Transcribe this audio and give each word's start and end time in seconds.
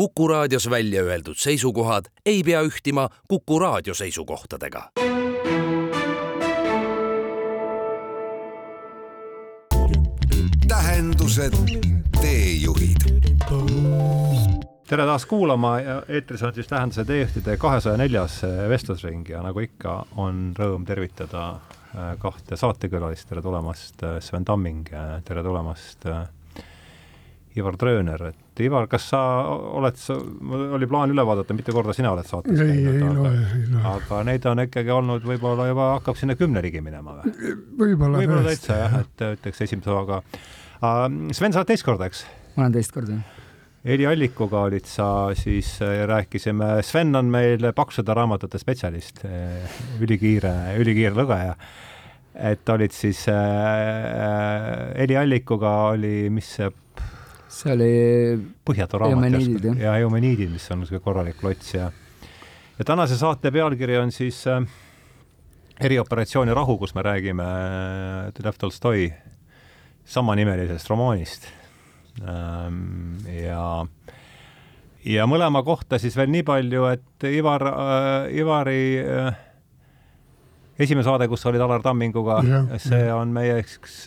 Kuku 0.00 0.28
raadios 0.28 0.70
välja 0.70 1.02
öeldud 1.02 1.36
seisukohad 1.36 2.04
ei 2.26 2.42
pea 2.42 2.62
ühtima 2.62 3.08
Kuku 3.28 3.58
raadio 3.58 3.94
seisukohtadega. 3.94 4.90
tähendused, 10.68 11.52
teejuhid 12.20 13.04
tere 14.88 15.06
taas 15.06 15.26
kuulama 15.26 15.80
ja 15.80 16.02
eetris 16.08 16.42
on 16.42 16.54
siis 16.54 16.68
Tähenduse 16.68 17.04
teejuhtide 17.04 17.56
kahesaja 17.56 17.96
neljas 17.96 18.40
vestlusring 18.68 19.28
ja 19.28 19.44
nagu 19.44 19.60
ikka, 19.60 20.06
on 20.16 20.54
rõõm 20.56 20.88
tervitada 20.88 21.50
äh, 21.50 22.16
kahte 22.18 22.56
saatekülalist, 22.56 23.28
tere 23.28 23.42
tulemast, 23.42 24.00
äh, 24.02 24.16
Sven 24.24 24.48
Tamming, 24.48 24.88
tere 25.28 25.44
tulemast, 25.44 26.08
äh, 26.08 26.24
Ivar 27.58 27.74
Trööner, 27.80 28.22
et 28.30 28.62
Ivar, 28.62 28.86
kas 28.90 29.08
sa 29.10 29.20
oled, 29.50 29.98
oli 30.76 30.86
plaan 30.90 31.10
üle 31.10 31.24
vaadata, 31.26 31.56
mitu 31.56 31.74
korda 31.74 31.94
sina 31.96 32.12
oled 32.14 32.28
saates 32.28 32.62
ei, 32.62 32.84
ei 32.86 33.00
loe, 33.02 33.32
ei 33.32 33.64
loe. 33.72 33.82
aga 33.94 34.20
neid 34.28 34.46
on 34.46 34.62
ikkagi 34.66 34.94
olnud 34.94 35.26
võib-olla 35.26 35.66
juba 35.70 35.90
hakkab 35.96 36.20
sinna 36.20 36.38
kümne 36.38 36.62
ligi 36.62 36.84
minema 36.84 37.18
või? 37.18 37.56
võib-olla 37.82 38.22
võib 38.22 38.36
täitsa 38.46 38.78
jah, 38.84 38.96
et 39.02 39.26
ütleks 39.32 39.66
esimese 39.66 39.90
hooga. 39.90 40.22
Sven, 40.80 41.52
sa 41.52 41.60
oled 41.60 41.72
teist 41.72 41.86
korda, 41.86 42.10
eks? 42.10 42.24
ma 42.54 42.66
olen 42.68 42.78
teist 42.78 42.94
korda, 42.94 43.18
jah 43.18 43.38
Heli 43.80 44.04
Allikuga 44.04 44.66
olid 44.68 44.84
sa 44.84 45.30
siis, 45.32 45.78
rääkisime, 45.80 46.82
Sven 46.84 47.16
on 47.16 47.30
meil 47.32 47.64
paksude 47.72 48.12
raamatute 48.12 48.58
spetsialist, 48.60 49.22
ülikiire, 50.04 50.52
ülikiire 50.82 51.16
lugeja. 51.16 51.54
et 52.34 52.68
olid 52.68 52.92
siis 52.92 53.24
äh,, 53.28 54.92
Heli 54.98 55.16
Allikuga 55.16 55.70
oli, 55.94 56.28
mis 56.30 56.52
see 56.58 56.68
see 57.60 57.74
oli 57.74 57.90
Põhjatu 58.66 59.00
raamat 59.02 59.80
ja 59.80 59.96
Eumeniidid, 60.00 60.52
mis 60.52 60.68
on 60.72 60.82
niisugune 60.82 61.04
korralik 61.04 61.42
lots 61.44 61.74
ja 61.74 61.90
ja 62.78 62.86
tänase 62.88 63.18
saate 63.20 63.52
pealkiri 63.52 63.98
on 64.00 64.12
siis 64.12 64.42
äh, 64.48 64.62
erioperatsiooni 65.80 66.54
Rahu, 66.54 66.78
kus 66.80 66.94
me 66.94 67.04
räägime 67.04 67.44
äh, 67.44 68.44
Lev 68.44 68.58
Tolstoi 68.58 69.10
samanimelisest 70.04 70.88
romaanist 70.90 71.48
ähm,. 72.24 73.20
ja 73.28 73.86
ja 75.04 75.26
mõlema 75.28 75.62
kohta 75.64 75.98
siis 75.98 76.16
veel 76.16 76.32
nii 76.32 76.42
palju, 76.44 76.88
et 76.94 77.28
Ivar 77.28 77.66
äh,, 77.68 78.32
Ivari 78.40 78.82
äh, 79.04 79.46
esimene 80.80 81.04
saade, 81.06 81.28
kus 81.28 81.44
olid 81.50 81.62
Alar 81.64 81.82
Tamminguga, 81.84 82.40
see 82.80 83.08
on 83.12 83.32
meie 83.34 83.60
eks 83.60 84.02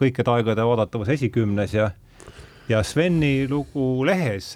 kõikide 0.00 0.32
aegade 0.34 0.64
oodatavus 0.64 1.12
esikümnes 1.16 1.74
ja 1.76 1.90
ja 2.68 2.82
Sveni 2.84 3.48
lugu 3.48 4.04
lehes 4.04 4.52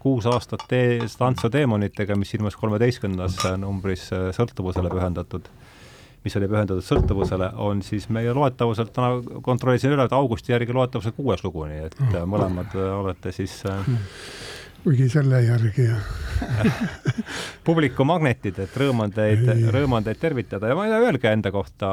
Kuus 0.00 0.26
aastat 0.30 0.66
tee, 0.70 1.00
tantsu 1.18 1.50
teemonitega, 1.50 2.14
mis 2.18 2.34
ilmus 2.36 2.56
kolmeteistkümnendas 2.60 3.40
numbris 3.58 4.06
sõltuvusele 4.36 4.92
pühendatud, 4.92 5.48
mis 6.24 6.36
oli 6.38 6.50
pühendatud 6.52 6.84
sõltuvusele, 6.86 7.50
on 7.58 7.82
siis 7.82 8.06
meie 8.12 8.34
loetavuselt, 8.36 8.92
täna 8.94 9.40
kontrollisin 9.42 9.96
üle, 9.96 10.06
et 10.06 10.14
augusti 10.14 10.54
järgi 10.54 10.76
loetavuse 10.76 11.14
kuues 11.16 11.42
lugu, 11.46 11.66
nii 11.70 11.82
et 11.88 11.98
mõlemad 12.30 12.76
olete 13.00 13.34
siis 13.34 13.60
kuigi 14.84 15.08
selle 15.12 15.42
järgi, 15.44 15.88
publiku 17.68 18.04
magnetid, 18.08 18.62
et 18.64 18.76
rõõm 18.80 19.04
on 19.06 19.14
teid, 19.14 19.44
rõõm 19.74 19.98
on 19.98 20.06
teid 20.06 20.20
tervitada 20.20 20.70
ja 20.70 20.78
ma 20.78 20.86
ei 20.86 20.94
tea, 20.94 21.00
öelge 21.08 21.32
enda 21.32 21.52
kohta 21.52 21.90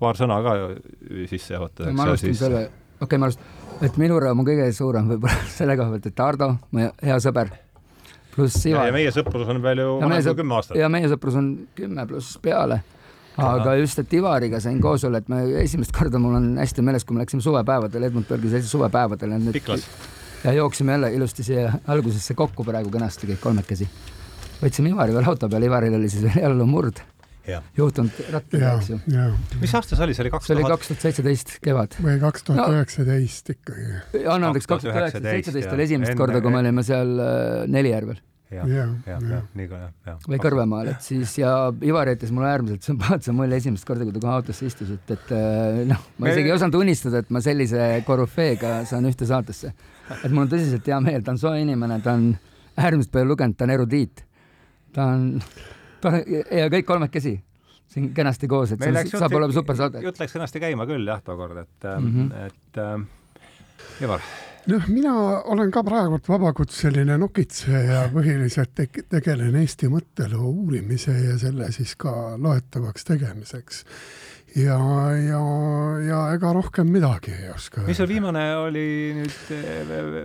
paar 0.00 0.16
sõna 0.16 0.40
ka 0.44 0.54
sissejuhatuseks. 1.30 1.96
ma 1.96 2.08
alustan 2.08 2.38
selle, 2.38 2.62
okei 2.96 3.04
okay,, 3.04 3.20
ma 3.20 3.28
alustan 3.28 3.60
et 3.84 3.98
minu 4.00 4.20
rõõm 4.20 4.42
on 4.42 4.48
kõige 4.48 4.68
suurem 4.76 5.10
võib-olla 5.14 5.40
selle 5.58 5.76
koha 5.78 5.94
pealt, 5.94 6.08
et 6.10 6.22
Hardo, 6.24 6.52
mu 6.74 6.86
hea 6.86 7.18
sõber, 7.22 7.52
pluss 8.34 8.64
Ivar. 8.68 8.88
ja 8.90 8.94
meie 8.96 9.12
sõprus 9.14 9.50
on 9.50 9.60
veel 9.64 9.84
ju 9.84 9.98
vanem 10.02 10.24
kui 10.24 10.40
kümme 10.42 10.56
aastat. 10.58 10.78
ja 10.80 10.88
meie 10.92 11.10
sõprus 11.12 11.36
on 11.40 11.50
kümme 11.78 12.06
pluss 12.10 12.38
peale. 12.42 12.80
aga 13.40 13.74
just, 13.80 14.00
et 14.02 14.16
Ivariga 14.18 14.60
sain 14.60 14.80
koos 14.82 15.04
olla, 15.08 15.22
et 15.22 15.28
me 15.32 15.42
esimest 15.62 15.94
korda 15.96 16.20
mul 16.20 16.36
on 16.36 16.48
hästi 16.60 16.84
meeles, 16.84 17.06
kui 17.08 17.16
me 17.16 17.24
läksime 17.24 17.44
suvepäevadel, 17.44 18.08
Edmund 18.10 18.28
Bergi 18.28 18.50
seltsi 18.52 18.68
suvepäevadel. 18.68 19.38
Piklas. 19.52 19.86
Ja 20.44 20.52
jooksime 20.56 20.96
jälle 20.96 21.12
ilusti 21.14 21.46
siia 21.46 21.72
algusesse 21.86 22.34
kokku 22.34 22.64
praegu 22.64 22.90
kenasti 22.90 23.32
kõik 23.32 23.40
kolmekesi. 23.40 23.88
võtsime 24.60 24.94
Ivari 24.94 25.16
veel 25.16 25.32
auto 25.32 25.48
peale, 25.48 25.66
Ivaril 25.66 25.96
oli 26.00 26.08
siis 26.12 26.26
veel 26.28 26.44
jalumurd 26.44 27.02
juhtunud 27.76 28.16
rattaga, 28.32 28.72
eks 28.78 28.90
ju. 28.92 28.98
mis 29.60 29.74
aasta 29.74 29.96
see 29.96 30.06
oli, 30.06 30.16
see 30.16 30.24
oli 30.24 30.32
kaks 30.32 30.46
tuhat? 30.46 30.56
see 30.56 30.58
oli 30.58 30.72
kaks 30.72 30.90
tuhat 30.90 31.04
seitseteist 31.06 31.52
kevad. 31.64 31.94
või 32.04 32.16
kaks 32.22 32.46
tuhat 32.46 32.74
üheksateist 32.74 33.52
ikkagi. 33.56 33.86
anna 34.22 34.50
andeks, 34.50 34.68
kaks 34.70 34.86
tuhat 34.86 34.98
üheksateist, 34.98 35.36
seitseteist 35.36 35.76
oli 35.76 35.86
esimest 35.88 36.18
korda, 36.18 36.42
kui 36.44 36.52
me 36.52 36.60
olime 36.62 36.84
seal 36.86 37.14
äh, 37.24 37.68
Nelijärvel. 37.70 38.18
jah, 38.52 38.66
jah, 38.74 38.92
jah, 39.06 39.46
nii 39.56 39.70
ka 39.70 39.80
jah, 39.84 39.94
jah. 40.10 40.18
või 40.26 40.40
Kõrvemaal, 40.42 40.92
et 40.94 41.06
siis 41.06 41.36
ja 41.40 41.54
Ivar 41.86 42.10
jättis 42.12 42.34
mulle 42.34 42.50
äärmiselt 42.50 42.86
sümpaatse 42.86 43.34
mulje 43.36 43.62
esimest 43.62 43.88
korda, 43.88 44.06
kui 44.06 44.16
ta 44.16 44.24
kohe 44.26 44.36
autosse 44.40 44.68
istus, 44.68 44.92
et, 44.96 45.14
et 45.16 45.32
äh, 45.36 45.80
noh, 45.90 46.04
ma 46.18 46.34
isegi 46.34 46.52
ei 46.52 46.56
osanud 46.58 46.80
unistada, 46.82 47.24
et 47.24 47.32
ma 47.32 47.42
sellise 47.44 47.88
korüfeega 48.08 48.80
saan 48.90 49.08
ühte 49.10 49.28
saatesse. 49.30 49.72
Et 50.18 50.30
mul 50.30 50.44
on 50.44 50.50
tõsiselt 50.52 50.86
hea 50.86 51.00
meel, 51.04 51.22
ta 51.26 51.34
on 51.34 51.38
soe 51.42 51.60
inimene, 51.62 52.00
ta 52.04 52.16
on 52.18 52.32
äärmiselt 52.80 53.12
palju 53.14 53.30
lugenud, 53.32 53.56
ta 53.58 53.68
on 53.68 53.76
erudiit. 53.76 54.24
ta 54.94 55.06
on 55.14 55.24
ja 56.50 56.68
kõik 56.72 56.86
kolmekesi 56.88 57.36
siin 57.90 58.12
kenasti 58.14 58.48
koos, 58.50 58.74
et 58.74 58.84
see 58.84 59.18
saab 59.18 59.34
olema 59.38 59.54
super 59.54 59.78
saade. 59.78 60.02
jutt 60.04 60.20
läks 60.22 60.36
kenasti 60.36 60.62
käima 60.62 60.86
küll 60.88 61.06
jah, 61.06 61.22
tookord, 61.26 61.58
et 61.64 61.88
mm, 61.90 62.12
-hmm. 62.14 62.46
et 62.46 62.78
äh, 62.78 64.04
Ivar. 64.04 64.20
noh, 64.70 64.88
mina 64.88 65.14
olen 65.54 65.70
ka 65.70 65.82
praegult 65.84 66.28
vabakutseline 66.28 67.18
nokitseja, 67.18 68.08
põhiliselt 68.14 68.74
te 68.74 68.86
tegelen 68.86 69.56
Eesti 69.56 69.90
mõtteloo 69.90 70.52
uurimise 70.52 71.12
ja 71.12 71.38
selle 71.38 71.72
siis 71.72 71.96
ka 71.96 72.36
loetavaks 72.38 73.04
tegemiseks 73.04 73.84
ja, 74.56 74.78
ja, 75.14 75.42
ja 76.06 76.20
ega 76.34 76.52
rohkem 76.56 76.90
midagi 76.90 77.34
ei 77.34 77.50
oska. 77.54 77.84
mis 77.86 78.00
sul 78.00 78.08
viimane 78.10 78.44
oli 78.56 78.86
nüüd 79.18 79.52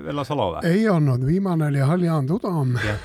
Vella 0.08 0.24
Salo 0.28 0.52
või? 0.56 0.72
ei 0.72 0.88
olnud, 0.90 1.26
viimane 1.28 1.70
oli 1.70 1.84
Haljan 1.86 2.28
Tudam 2.28 2.76
ja 2.82 2.98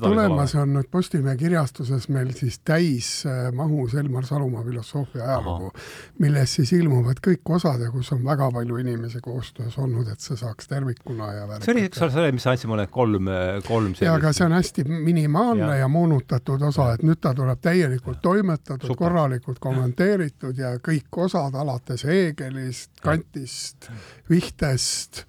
tulemas 0.00 0.54
on 0.58 0.72
nüüd 0.74 0.88
Postimehe 0.90 1.36
kirjastuses 1.38 2.08
meil 2.10 2.32
siis 2.34 2.58
täismahus 2.66 3.94
Elmar 3.94 4.26
Salumaa 4.26 4.64
filosoofia 4.66 5.24
ajalugu, 5.24 5.70
milles 6.18 6.54
siis 6.58 6.72
ilmuvad 6.74 7.22
kõik 7.24 7.52
osad 7.54 7.82
ja 7.84 7.90
kus 7.94 8.10
on 8.16 8.24
väga 8.26 8.50
palju 8.54 8.80
inimesi 8.82 9.20
koostöös 9.22 9.78
olnud, 9.78 10.08
et 10.10 10.20
see 10.20 10.36
saaks 10.40 10.68
tervikuna 10.70 11.30
ja 11.36 11.46
see 11.60 11.74
oli, 11.74 11.86
eks 11.88 12.02
ole, 12.02 12.10
see 12.10 12.24
oli, 12.24 12.34
mis 12.36 12.46
sa 12.46 12.54
andsid 12.56 12.72
mulle 12.72 12.86
kolm, 12.90 13.30
kolm 13.68 13.94
sellist. 13.94 14.06
ja, 14.08 14.16
aga 14.18 14.34
see 14.36 14.46
on 14.48 14.56
hästi 14.58 14.86
minimaalne 14.90 15.70
ja, 15.76 15.80
ja 15.84 15.88
moonutatud 15.88 16.66
osa, 16.70 16.90
et 16.96 17.06
nüüd 17.06 17.22
ta 17.22 17.34
tuleb 17.36 17.62
täielikult 17.62 18.22
toimetatud, 18.22 18.96
korralikult 18.98 19.62
kommenteeritud 19.62 20.58
ja 20.58 20.74
kõik 20.82 21.22
osad 21.26 21.54
alates 21.54 22.04
Heegelist, 22.08 22.92
Kantist, 23.04 23.90
Vihtest 24.30 25.24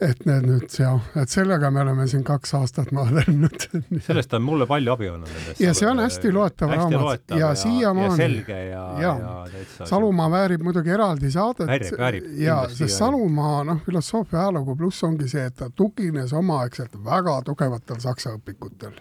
et 0.00 0.24
need 0.28 0.44
nüüd 0.44 0.66
jah, 0.76 1.00
et 1.16 1.32
sellega 1.32 1.70
me 1.72 1.80
oleme 1.80 2.06
siin 2.10 2.24
kaks 2.26 2.52
aastat 2.58 2.92
maadlenud 2.96 3.66
sellest 4.06 4.34
on 4.36 4.44
mulle 4.44 4.66
palju 4.68 4.92
abi 4.92 5.08
olnud. 5.10 5.32
ja 5.60 5.72
see 5.74 5.88
on 5.88 6.00
hästi 6.02 6.32
loetav 6.34 6.72
hästi 6.74 6.98
raamat 6.98 7.34
ja, 7.34 7.38
ja 7.38 7.50
siiamaani. 7.54 8.16
selge 8.16 8.58
ja, 8.68 8.84
ja, 9.00 9.14
ja 9.18 9.34
täitsa. 9.52 9.86
Salumaa 9.86 10.30
väärib 10.30 10.64
muidugi 10.66 10.92
eraldi 10.92 11.30
saadet. 11.30 11.66
väärib, 11.66 11.98
väärib. 11.98 12.30
ja, 12.40 12.58
sest 12.68 12.98
Salumaa, 12.98 13.64
noh, 13.64 13.82
filosoofia 13.86 14.40
ajalugu 14.40 14.76
pluss 14.76 15.04
ongi 15.04 15.28
see, 15.28 15.46
et 15.48 15.56
ta 15.56 15.70
tugines 15.70 16.32
omaaegselt 16.32 16.96
väga 17.04 17.40
tugevatel 17.44 18.00
saksa 18.00 18.36
õpikutel, 18.36 18.96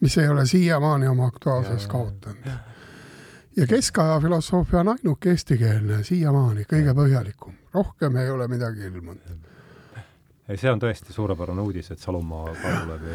mis 0.00 0.18
ei 0.18 0.28
ole 0.28 0.46
siiamaani 0.46 1.08
oma 1.08 1.30
aktuaalsust 1.30 1.90
kaotanud 1.90 2.50
ja 3.56 3.66
keskaja 3.66 4.20
filosoofia 4.20 4.80
on 4.80 4.96
ainuke 4.96 5.30
eestikeelne 5.30 6.02
siiamaani, 6.04 6.66
kõige 6.68 6.94
põhjalikum, 6.94 7.54
rohkem 7.74 8.16
ei 8.20 8.30
ole 8.30 8.48
midagi 8.52 8.90
ilmunud 8.90 9.54
see 10.54 10.70
on 10.70 10.80
tõesti 10.82 11.14
suurepärane 11.14 11.62
uudis, 11.62 11.90
et 11.90 12.02
Salumaa 12.02 12.52
ka 12.54 12.74
tuleb. 12.84 13.06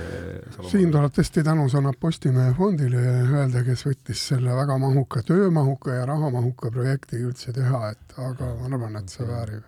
siin 0.67 0.91
tuleb 0.91 1.13
tõesti 1.15 1.43
tänusõnad 1.47 1.99
Postimehe 1.99 2.53
fondile 2.57 3.03
öelda, 3.23 3.63
kes 3.67 3.85
võttis 3.87 4.25
selle 4.33 4.55
väga 4.55 4.77
mahuka, 4.81 5.23
töömahuka 5.27 5.95
ja 6.01 6.05
rahamahuka 6.09 6.71
projekti 6.75 7.21
üldse 7.23 7.55
teha, 7.55 7.93
et 7.95 8.17
aga 8.19 8.51
ma 8.59 8.67
arvan, 8.67 8.99
et 8.99 9.15
see 9.15 9.27
väärib. 9.27 9.63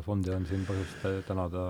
fondi 0.00 0.32
on 0.34 0.46
siin 0.48 0.62
põhjust 0.66 1.26
tänada 1.28 1.68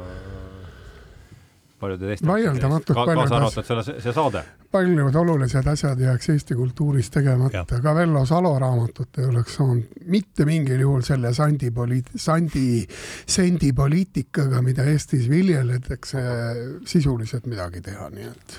paljude 1.81 2.12
teiste 2.12 2.28
vaieldamatult 2.28 2.96
ka, 2.96 3.06
kaasa 3.11 3.37
arvatud 3.40 3.69
selle, 3.69 3.84
see 4.00 4.14
saade. 4.17 4.44
Paljud 4.70 5.17
olulised 5.17 5.67
asjad 5.67 6.00
jääks 6.00 6.28
Eesti 6.31 6.55
kultuuris 6.55 7.11
tegemata, 7.11 7.64
ka 7.82 7.94
Vello 7.94 8.25
Salo 8.26 8.52
raamatut 8.58 9.19
ei 9.19 9.26
oleks 9.26 9.56
saanud 9.58 10.06
mitte 10.06 10.46
mingil 10.46 10.81
juhul 10.81 11.02
selle 11.06 11.32
sandi 11.34 11.72
poliit-, 11.75 12.12
sandi, 12.17 12.87
sendipoliitikaga, 13.26 14.62
mida 14.62 14.87
Eestis 14.87 15.28
viljeletakse, 15.31 16.22
sisuliselt 16.87 17.46
midagi 17.50 17.82
teha, 17.90 18.11
nii 18.14 18.28
et. 18.31 18.58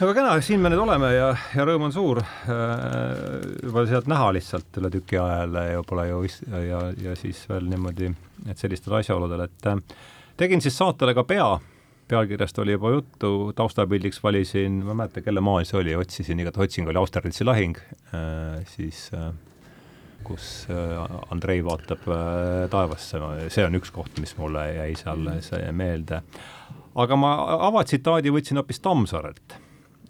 Väga 0.00 0.14
kena, 0.16 0.38
siin 0.40 0.62
me 0.64 0.70
nüüd 0.72 0.80
oleme 0.80 1.10
ja, 1.12 1.26
ja 1.52 1.64
rõõm 1.68 1.90
on 1.90 1.92
suur. 1.92 2.22
Äh, 2.24 3.66
juba 3.66 3.84
sealt 3.90 4.08
näha 4.08 4.30
lihtsalt 4.32 4.78
üle 4.80 4.88
tüki 4.94 5.18
ajal 5.20 5.58
ja 5.60 5.82
pole 5.84 6.06
ju 6.08 6.22
ja, 6.64 6.86
ja 6.96 7.16
siis 7.20 7.42
veel 7.50 7.68
niimoodi, 7.68 8.08
et 8.48 8.62
sellistel 8.62 8.96
asjaoludel, 8.96 9.44
et 9.44 9.68
äh, 9.68 9.82
tegin 10.40 10.64
siis 10.64 10.78
saatele 10.80 11.12
ka 11.12 11.26
pea, 11.28 11.50
pealkirjast 12.10 12.58
oli 12.62 12.74
juba 12.74 12.90
juttu, 12.96 13.30
taustapildiks 13.56 14.22
valisin, 14.22 14.80
ma 14.84 14.94
ei 14.94 15.00
mäleta, 15.02 15.22
kelle 15.24 15.42
maal 15.44 15.66
see 15.68 15.78
oli, 15.80 15.94
otsisin, 15.98 16.42
igatahes 16.42 16.70
otsing 16.70 16.90
oli 16.90 17.00
Austerlitzi 17.00 17.46
lahing 17.46 17.78
äh,, 17.78 18.60
siis 18.70 19.06
äh, 19.14 19.30
kus 20.26 20.66
äh, 20.70 21.06
Andrei 21.32 21.62
vaatab 21.64 22.04
taevasse, 22.72 23.22
see 23.48 23.66
on 23.66 23.78
üks 23.80 23.92
koht, 23.94 24.20
mis 24.22 24.36
mulle 24.38 24.66
jäi 24.76 24.92
seal 24.98 25.26
meelde. 25.76 26.22
aga 26.94 27.18
ma 27.18 27.34
avatsitaadi 27.70 28.32
võtsin 28.34 28.60
hoopis 28.60 28.82
Tammsaarelt 28.84 29.58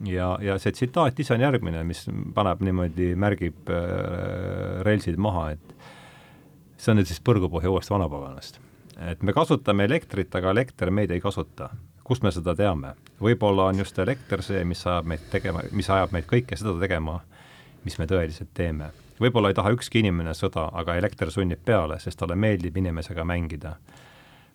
ja, 0.09 0.33
ja 0.43 0.59
see 0.59 0.73
tsitaat 0.73 1.21
ise 1.21 1.37
on 1.37 1.45
järgmine, 1.45 1.85
mis 1.87 2.07
paneb 2.35 2.65
niimoodi, 2.65 3.13
märgib 3.21 3.71
relsid 4.87 5.21
maha, 5.21 5.51
et 5.57 5.77
see 6.81 6.95
on 6.95 7.01
nüüd 7.01 7.11
siis 7.11 7.21
Põrgupohja 7.25 7.71
uuest 7.73 7.93
vanapaganast. 7.93 8.61
et 9.01 9.23
me 9.23 9.33
kasutame 9.33 9.87
elektrit, 9.89 10.35
aga 10.37 10.53
elekter 10.53 10.91
meid 10.93 11.11
ei 11.11 11.21
kasuta. 11.21 11.71
Kust 12.11 12.25
me 12.27 12.33
seda 12.35 12.57
teame? 12.59 12.97
võib-olla 13.23 13.69
on 13.71 13.79
just 13.79 13.99
elekter 14.03 14.43
see, 14.43 14.65
mis 14.67 14.83
ajab 14.87 15.07
meid 15.07 15.29
tegema, 15.31 15.63
mis 15.71 15.91
ajab 15.91 16.11
meid 16.17 16.27
kõike 16.27 16.57
seda 16.59 16.75
tegema, 16.81 17.21
mis 17.85 17.99
me 18.03 18.07
tõeliselt 18.11 18.51
teeme. 18.55 18.91
võib-olla 19.21 19.53
ei 19.53 19.55
taha 19.55 19.71
ükski 19.77 20.03
inimene 20.03 20.35
sõda, 20.35 20.67
aga 20.75 20.97
elekter 20.99 21.31
sunnib 21.31 21.63
peale, 21.65 22.01
sest 22.03 22.19
talle 22.19 22.35
meeldib 22.35 22.77
inimesega 22.83 23.25
mängida 23.25 23.77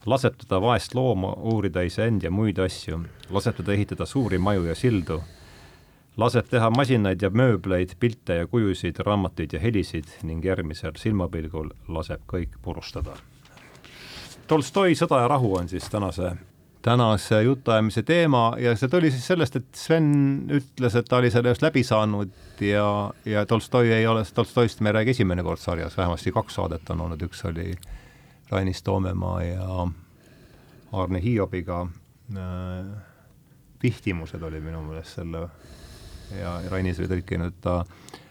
laseb 0.05 0.35
teda 0.37 0.59
vaest 0.61 0.93
looma 0.93 1.31
uurida 1.33 1.81
iseend 1.81 2.23
ja 2.23 2.31
muid 2.31 2.59
asju, 2.61 2.99
laseb 3.33 3.55
teda 3.61 3.73
ehitada 3.73 4.05
suuri 4.05 4.37
maju 4.37 4.67
ja 4.67 4.75
sildu, 4.75 5.21
laseb 6.17 6.49
teha 6.51 6.69
masinaid 6.75 7.21
ja 7.23 7.31
mööbleid, 7.31 7.95
pilte 7.99 8.41
ja 8.41 8.47
kujusid, 8.51 8.99
raamatuid 9.05 9.55
ja 9.55 9.61
helisid 9.63 10.11
ning 10.23 10.45
järgmisel 10.45 10.99
silmapilgul 10.99 11.71
laseb 11.87 12.27
kõik 12.29 12.59
purustada. 12.61 13.15
Tolstoi 14.47 14.93
Sõda 14.93 15.23
ja 15.23 15.31
rahu 15.31 15.55
on 15.57 15.71
siis 15.71 15.87
tänase, 15.89 16.35
tänase 16.85 17.41
jutuajamise 17.41 18.03
teema 18.05 18.53
ja 18.61 18.75
see 18.77 18.89
tuli 18.89 19.09
siis 19.11 19.25
sellest, 19.27 19.55
et 19.57 19.79
Sven 19.79 20.09
ütles, 20.53 20.93
et 20.93 21.07
ta 21.09 21.17
oli 21.17 21.31
selle 21.33 21.49
just 21.49 21.65
läbi 21.65 21.81
saanud 21.83 22.61
ja, 22.61 22.87
ja 23.25 23.45
Tolstoi 23.49 23.89
ei 23.93 24.05
ole, 24.07 24.21
Tolstoist 24.33 24.83
me 24.85 24.91
ei 24.91 24.99
räägi 24.99 25.15
esimene 25.15 25.43
kord 25.43 25.61
sarjas, 25.61 25.97
vähemasti 25.97 26.33
kaks 26.35 26.59
saadet 26.59 26.89
on 26.93 27.01
olnud, 27.07 27.25
üks 27.25 27.41
oli 27.49 27.71
Rainis 28.51 28.83
Toomemaa 28.85 29.39
ja 29.43 29.87
Arne 30.93 31.21
Hiobiga 31.23 31.81
äh, 32.37 32.91
vihtimused 33.83 34.45
oli 34.45 34.61
minu 34.61 34.83
meelest 34.85 35.17
selle 35.17 35.47
ja 36.38 36.59
Rainis 36.69 37.01
oli 37.01 37.09
tõlkinud 37.15 37.57
ta 37.65 37.79
äh, 37.81 38.25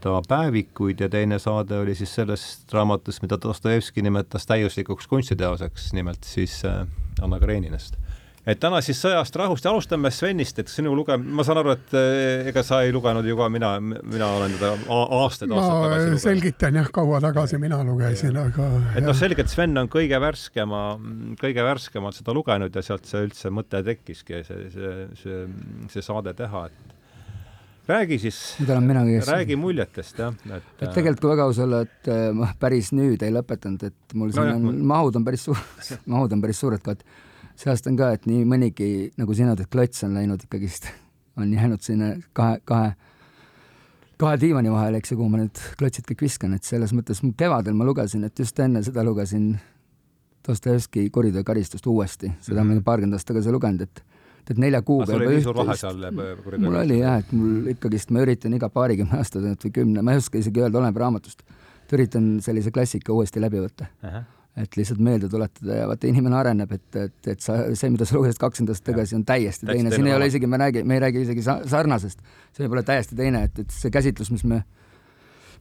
ta 0.00 0.22
päevikuid 0.28 1.00
ja 1.04 1.08
teine 1.12 1.38
saade 1.38 1.78
oli 1.78 1.94
siis 1.94 2.14
sellest 2.14 2.72
raamatust, 2.72 3.20
mida 3.22 3.36
Dostojevski 3.42 4.02
nimetas 4.02 4.46
täiuslikuks 4.48 5.06
kunstiteoseks, 5.06 5.92
nimelt 5.92 6.24
siis 6.24 6.62
äh, 6.64 6.86
Anna 7.20 7.40
Kareninast 7.40 7.98
et 8.48 8.60
täna 8.60 8.80
siis 8.84 8.98
sõjast 9.02 9.36
rahust 9.36 9.66
ja 9.66 9.72
alustame 9.72 10.10
Svenist, 10.14 10.58
et 10.62 10.70
sinu 10.72 10.92
luge-, 10.96 11.16
ma 11.20 11.44
saan 11.46 11.60
aru, 11.60 11.74
et 11.76 11.96
eh, 11.98 12.48
ega 12.50 12.62
sa 12.66 12.80
ei 12.86 12.92
lugenud 12.94 13.26
ju 13.26 13.36
ka, 13.38 13.48
mina, 13.52 13.72
mina 13.80 14.28
olen 14.38 14.54
teda 14.56 14.72
aastaid, 14.88 15.52
aastaid 15.52 15.84
tagasi 15.84 16.06
lugenud. 16.06 16.22
selgitan 16.24 16.78
jah, 16.80 16.88
kaua 16.94 17.20
tagasi 17.24 17.60
mina 17.62 17.82
lugesin, 17.86 18.38
aga. 18.40 18.68
et 18.96 19.04
noh, 19.04 19.16
selge, 19.16 19.44
et 19.44 19.52
Sven 19.52 19.76
on 19.80 19.90
kõige 19.92 20.20
värskema, 20.22 20.84
kõige 21.40 21.66
värskemalt 21.66 22.16
seda 22.16 22.36
lugenud 22.36 22.76
ja 22.76 22.84
sealt 22.86 23.08
see 23.10 23.26
üldse 23.28 23.52
mõte 23.54 23.82
tekkiski, 23.86 24.40
see, 24.46 24.70
see, 24.72 24.94
see, 25.20 25.44
see 25.92 26.06
saade 26.06 26.34
teha, 26.38 26.66
et 26.70 26.96
räägi 27.90 28.18
siis, 28.22 28.38
räägi 29.28 29.56
muljetest 29.58 30.20
jah, 30.22 30.34
et. 30.46 30.68
et 30.78 30.92
tegelikult, 30.94 31.20
kui 31.24 31.32
väga 31.32 31.46
aus 31.48 31.60
olla, 31.64 31.82
et 31.86 32.10
eh, 32.10 32.28
ma 32.36 32.50
päris 32.60 32.92
nüüd 32.96 33.22
ei 33.26 33.34
lõpetanud, 33.34 33.84
et 33.90 34.14
mul 34.18 34.32
siin 34.34 34.50
no, 34.50 34.70
on, 34.72 34.80
mahud 34.92 35.18
on 35.20 35.26
päris 35.26 35.46
suured 35.48 35.92
mahud 36.14 36.36
on 36.36 36.44
päris 36.44 36.62
suured 36.62 36.82
ka, 36.84 36.96
et 36.96 37.04
säästan 37.60 37.98
ka, 37.98 38.12
et 38.16 38.26
nii 38.30 38.44
mõnigi, 38.48 38.90
nagu 39.20 39.36
sina 39.36 39.54
ütled, 39.56 39.70
klots 39.72 40.04
on 40.06 40.16
läinud 40.16 40.46
ikkagist, 40.46 40.90
on 41.40 41.52
jäänud 41.54 41.84
sinna 41.84 42.12
kahe, 42.36 42.60
kahe, 42.68 42.94
kahe 44.20 44.40
diivani 44.40 44.72
vahele, 44.72 45.02
eks 45.02 45.14
ju, 45.14 45.20
kuhu 45.20 45.32
ma 45.32 45.42
need 45.42 45.64
klotsid 45.80 46.08
kõik 46.12 46.28
viskan, 46.28 46.54
et 46.56 46.68
selles 46.68 46.94
mõttes 46.96 47.22
kevadel 47.36 47.76
ma 47.76 47.88
lugesin, 47.88 48.24
et 48.28 48.46
just 48.46 48.58
enne 48.62 48.84
seda 48.86 49.04
lugesin 49.06 49.52
Dostojevski 50.48 51.10
Kuriteo 51.12 51.44
karistust 51.44 51.84
uuesti, 51.86 52.30
seda 52.40 52.62
mm 52.62 52.70
-hmm. 52.70 52.80
ma 52.80 52.84
paarkümmend 52.84 53.14
aastat 53.14 53.34
tagasi 53.34 53.52
lugenud, 53.52 53.82
et 53.84 54.02
et 54.48 54.58
nelja 54.58 54.80
kuuga 54.86 55.12
juba 55.12 55.30
üht-teist. 55.36 56.58
mul 56.58 56.80
oli 56.82 57.00
jah, 57.02 57.20
et 57.20 57.32
mul 57.36 57.70
ikkagist, 57.74 58.10
ma 58.14 58.24
üritan 58.24 58.56
iga 58.56 58.70
paarikümne 58.72 59.20
aasta 59.20 59.38
tagant 59.38 59.68
või 59.68 59.76
kümne, 59.78 60.04
ma 60.06 60.16
ei 60.16 60.22
oska 60.22 60.40
isegi 60.40 60.64
öelda, 60.64 60.80
oleneb 60.80 61.00
raamatust, 61.02 61.44
üritan 61.92 62.36
sellise 62.44 62.72
klassika 62.74 63.12
uuesti 63.14 63.42
läbi 63.42 63.62
võtta. 63.64 63.90
Uh. 64.02 64.10
-huh 64.10 64.28
et 64.58 64.76
lihtsalt 64.76 64.98
meelde 64.98 65.28
tuletada 65.30 65.76
ja 65.78 65.86
vaata, 65.88 66.08
inimene 66.10 66.36
areneb, 66.36 66.72
et, 66.74 66.96
et, 66.98 67.28
et 67.32 67.40
sa, 67.40 67.54
see, 67.78 67.90
mida 67.94 68.06
sa 68.08 68.16
lugesid 68.16 68.40
kakskümmend 68.40 68.74
aastat 68.74 68.88
tagasi, 68.90 69.14
on 69.16 69.24
täiesti 69.24 69.68
teine, 69.68 69.92
siin 69.94 70.08
ei 70.10 70.14
ole 70.16 70.26
isegi, 70.30 70.48
me 70.50 70.58
räägi, 70.60 70.82
me 70.84 70.96
ei 70.96 71.02
räägi 71.06 71.22
isegi 71.26 71.44
sarnasest, 71.46 72.18
see 72.56 72.66
olla 72.66 72.82
täiesti 72.86 73.18
teine, 73.18 73.44
et, 73.46 73.62
et 73.62 73.74
see 73.74 73.92
käsitlus, 73.94 74.32
mis 74.34 74.42
me, 74.50 74.64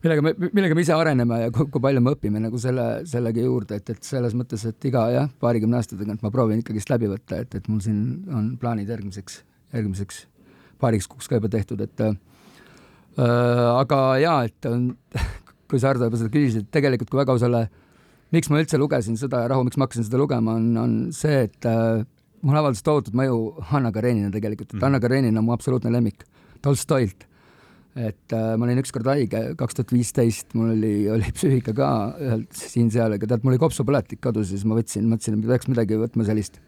millega 0.03 0.23
me, 0.23 0.33
millega 0.47 0.77
me 0.77 0.83
ise 0.85 0.95
areneme 0.95 1.41
ja 1.43 1.51
kui, 1.55 1.67
kui 1.73 1.83
palju 1.83 2.03
me 2.03 2.13
õpime 2.15 2.41
nagu 2.43 2.59
selle, 2.61 2.87
sellegi 3.09 3.43
juurde, 3.45 3.79
et, 3.81 3.93
et 3.93 4.05
selles 4.05 4.35
mõttes, 4.37 4.63
et 4.69 4.89
iga 4.89 5.05
jah, 5.13 5.29
paarikümne 5.41 5.79
aasta 5.79 5.99
tagant 5.99 6.23
ma 6.25 6.31
proovin 6.33 6.63
ikkagist 6.63 6.91
läbi 6.91 7.09
võtta, 7.11 7.41
et, 7.43 7.59
et 7.59 7.69
mul 7.71 7.81
siin 7.83 8.01
on 8.35 8.53
plaanid 8.61 8.89
järgmiseks, 8.91 9.41
järgmiseks 9.75 10.23
paariks 10.79 11.09
kuuks 11.11 11.27
ka 11.29 11.39
juba 11.39 11.51
tehtud, 11.51 11.81
et 11.83 12.05
äh, 12.05 12.15
aga 13.19 14.01
jaa, 14.23 14.39
et 14.47 14.69
on, 14.69 14.91
kui 15.69 15.81
sa 15.81 15.91
Hardo 15.91 16.07
juba 16.07 16.21
seda 16.21 16.33
küsisid, 16.33 16.69
tegelikult 16.73 17.11
kui 17.11 17.19
väga 17.21 17.35
aus 17.35 17.45
olla, 17.47 17.65
miks 18.35 18.49
ma 18.51 18.61
üldse 18.61 18.79
lugesin 18.79 19.19
Sõda 19.19 19.43
ja 19.43 19.51
rahu, 19.51 19.65
miks 19.67 19.77
ma 19.79 19.87
hakkasin 19.87 20.07
seda 20.07 20.21
lugema, 20.21 20.55
on, 20.55 20.71
on 20.79 20.97
see, 21.15 21.43
et 21.49 21.67
äh, 21.69 22.05
mul 22.45 22.59
avaldas 22.59 22.83
tohutut 22.85 23.15
mõju 23.17 23.39
Hanna 23.71 23.91
Karenina 23.95 24.31
tegelikult, 24.33 24.71
et 24.71 24.77
mm. 24.79 24.85
Hanna 24.85 25.01
Karenina 25.03 25.41
on 25.41 25.49
mu 25.49 25.55
absoluutne 25.55 25.91
lemmik 25.93 26.23
Tolstoilt. 26.63 27.25
Et 27.97 28.35
äh, 28.35 28.51
ma 28.59 28.67
olin 28.67 28.81
ükskord 28.81 29.07
haige, 29.09 29.41
kaks 29.59 29.77
tuhat 29.77 29.93
viisteist, 29.93 30.53
mul 30.57 30.73
oli, 30.75 30.93
oli 31.11 31.31
psüühika 31.35 31.73
ka 31.77 31.89
ühelt 32.21 32.51
siin-seal, 32.55 33.15
aga 33.17 33.29
tead, 33.31 33.45
mul 33.45 33.55
oli 33.55 33.61
kopsupõletik 33.61 34.21
kodus, 34.23 34.51
siis 34.53 34.65
ma 34.69 34.77
võtsin, 34.77 35.07
mõtlesin, 35.09 35.39
et 35.39 35.49
peaks 35.49 35.71
midagi 35.71 35.97
võtma 35.99 36.27
sellist, 36.27 36.59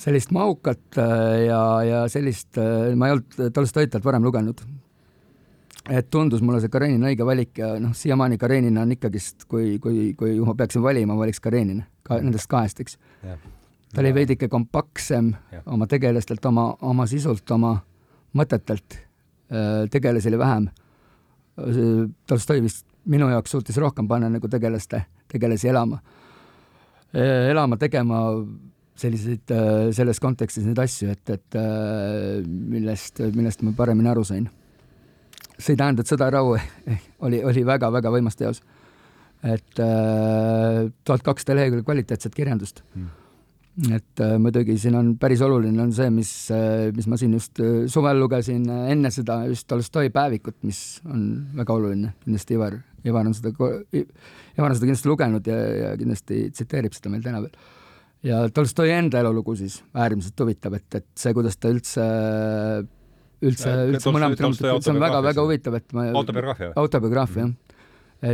sellist 0.00 0.34
mahukat 0.36 1.00
äh, 1.00 1.46
ja, 1.46 1.62
ja 1.86 2.04
sellist 2.12 2.60
äh,, 2.60 2.92
ma 2.96 3.08
ei 3.08 3.16
olnud 3.16 3.56
Tolstoit 3.56 3.96
varem 4.04 4.28
lugenud, 4.28 4.60
et 5.88 6.10
tundus 6.12 6.44
mulle 6.44 6.60
see 6.60 6.72
Karenina 6.72 7.08
õige 7.10 7.26
valik 7.26 7.58
ja 7.62 7.72
noh, 7.80 7.94
siiamaani 7.96 8.38
Karenina 8.40 8.84
on 8.84 8.92
ikkagist, 8.94 9.48
kui, 9.50 9.78
kui, 9.82 10.10
kui 10.18 10.36
ma 10.44 10.54
peaksin 10.58 10.84
valima, 10.84 11.16
valiks 11.18 11.40
Karenina 11.40 11.86
ka 12.06 12.20
nendest 12.20 12.50
kahest, 12.50 12.80
eks. 12.82 12.98
ta 13.22 14.02
oli 14.02 14.12
veidike 14.14 14.48
kompaktsem 14.52 15.32
ja. 15.52 15.62
oma 15.66 15.88
tegelastelt, 15.90 16.44
oma, 16.46 16.72
oma 16.86 17.06
sisult, 17.10 17.48
oma 17.56 17.78
mõtetelt. 18.36 18.98
Äh, 19.50 19.88
tegelasi 19.90 20.30
oli 20.30 20.38
vähem. 20.38 20.68
Tolstoi 22.26 22.62
vist 22.62 22.86
minu 23.10 23.28
jaoks 23.28 23.50
suutis 23.50 23.76
rohkem 23.76 24.08
panna 24.08 24.28
nagu 24.30 24.48
tegelaste, 24.48 25.02
tegelasi 25.28 25.68
elama, 25.68 25.98
äh, 27.14 27.50
elama, 27.50 27.76
tegema 27.76 28.22
selliseid, 29.00 29.50
äh, 29.50 29.90
selles 29.96 30.20
kontekstis 30.20 30.64
neid 30.68 30.78
asju, 30.78 31.10
et, 31.10 31.34
et 31.34 31.60
millest, 32.46 33.20
millest 33.34 33.62
ma 33.66 33.74
paremini 33.76 34.12
aru 34.12 34.24
sain 34.24 34.48
see 35.60 35.74
ei 35.74 35.80
tähenda, 35.80 36.02
et 36.04 36.10
Sõda 36.10 36.28
ja 36.28 36.36
rahu 36.38 36.56
oli, 37.26 37.42
oli 37.44 37.64
väga-väga 37.66 38.12
võimas 38.12 38.38
teos. 38.38 38.62
et 39.40 39.80
äh, 39.80 40.90
tuhat 41.04 41.22
kakssada 41.24 41.56
lehekülge 41.56 41.84
kvaliteetset 41.84 42.34
kirjandust 42.34 42.82
mm. 42.94 43.06
Et 43.94 44.20
äh, 44.20 44.36
muidugi 44.42 44.76
siin 44.80 44.96
on 44.98 45.12
päris 45.20 45.40
oluline 45.46 45.78
on 45.82 45.92
see, 45.94 46.10
mis 46.12 46.30
äh,, 46.52 46.90
mis 46.94 47.06
ma 47.08 47.16
siin 47.20 47.34
just 47.36 47.60
äh, 47.62 47.86
suvel 47.90 48.18
lugesin 48.20 48.66
enne 48.68 49.12
seda 49.14 49.44
just 49.48 49.68
Tolstoi 49.70 50.10
päevikut, 50.14 50.58
mis 50.66 51.00
on 51.06 51.26
väga 51.56 51.76
oluline, 51.78 52.14
kindlasti 52.24 52.58
Ivar, 52.58 52.76
Ivar 53.06 53.30
on 53.30 53.36
seda, 53.36 53.52
Ivar 53.54 54.68
on 54.68 54.76
seda 54.76 54.88
kindlasti 54.88 55.12
lugenud 55.12 55.48
ja, 55.48 55.60
ja 55.84 55.92
kindlasti 56.00 56.48
tsiteerib 56.50 56.96
seda 56.96 57.14
meil 57.14 57.24
täna 57.24 57.44
veel. 57.46 57.54
Ja 58.26 58.42
Tolstoi 58.52 58.90
enda 58.92 59.22
elulugu 59.22 59.54
siis 59.56 59.78
äärmiselt 59.96 60.42
huvitav, 60.42 60.76
et, 60.76 60.88
et 60.98 61.06
see, 61.16 61.32
kuidas 61.36 61.56
ta 61.56 61.70
üldse 61.72 62.04
üldse, 63.40 63.72
üldse 63.94 64.12
mõlemat 64.12 64.42
raamatut, 64.42 64.84
see 64.84 64.92
on 64.92 65.00
väga-väga 65.00 65.46
huvitav, 65.46 65.78
et 65.80 65.96
ma 65.96 66.10
autobiograafia 66.20 66.74
autobiograafia, 66.80 67.46
jah. 67.46 67.80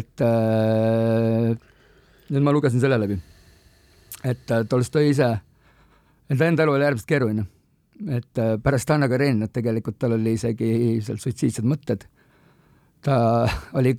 et 0.01 0.27
äh, 0.27 1.53
nüüd 2.33 2.47
ma 2.47 2.55
lugesin 2.57 2.83
selle 2.83 2.99
läbi. 2.99 3.21
Et 4.27 4.51
äh, 4.51 4.65
Tolstoi 4.69 5.11
ise, 5.13 5.31
enda 6.31 6.51
enda 6.51 6.67
elu 6.67 6.75
oli 6.77 6.87
äärmiselt 6.89 7.09
keeruline. 7.09 7.47
et 8.13 8.39
äh, 8.39 8.59
pärast 8.63 8.91
Anna 8.91 9.09
Kareninat 9.09 9.53
tegelikult 9.53 9.99
tal 9.99 10.19
oli 10.19 10.35
isegi 10.37 11.01
seal 11.03 11.19
suitsiidsed 11.23 11.65
mõtted. 11.65 12.05
ta 13.07 13.17
oli, 13.73 13.95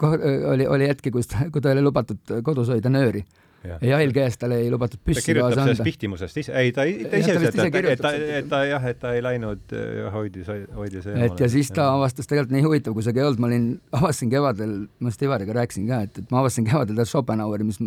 oli, 0.52 0.68
oli 0.68 0.88
hetki, 0.88 1.12
kus 1.12 1.28
ta, 1.32 1.48
kui 1.52 1.62
ta 1.62 1.72
oli 1.72 1.82
lubatud 1.82 2.40
kodus 2.44 2.70
hoida 2.74 2.90
nööri 2.90 3.24
ja 3.68 3.78
jahil 3.92 4.14
käes 4.16 4.38
talle 4.42 4.60
ei 4.64 4.70
lubatud 4.74 5.02
püssi 5.06 5.36
kaasa 5.38 5.66
anda. 5.66 5.86
vihtimusest 5.86 6.42
ise, 6.44 6.54
ei 6.58 6.74
ta, 6.76 6.86
ta 6.86 7.22
ise 7.22 7.38
ütles, 7.38 7.60
et, 7.68 8.02
ta, 8.02 8.14
et 8.40 8.50
ta 8.52 8.62
jah, 8.68 8.88
et 8.92 9.00
ta 9.02 9.14
ei 9.18 9.24
läinud, 9.26 9.76
hoidis, 10.14 10.52
hoidis 10.76 11.08
eemale. 11.08 11.32
et 11.32 11.46
ja 11.46 11.50
siis 11.52 11.72
ta 11.76 11.90
avastas 11.96 12.30
tegelikult 12.30 12.56
nii 12.56 12.68
huvitav, 12.68 12.96
kui 12.98 13.06
see 13.06 13.16
ka 13.16 13.24
ei 13.24 13.28
olnud, 13.28 13.44
ma 13.44 13.52
olin, 13.52 13.68
avastasin 14.00 14.32
kevadel, 14.34 14.78
ma 15.00 15.14
just 15.14 15.26
Ivariga 15.28 15.58
rääkisin 15.58 15.90
ka, 15.90 16.02
et, 16.08 16.22
et 16.24 16.32
ma 16.34 16.42
avastasin 16.44 16.70
kevadel 16.70 17.04
Schopenhaueri, 17.06 17.68
mis, 17.68 17.82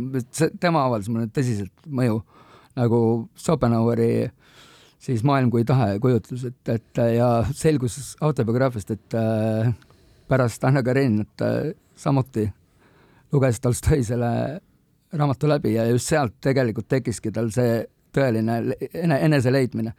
tema 0.60 0.84
avaldas 0.86 1.10
mulle 1.12 1.30
tõsiselt 1.34 1.90
mõju 2.00 2.20
nagu 2.78 3.00
Schopenhaueri 3.38 4.12
siis 5.00 5.24
Maailm 5.24 5.50
kui 5.52 5.64
tahe 5.64 5.98
kujutlus, 6.02 6.44
et, 6.48 6.60
et 6.68 7.02
ja 7.16 7.30
selgus 7.56 8.16
autobiograafiast, 8.20 8.90
et 8.96 9.16
äh, 9.18 9.72
pärast 10.28 10.64
Anna 10.64 10.82
Kareninat 10.86 11.44
äh, 11.44 11.72
samuti 11.96 12.46
luges 13.32 13.60
Tolstoi 13.60 14.02
selle 14.04 14.32
raamatu 15.12 15.48
läbi 15.48 15.74
ja 15.74 15.86
just 15.90 16.08
sealt 16.08 16.36
tegelikult 16.40 16.88
tekkiski 16.88 17.32
tal 17.34 17.50
see 17.54 17.84
tõeline 18.14 18.58
ene, 18.94 19.18
eneseleidmine. 19.26 19.92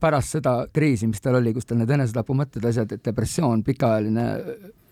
pärast 0.00 0.36
seda 0.36 0.66
kriisi, 0.72 1.06
mis 1.10 1.20
tal 1.20 1.34
oli, 1.40 1.52
kus 1.54 1.66
tal 1.66 1.80
need 1.80 1.90
enesetapumõtted, 1.90 2.64
asjad, 2.64 2.92
et 2.94 3.04
depressioon, 3.04 3.64
pikaajaline, 3.66 4.26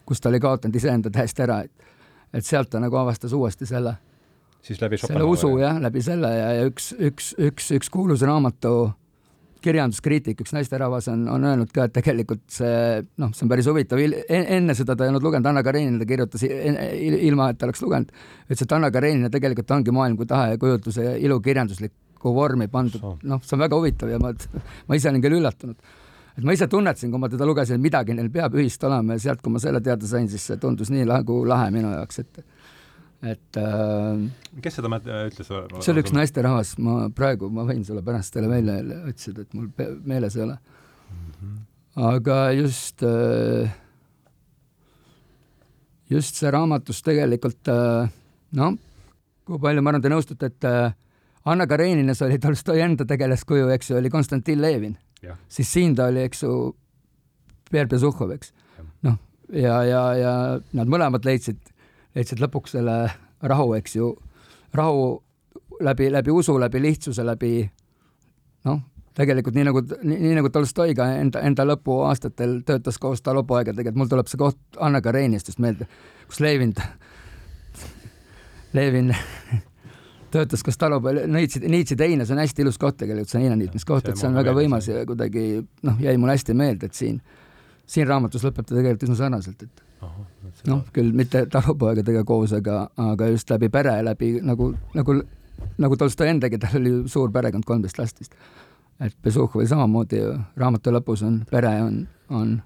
kus 0.06 0.20
ta 0.20 0.28
oli 0.28 0.40
kaotanud 0.42 0.74
iseenda 0.76 1.10
täiesti 1.10 1.42
ära, 1.46 1.60
et 1.62 1.92
et 2.34 2.44
sealt 2.44 2.68
ta 2.70 2.80
nagu 2.82 2.96
avastas 2.98 3.32
uuesti 3.32 3.66
selle 3.66 3.94
siis 4.66 4.80
läbi 4.82 4.98
selle 4.98 5.24
usu 5.24 5.52
jah, 5.60 5.78
läbi 5.80 6.02
selle 6.02 6.30
ja, 6.32 6.48
ja 6.58 6.70
üks, 6.70 6.90
üks, 6.98 7.32
üks, 7.38 7.70
üks 7.78 7.90
kuulus 7.92 8.24
raamatu 8.26 8.90
kirjanduskriitik, 9.66 10.40
üks 10.44 10.54
naisterahvas 10.54 11.10
on, 11.12 11.26
on 11.32 11.44
öelnud 11.50 11.72
ka, 11.74 11.88
et 11.88 11.94
tegelikult 11.96 12.44
see, 12.52 13.02
noh, 13.22 13.32
see 13.36 13.46
on 13.46 13.52
päris 13.52 13.68
huvitav, 13.70 14.00
enne 14.00 14.76
seda 14.78 14.96
ta 14.96 15.06
ei 15.06 15.12
olnud 15.12 15.26
lugenud, 15.26 15.50
Anna 15.50 15.62
Karenina 15.66 16.00
ta 16.00 16.08
kirjutas 16.08 16.46
ilma, 16.46 17.50
et 17.52 17.60
ta 17.60 17.68
oleks 17.68 17.84
lugenud, 17.84 18.10
ütles, 18.46 18.64
et 18.64 18.74
Anna 18.78 18.90
Karenina 18.94 19.30
tegelikult 19.32 19.76
ongi 19.76 19.94
maailm 19.94 20.18
kui 20.20 20.28
tahe 20.30 20.54
ja 20.54 20.62
kujutluse 20.62 21.06
ja 21.06 21.14
ilukirjanduslikku 21.28 22.34
vormi 22.36 22.70
pandud, 22.72 23.04
noh, 23.26 23.44
see 23.44 23.58
on 23.58 23.64
väga 23.66 23.78
huvitav 23.78 24.12
ja 24.12 24.20
ma, 24.22 24.32
ma 24.88 24.98
ise 24.98 25.12
olin 25.12 25.24
küll 25.24 25.38
üllatunud. 25.40 25.94
et 26.36 26.44
ma 26.44 26.52
ise 26.56 26.68
tunnetasin, 26.68 27.12
kui 27.12 27.20
ma 27.22 27.30
teda 27.32 27.48
lugesin, 27.48 27.80
et 27.80 27.86
midagi 27.86 28.16
neil 28.16 28.28
peab 28.32 28.54
ühist 28.58 28.82
olema 28.84 29.16
ja 29.16 29.28
sealt, 29.28 29.44
kui 29.44 29.54
ma 29.54 29.62
selle 29.62 29.80
teada 29.84 30.08
sain, 30.08 30.28
siis 30.28 30.44
see 30.50 30.60
tundus 30.60 30.92
nii 30.92 31.08
nagu 31.08 31.42
lahe 31.48 31.70
minu 31.74 31.94
jaoks, 31.94 32.24
et 32.24 32.44
et 33.24 33.58
äh, 33.60 34.26
kes 34.64 34.76
seda 34.78 34.90
ütles? 35.30 35.48
see 35.48 35.92
oli 35.94 36.04
üks 36.04 36.12
naisterahvas, 36.16 36.74
ma 36.82 37.06
praegu, 37.16 37.48
ma 37.52 37.64
võin 37.68 37.84
sulle 37.86 38.04
pärast 38.04 38.34
teile 38.34 38.50
välja 38.50 39.00
otsida, 39.08 39.46
et 39.46 39.56
mul 39.56 39.70
meeles 40.04 40.36
ei 40.36 40.44
ole 40.44 40.56
mm. 40.58 41.32
-hmm. 41.40 41.56
aga 42.10 42.40
just 42.58 43.02
äh,, 43.02 43.72
just 46.10 46.36
see 46.36 46.50
raamatus 46.52 47.02
tegelikult 47.02 47.72
äh, 47.72 48.12
noh, 48.60 48.76
kui 49.46 49.60
palju 49.62 49.82
ma 49.82 49.94
arvan, 49.94 50.04
te 50.04 50.12
nõustute, 50.12 50.52
et 50.52 50.68
äh, 50.68 50.92
Anna 51.46 51.66
Kareninas 51.70 52.22
oli 52.26 52.40
Tolstoi 52.42 52.80
enda 52.82 53.06
tegelaskuju, 53.06 53.68
eks 53.70 53.90
ju, 53.90 53.96
oli 54.00 54.10
Konstantin 54.10 54.60
Levin. 54.60 54.96
siis 55.48 55.72
siin 55.72 55.94
ta 55.94 56.10
oli, 56.10 56.22
eks 56.26 56.42
ju, 56.42 56.74
Pierre 57.70 57.88
Besuhhov, 57.88 58.30
eks. 58.34 58.52
noh, 59.02 59.16
ja, 59.52 59.82
ja, 59.84 60.02
ja 60.14 60.34
nad 60.72 60.90
mõlemad 60.90 61.24
leidsid 61.24 61.58
leidsid 62.16 62.40
lõpuks 62.42 62.76
selle 62.78 62.96
rahu, 63.44 63.72
eks 63.76 63.96
ju, 63.98 64.10
rahu 64.74 65.06
läbi, 65.80 66.10
läbi 66.12 66.32
usu, 66.32 66.56
läbi 66.60 66.80
lihtsuse, 66.82 67.24
läbi 67.26 67.52
noh, 68.66 68.80
tegelikult 69.16 69.56
nii 69.56 69.66
nagu, 69.68 69.82
nii 70.04 70.34
nagu 70.38 70.50
Tolstoi 70.52 70.94
ka 70.96 71.08
enda, 71.20 71.42
enda 71.46 71.66
lõpuaastatel 71.68 72.58
töötas 72.68 72.98
koos 73.00 73.22
talupoegadega, 73.24 73.92
et 73.92 73.98
mul 73.98 74.10
tuleb 74.10 74.28
see 74.30 74.40
koht 74.40 74.80
Anna 74.80 75.00
Karenistust 75.04 75.60
meelde, 75.62 75.88
kus 76.28 76.40
Levin, 76.44 76.74
Levin 78.76 79.14
töötas 80.34 80.64
koos 80.66 80.78
talupoel, 80.80 81.24
niitsi, 81.32 81.62
niitsi 81.64 81.96
teine, 81.96 82.26
see 82.26 82.36
on 82.36 82.44
hästi 82.44 82.64
ilus 82.66 82.80
koht 82.80 83.00
tegelikult, 83.00 83.32
see 83.32 83.44
heinaniitmiskoht, 83.44 84.12
et 84.12 84.20
see 84.20 84.28
on 84.28 84.36
väga 84.36 84.56
võimas 84.56 84.88
ja 84.90 85.04
kuidagi 85.08 85.48
noh, 85.86 86.00
jäi 86.02 86.16
mulle 86.20 86.36
hästi 86.36 86.56
meelde, 86.56 86.90
et 86.90 86.96
siin, 86.96 87.20
siin 87.88 88.08
raamatus 88.08 88.44
lõpeb 88.44 88.66
ta 88.66 88.74
tegelikult 88.74 89.08
üsna 89.08 89.20
sarnaselt, 89.24 89.64
et 89.68 89.85
noh, 90.66 90.84
küll 90.94 91.12
mitte 91.16 91.44
talupoegadega 91.52 92.24
koos, 92.28 92.52
aga, 92.56 92.86
aga 93.00 93.30
just 93.32 93.50
läbi 93.50 93.70
pere, 93.72 93.96
läbi 94.04 94.36
nagu, 94.44 94.70
nagu, 94.96 95.18
nagu 95.82 95.98
Tolstoi 95.98 96.30
endagi, 96.32 96.60
tal 96.62 96.78
oli 96.80 96.94
suur 97.10 97.32
perekond, 97.34 97.66
kolmteist 97.68 98.00
last 98.00 98.20
vist. 98.20 98.36
et 99.00 99.16
Besuhhovi 99.24 99.66
samamoodi 99.68 100.20
ju, 100.22 100.32
raamatu 100.56 100.94
lõpus 100.94 101.24
on 101.26 101.42
pere 101.50 101.74
on, 101.84 102.00
on, 102.30 102.56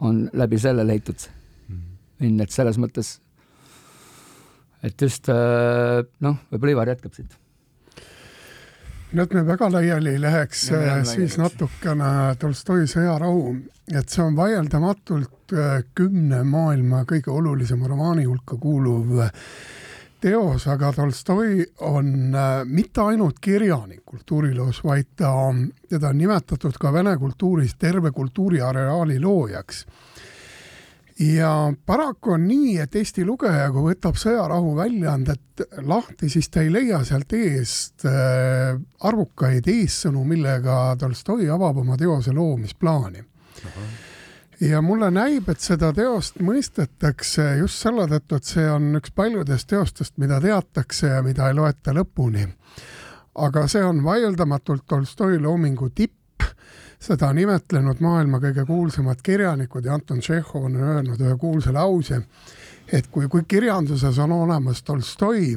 on 0.00 0.22
läbi 0.32 0.58
selle 0.58 0.86
leitud 0.86 1.28
õnn, 1.70 1.84
mhm. 2.20 2.40
et 2.44 2.52
selles 2.52 2.78
mõttes, 2.80 3.18
et 4.82 5.00
just 5.00 5.28
äh, 5.32 6.00
noh, 6.20 6.42
võib-olla 6.50 6.76
Ivar 6.76 6.94
jätkab 6.94 7.16
siit 7.16 7.36
et 9.18 9.34
me 9.34 9.42
väga 9.46 9.70
laiali 9.72 10.14
ei 10.14 10.20
läheks, 10.22 10.68
siis 11.10 11.36
natukene 11.40 12.36
Tolstoi 12.38 12.86
Sõjarahu, 12.90 13.56
et 13.90 14.08
see 14.08 14.22
on 14.22 14.36
vaieldamatult 14.38 15.54
äh, 15.56 15.82
kümne 15.98 16.44
maailma 16.46 17.02
kõige 17.10 17.32
olulisema 17.34 17.90
romaani 17.90 18.28
hulka 18.28 18.58
kuuluv 18.60 19.18
äh, 19.24 19.32
teos, 20.22 20.68
aga 20.70 20.92
Tolstoi 20.94 21.64
on 21.90 22.34
äh, 22.34 22.62
mitte 22.64 23.02
ainult 23.02 23.40
kirjanik 23.42 24.04
kultuuriloos, 24.06 24.84
vaid 24.84 25.10
ta, 25.16 25.32
teda 25.90 26.12
on 26.12 26.22
nimetatud 26.22 26.78
ka 26.78 26.92
vene 26.94 27.16
kultuuris 27.18 27.74
terve 27.78 28.14
kultuuriareaali 28.14 29.18
loojaks 29.20 29.84
ja 31.20 31.72
paraku 31.86 32.32
on 32.32 32.48
nii, 32.48 32.78
et 32.80 32.94
Eesti 32.96 33.24
lugeja, 33.28 33.68
kui 33.72 33.90
võtab 33.90 34.16
Sõjarahu 34.20 34.72
väljaandet 34.78 35.64
lahti, 35.84 36.30
siis 36.32 36.48
ta 36.48 36.64
ei 36.64 36.72
leia 36.72 37.02
sealt 37.04 37.32
eest 37.36 38.06
äh, 38.08 38.78
arvukaid 39.04 39.68
eessõnu, 39.68 40.24
millega 40.24 40.96
Tolstoi 41.00 41.50
avab 41.52 41.82
oma 41.84 41.98
teose 42.00 42.32
loomisplaani. 42.32 43.24
ja 44.60 44.80
mulle 44.82 45.10
näib, 45.10 45.48
et 45.48 45.60
seda 45.60 45.92
teost 45.92 46.40
mõistetakse 46.40 47.56
just 47.58 47.82
selle 47.82 48.06
tõttu, 48.08 48.36
et 48.36 48.44
see 48.44 48.70
on 48.70 48.96
üks 48.96 49.12
paljudest 49.12 49.68
teostest, 49.68 50.16
mida 50.16 50.40
teatakse 50.40 51.06
ja 51.06 51.22
mida 51.22 51.48
ei 51.48 51.54
loeta 51.54 51.92
lõpuni. 51.92 52.48
aga 53.34 53.68
see 53.68 53.84
on 53.84 54.04
vaieldamatult 54.04 54.86
Tolstoi 54.86 55.38
loomingu 55.38 55.90
tipp, 55.90 56.19
seda 57.00 57.30
on 57.32 57.38
imetlenud 57.40 58.00
maailma 58.04 58.40
kõige 58.42 58.66
kuulsamad 58.68 59.22
kirjanikud 59.24 59.84
ja 59.84 59.94
Anton 59.96 60.20
Tšehhov 60.20 60.68
on 60.68 60.76
öelnud 60.76 61.20
ühe 61.20 61.36
kuulsa 61.40 61.72
lause, 61.72 62.20
et 62.92 63.08
kui, 63.10 63.28
kui 63.28 63.46
kirjanduses 63.48 64.18
on 64.18 64.32
olemas 64.32 64.82
Tolstoi, 64.82 65.54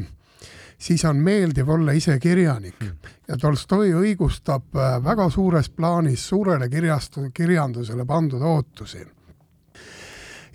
siis 0.78 1.04
on 1.06 1.20
meeldiv 1.20 1.70
olla 1.70 1.92
ise 1.92 2.16
kirjanik 2.20 2.80
hmm. 2.80 3.12
ja 3.28 3.38
Tolstoi 3.38 3.92
õigustab 3.94 4.78
äh, 4.78 4.96
väga 5.04 5.28
suures 5.30 5.70
plaanis 5.70 6.28
suurele 6.30 6.70
kirjastu-, 6.70 7.30
kirjandusele 7.34 8.06
pandud 8.06 8.42
ootusi. 8.42 9.04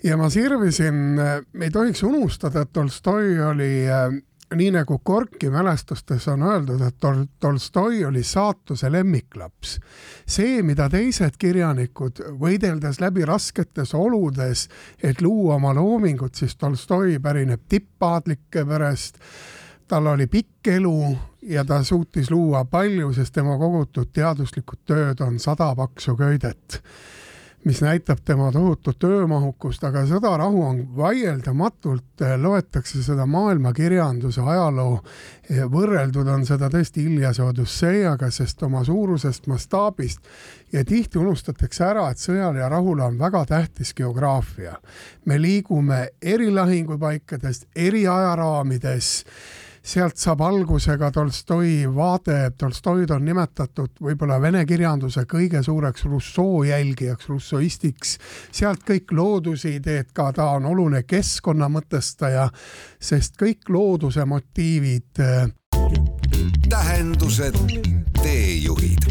ja 0.03 0.17
ma 0.17 0.29
sirvisin, 0.29 1.19
äh, 1.19 1.37
ei 1.61 1.69
tohiks 1.71 2.03
unustada, 2.03 2.61
et 2.61 2.73
Tolstoi 2.73 3.39
oli 3.45 3.85
äh, 3.85 4.09
nii 4.55 4.71
nagu 4.71 4.99
Gorki 5.05 5.49
mälestustes 5.49 6.27
on 6.27 6.43
öeldud, 6.43 6.81
et 6.81 6.95
Tol-, 7.05 7.25
Tolstoi 7.39 8.05
oli 8.05 8.23
saatuse 8.23 8.91
lemmiklaps. 8.91 9.79
see, 10.27 10.61
mida 10.63 10.89
teised 10.89 11.37
kirjanikud, 11.37 12.23
võideldes 12.39 13.01
läbi 13.01 13.25
rasketes 13.25 13.93
oludes, 13.93 14.67
et 15.03 15.21
luua 15.21 15.55
oma 15.55 15.73
loomingut, 15.73 16.35
siis 16.35 16.55
Tolstoi 16.55 17.19
pärineb 17.19 17.61
tippaadlike 17.69 18.65
perest, 18.65 19.19
tal 19.87 20.07
oli 20.07 20.27
pikk 20.27 20.67
elu 20.67 21.17
ja 21.41 21.65
ta 21.65 21.83
suutis 21.83 22.31
luua 22.31 22.65
palju, 22.65 23.13
sest 23.13 23.33
tema 23.33 23.57
kogutud 23.57 24.09
teaduslikud 24.13 24.85
tööd 24.85 25.21
on 25.21 25.39
sada 25.39 25.73
paksu 25.75 26.15
köidet 26.17 26.81
mis 27.65 27.81
näitab 27.81 28.17
tema 28.25 28.51
tohutut 28.51 28.99
töömahukust, 28.99 29.83
aga 29.83 30.05
Sõdarahu 30.07 30.61
on 30.63 30.79
vaieldamatult, 30.95 32.21
eh, 32.21 32.37
loetakse 32.39 33.03
seda 33.03 33.25
maailmakirjanduse 33.25 34.41
ajaloo, 34.41 34.99
eh, 35.49 35.63
võrreldud 35.67 36.27
on 36.27 36.45
seda 36.45 36.69
tõesti 36.69 37.03
Iljase 37.05 37.43
Odüsseiaga, 37.43 38.31
sest 38.31 38.63
oma 38.63 38.83
suurusest 38.83 39.47
mastaabist 39.47 40.19
ja 40.71 40.85
tihti 40.85 41.19
unustatakse 41.19 41.83
ära, 41.83 42.09
et 42.09 42.17
sõjal 42.17 42.55
ja 42.55 42.69
rahul 42.69 42.99
on 42.99 43.17
väga 43.19 43.45
tähtis 43.45 43.93
geograafia. 43.93 44.77
me 45.25 45.41
liigume 45.41 46.07
eri 46.21 46.51
lahingupaikadest, 46.51 47.65
eri 47.75 48.07
ajaraamides 48.07 49.25
sealt 49.83 50.17
saab 50.19 50.41
alguse 50.45 50.97
ka 50.99 51.11
Tolstoi 51.11 51.83
vaade, 51.95 52.51
Tolstoid 52.57 53.11
on 53.15 53.25
nimetatud 53.25 54.01
võib-olla 54.03 54.39
vene 54.41 54.65
kirjanduse 54.69 55.25
kõige 55.29 55.63
suureks 55.65 56.05
Rousseau 56.05 56.63
jälgijaks, 56.67 57.29
rousseauistiks, 57.29 58.17
sealt 58.51 58.83
kõik 58.87 59.13
loodusideed 59.15 60.13
ka, 60.13 60.31
ta 60.35 60.51
on 60.57 60.69
oluline 60.69 61.03
keskkonna 61.07 61.69
mõtestaja, 61.71 62.49
sest 62.99 63.39
kõik 63.39 63.69
looduse 63.69 64.25
motiivid. 64.25 65.23
tähendused, 66.69 67.55
teejuhid 68.21 69.07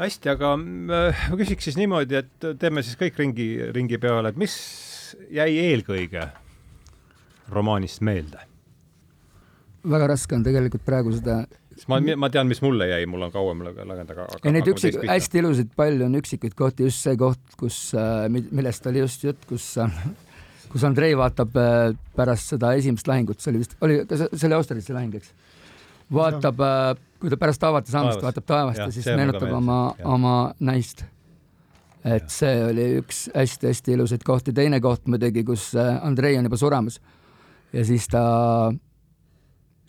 hästi, 0.00 0.30
aga 0.32 0.54
äh, 0.56 1.24
ma 1.30 1.38
küsiks 1.40 1.68
siis 1.68 1.78
niimoodi, 1.80 2.20
et 2.20 2.46
teeme 2.60 2.84
siis 2.84 2.98
kõik 3.00 3.18
ringi, 3.20 3.50
ringi 3.74 4.00
peale, 4.00 4.32
et 4.32 4.38
mis 4.40 4.54
jäi 5.32 5.50
eelkõige 5.68 6.24
romaanist 7.52 8.04
meelde? 8.06 8.49
Väga 9.82 10.10
raske 10.12 10.36
on 10.36 10.46
tegelikult 10.46 10.84
praegu 10.86 11.12
seda 11.16 11.42
ma, 11.88 12.00
ma 12.00 12.30
tean, 12.32 12.48
mis 12.50 12.60
mulle 12.64 12.90
jäi, 12.90 13.04
mul 13.08 13.28
on 13.28 13.32
kauem 13.32 13.62
lugenud, 13.64 14.02
aga, 14.04 14.26
aga 14.26 14.42
ja 14.44 14.54
neid 14.54 14.68
üksik, 14.68 14.98
hästi 15.08 15.40
ilusaid 15.40 15.70
palju 15.76 16.08
on 16.08 16.18
üksikuid 16.20 16.56
kohti, 16.58 16.88
just 16.90 17.06
see 17.06 17.16
koht, 17.20 17.40
kus, 17.60 17.78
äh, 17.96 18.26
millest 18.28 18.86
oli 18.90 19.04
just 19.04 19.24
jutt, 19.24 19.46
kus 19.48 19.72
kus 20.70 20.84
Andrei 20.86 21.14
vaatab 21.18 21.56
äh, 21.58 21.92
pärast 22.16 22.52
seda 22.54 22.74
esimest 22.78 23.08
lahingut, 23.10 23.40
see 23.42 23.52
oli 23.52 23.62
vist, 23.62 23.76
oli, 23.84 24.00
see 24.10 24.48
oli 24.48 24.58
Austerlitzi 24.58 24.94
lahing, 24.94 25.16
eks? 25.18 25.32
vaatab, 26.14 26.60
äh, 26.66 26.90
kui 27.22 27.32
ta 27.32 27.38
pärast 27.40 27.62
taevata 27.62 27.92
saamist 27.92 28.22
vaatab 28.24 28.46
taevast 28.48 28.82
ja, 28.82 28.90
siis 28.94 29.08
meenutab 29.14 29.50
oma, 29.54 29.80
oma 30.04 30.34
naist. 30.66 31.04
et 32.04 32.30
see 32.32 32.54
oli 32.64 32.86
üks 33.02 33.26
hästi-hästi 33.34 33.96
ilusaid 33.96 34.22
kohti, 34.26 34.54
teine 34.56 34.80
koht 34.80 35.10
muidugi, 35.10 35.44
kus 35.46 35.70
äh, 35.78 35.98
Andrei 36.06 36.38
on 36.38 36.48
juba 36.48 36.60
suremas 36.60 37.00
ja 37.72 37.84
siis 37.86 38.08
ta, 38.10 38.22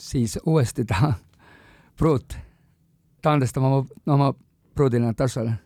siis 0.02 0.38
uuesti 0.46 0.86
ta, 0.90 1.14
pruut, 2.00 2.38
ta 3.22 3.36
andestab 3.36 3.66
oma, 3.68 3.84
oma 4.10 4.32
pruudile 4.76 5.06
Natašale, 5.10 5.58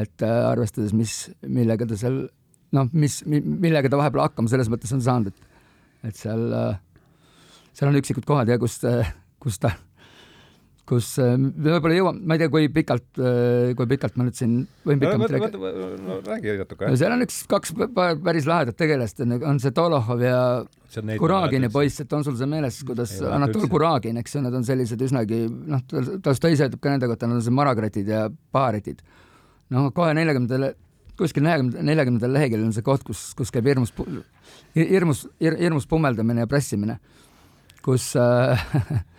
et 0.00 0.24
äh, 0.24 0.38
arvestades, 0.48 0.94
mis, 0.96 1.16
millega 1.46 1.88
ta 1.88 1.98
seal 1.98 2.24
noh, 2.72 2.88
mis, 2.96 3.20
millega 3.26 3.90
ta 3.90 4.00
vahepeal 4.00 4.28
hakkama 4.28 4.52
selles 4.52 4.70
mõttes 4.72 4.92
on 4.96 5.02
saanud, 5.04 5.32
et, 5.32 5.62
et 6.08 6.18
seal, 6.18 6.44
seal 7.72 7.90
on 7.90 7.98
üksikud 8.00 8.26
kohad 8.28 8.48
ja 8.48 8.58
kus, 8.62 8.78
kus 9.42 9.60
ta 9.62 9.74
kus 10.88 11.12
äh, 11.22 11.34
võib-olla 11.38 11.94
jõuame, 11.94 12.20
ma 12.26 12.34
ei 12.34 12.42
tea, 12.42 12.50
kui 12.50 12.66
pikalt, 12.74 13.06
äh, 13.22 13.70
kui 13.78 13.86
pikalt 13.92 14.16
ma 14.18 14.26
nüüd 14.26 14.36
siin 14.38 14.54
võin 14.86 15.00
pikemalt 15.00 15.30
rääkida. 15.30 15.72
no 16.02 16.16
räägi 16.26 16.56
natuke. 16.58 16.88
no 16.90 16.98
seal 16.98 17.14
on 17.14 17.22
üks, 17.26 17.38
kaks 17.50 17.74
päris 17.94 18.48
lahedat 18.50 18.78
tegelast, 18.78 19.22
on 19.22 19.60
see 19.62 19.74
Dolohov 19.76 20.24
ja 20.26 20.38
Kuragini 21.20 21.70
poiss, 21.72 22.02
et 22.02 22.12
on 22.16 22.26
sul 22.26 22.34
see 22.38 22.50
meeles, 22.50 22.80
kuidas 22.88 23.14
Anatol 23.22 23.68
Kuragin, 23.70 24.18
eks 24.20 24.34
ju, 24.36 24.42
nad 24.44 24.56
on 24.58 24.66
sellised 24.66 25.04
üsnagi 25.06 25.44
noh, 25.48 25.84
Tolstoi 25.86 26.56
ise 26.56 26.66
ütleb 26.68 26.82
ka 26.82 26.96
nende 26.96 27.10
kohta, 27.10 27.30
nad 27.30 27.38
on 27.38 27.58
maragratid 27.60 28.10
ja 28.10 28.26
paaritid. 28.52 29.04
no 29.72 29.86
kohe 29.94 30.16
neljakümnendal, 30.18 30.74
kuskil 31.18 31.46
neljakümne, 31.46 31.86
neljakümnendal 31.92 32.36
leheküljel 32.40 32.66
on 32.66 32.74
see 32.74 32.84
koht, 32.90 33.06
kus, 33.06 33.30
kus 33.38 33.54
käib 33.54 33.70
hirmus, 33.70 33.94
hirmus, 34.74 35.24
hirmus 35.38 35.86
pummeldamine 35.86 36.42
ja 36.42 36.50
pressimine, 36.50 36.98
kus 37.86 38.12
äh, 38.18 38.66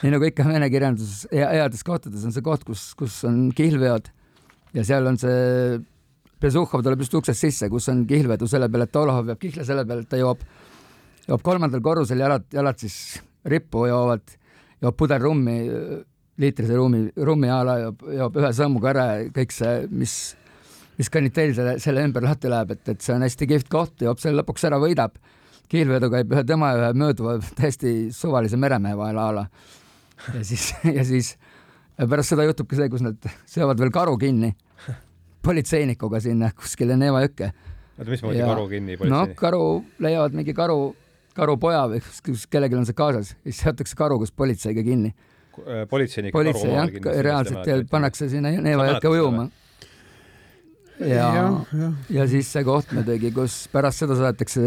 nii 0.00 0.14
nagu 0.14 0.24
ikka 0.24 0.46
vene 0.48 0.68
kirjanduses 0.72 1.26
heades 1.32 1.84
kohtades 1.86 2.24
on 2.24 2.34
see 2.34 2.44
koht, 2.44 2.64
kus, 2.64 2.92
kus 2.98 3.20
on 3.28 3.50
kihlveod 3.56 4.08
ja 4.76 4.84
seal 4.88 5.06
on 5.10 5.18
see 5.20 5.80
Bezuhhov 6.42 6.82
tuleb 6.82 7.02
just 7.04 7.14
uksest 7.14 7.44
sisse, 7.44 7.68
kus 7.70 7.86
on 7.92 8.02
kihlvedu 8.08 8.48
selle 8.50 8.66
peale, 8.72 8.88
et 8.88 8.94
Dolohov 8.94 9.28
jääb 9.30 9.40
kihla 9.44 9.66
selle 9.66 9.84
peale, 9.86 10.02
et 10.02 10.10
ta 10.10 10.18
joob, 10.18 10.40
joob 11.28 11.42
kolmandal 11.46 11.82
korrusel 11.84 12.18
jalad, 12.18 12.48
jalad 12.50 12.80
siis 12.82 12.96
rippu 13.46 13.86
joovad, 13.86 14.34
joob 14.82 14.96
puder 14.98 15.22
rummi, 15.22 15.58
liitrise 16.42 16.78
rummi, 16.78 17.04
rummi 17.28 17.50
a 17.52 17.60
la 17.66 17.76
joob, 17.84 18.02
joob 18.18 18.40
ühe 18.42 18.50
sammuga 18.58 18.90
ära 18.90 19.04
ja 19.12 19.28
kõik 19.36 19.54
see, 19.54 19.76
mis, 20.02 20.16
mis 20.98 21.12
kaniteel 21.14 21.54
selle, 21.54 21.76
selle 21.84 22.02
ümber 22.08 22.26
lahti 22.26 22.50
läheb, 22.50 22.74
et, 22.74 22.82
et 22.90 23.06
see 23.06 23.14
on 23.14 23.22
hästi 23.22 23.48
kihvt 23.52 23.70
koht, 23.70 23.94
joob 24.02 24.22
selle 24.22 24.42
lõpuks 24.42 24.66
ära, 24.66 24.82
võidab. 24.82 25.20
kihlvedu 25.72 26.10
käib 26.10 26.34
ühe 26.34 26.42
tema 26.44 26.72
ja 26.72 26.80
ühe 26.80 26.90
mööduva 27.04 27.38
täiesti 27.60 28.10
suvalise 28.12 28.58
meremehe 28.60 28.98
vahel 28.98 29.22
a 29.22 29.30
la 29.38 29.46
ja 30.36 30.44
siis, 30.44 30.70
ja 30.98 31.04
siis 31.08 31.34
ja 31.98 32.08
pärast 32.08 32.32
seda 32.32 32.46
juhtubki 32.48 32.78
see, 32.78 32.90
kus 32.92 33.04
nad 33.04 33.32
seovad 33.48 33.80
veel 33.80 33.92
karu 33.94 34.16
kinni 34.20 34.52
politseinikuga 35.42 36.20
sinna 36.22 36.50
kuskile 36.56 36.96
Neeva 36.98 37.22
jõkke. 37.24 37.50
oota, 37.98 38.10
mismoodi 38.10 38.38
ja, 38.38 38.48
karu 38.52 38.68
kinni 38.70 38.96
politseinik? 38.98 39.34
no 39.34 39.40
karu, 39.40 39.62
leiavad 40.02 40.36
mingi 40.38 40.54
karu, 40.56 40.78
karupoja 41.36 41.86
või 41.90 42.02
kus 42.26 42.46
kellelgi 42.50 42.78
on 42.78 42.86
see 42.88 42.98
kaasas, 42.98 43.34
siis 43.42 43.62
seotakse 43.64 43.98
karu 43.98 44.20
koos 44.22 44.32
politseiga 44.34 44.84
kinni. 44.86 45.12
Äh, 45.66 45.82
politseinik 45.90 46.32
politsei 46.34 46.70
jah, 46.72 46.92
reaalselt 47.26 47.68
ja 47.68 47.80
pannakse 47.90 48.30
sinna 48.32 48.54
Neeva 48.62 48.88
jõkke 48.94 49.12
ujuma. 49.12 49.48
ja, 51.02 51.08
ja, 51.18 51.48
ja., 51.80 51.90
ja 52.20 52.28
siis 52.30 52.52
see 52.54 52.64
koht 52.64 52.94
muidugi, 52.94 53.34
kus 53.34 53.64
pärast 53.72 54.04
seda 54.04 54.16
saadetakse 54.20 54.62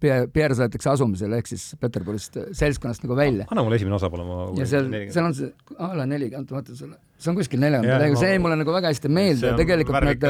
Pierre 0.00 0.56
saadetakse 0.56 0.90
asumisele 0.94 1.38
ehk 1.40 1.50
siis 1.50 1.64
Peterburist 1.80 2.38
seltskonnast 2.56 3.04
nagu 3.04 3.16
välja. 3.18 3.46
anna 3.50 3.64
mulle 3.64 3.76
esimene 3.80 3.96
osa 3.98 4.10
palun, 4.12 4.28
ma 4.28 4.46
ja 4.58 4.66
seal, 4.68 4.88
seal 5.12 5.26
on 5.28 5.36
see 5.36 5.50
a 5.76 5.90
la 5.98 6.06
nelikümmend, 6.08 6.54
vaata 6.56 6.76
selle, 6.76 6.96
see 7.20 7.32
on 7.32 7.38
kuskil 7.38 7.60
neljandal 7.62 8.00
leheküljel, 8.00 8.22
see 8.22 8.32
jäi 8.32 8.40
mulle 8.42 8.56
nagu 8.62 8.74
väga 8.76 8.94
hästi 8.94 9.12
meelde, 9.12 9.52
tegelikult 9.60 10.08
need 10.08 10.26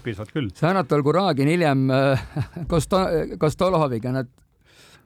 episood 0.00 0.34
küll. 0.34 0.50
see 0.58 0.68
Anatol 0.70 1.06
Kuragin 1.06 1.52
hiljem 1.52 1.86
äh, 1.94 2.26
Kosto-, 2.72 3.06
Kostoloviga, 3.42 4.12
nad 4.18 4.30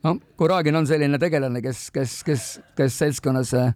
noh, 0.07 0.21
Kuragin 0.41 0.81
on 0.81 0.89
selline 0.89 1.21
tegelane, 1.21 1.63
kes, 1.65 1.89
kes, 1.95 2.21
kes, 2.27 2.51
kes 2.79 3.01
seltskonnas 3.05 3.55
äh, 3.61 3.73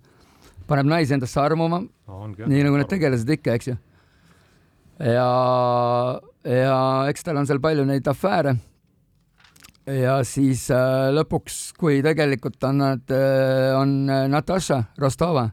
paneb 0.70 0.88
naisi 0.88 1.16
endasse 1.16 1.40
armuma 1.42 1.82
no,, 1.84 2.20
nii 2.32 2.64
nagu 2.64 2.80
need 2.80 2.92
tegelased 2.92 3.34
ikka, 3.36 3.58
eks 3.58 3.72
ju. 3.74 3.80
ja, 5.04 5.32
ja 6.48 6.78
eks 7.12 7.26
tal 7.26 7.42
on 7.42 7.50
seal 7.50 7.60
palju 7.64 7.84
neid 7.88 8.08
afääre 8.08 8.56
ja 9.90 10.16
siis 10.26 10.66
äh, 10.72 11.10
lõpuks, 11.14 11.58
kui 11.78 12.00
tegelikult 12.04 12.62
on 12.68 12.80
nad 12.80 13.12
äh,, 13.12 13.72
on 13.76 13.96
äh, 14.08 14.24
Natasha 14.32 14.80
Rostova 15.00 15.48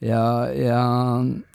ja, 0.00 0.22
ja 0.52 0.80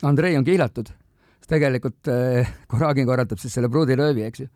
Andrei 0.08 0.38
on 0.38 0.46
kiilatud, 0.46 0.92
siis 1.40 1.50
tegelikult 1.50 2.12
äh, 2.12 2.52
Kuragin 2.70 3.10
korratab 3.10 3.42
siis 3.42 3.56
selle 3.58 3.72
pruudiröövi, 3.74 4.26
eks 4.28 4.46
ju. 4.46 4.50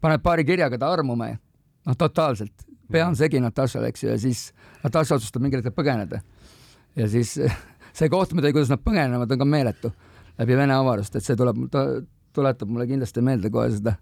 paneb 0.00 0.22
paari 0.22 0.46
kirjaga 0.46 0.78
ta 0.78 0.92
armuma 0.94 1.32
ja 1.32 1.38
noh, 1.38 1.98
totaalselt, 1.98 2.66
pea 2.92 3.08
on 3.08 3.18
segi 3.18 3.42
Natašal, 3.42 3.88
eks 3.90 4.04
ju, 4.04 4.12
ja 4.12 4.18
siis 4.22 4.48
Nataša 4.84 5.18
otsustab 5.18 5.42
mingil 5.42 5.62
hetkel 5.62 5.74
põgeneda. 5.74 6.22
ja 6.96 7.08
siis 7.10 7.34
see 7.98 8.12
koht 8.12 8.34
muidugi, 8.34 8.54
kuidas 8.60 8.70
nad 8.70 8.84
põgenevad, 8.84 9.32
on 9.32 9.42
ka 9.42 9.48
meeletu 9.48 9.92
läbi 10.38 10.56
Vene 10.56 10.76
avarust, 10.76 11.16
et 11.18 11.26
see 11.26 11.36
tuleb, 11.36 11.66
tuletab 12.34 12.70
mulle 12.70 12.86
kindlasti 12.86 13.24
meelde 13.26 13.50
kohe 13.50 13.72
seda 13.74 13.98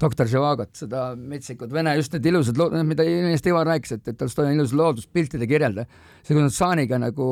doktor 0.00 0.28
Živagot, 0.30 0.72
seda 0.76 1.04
metsikut 1.18 1.72
vene, 1.72 1.94
just 1.98 2.14
need 2.14 2.26
ilusad 2.26 2.58
lood, 2.58 2.74
mida 2.86 3.06
ennist 3.06 3.46
Ivar 3.46 3.68
rääkis, 3.68 3.96
et, 3.98 4.10
et 4.10 4.18
Tolstoi 4.18 4.48
on 4.48 4.56
ilus 4.58 4.74
looduspiltide 4.74 5.46
kirjeldaja. 5.50 5.86
see, 6.22 6.34
kui 6.34 6.42
nad 6.42 6.54
saaniga 6.54 6.98
nagu 6.98 7.28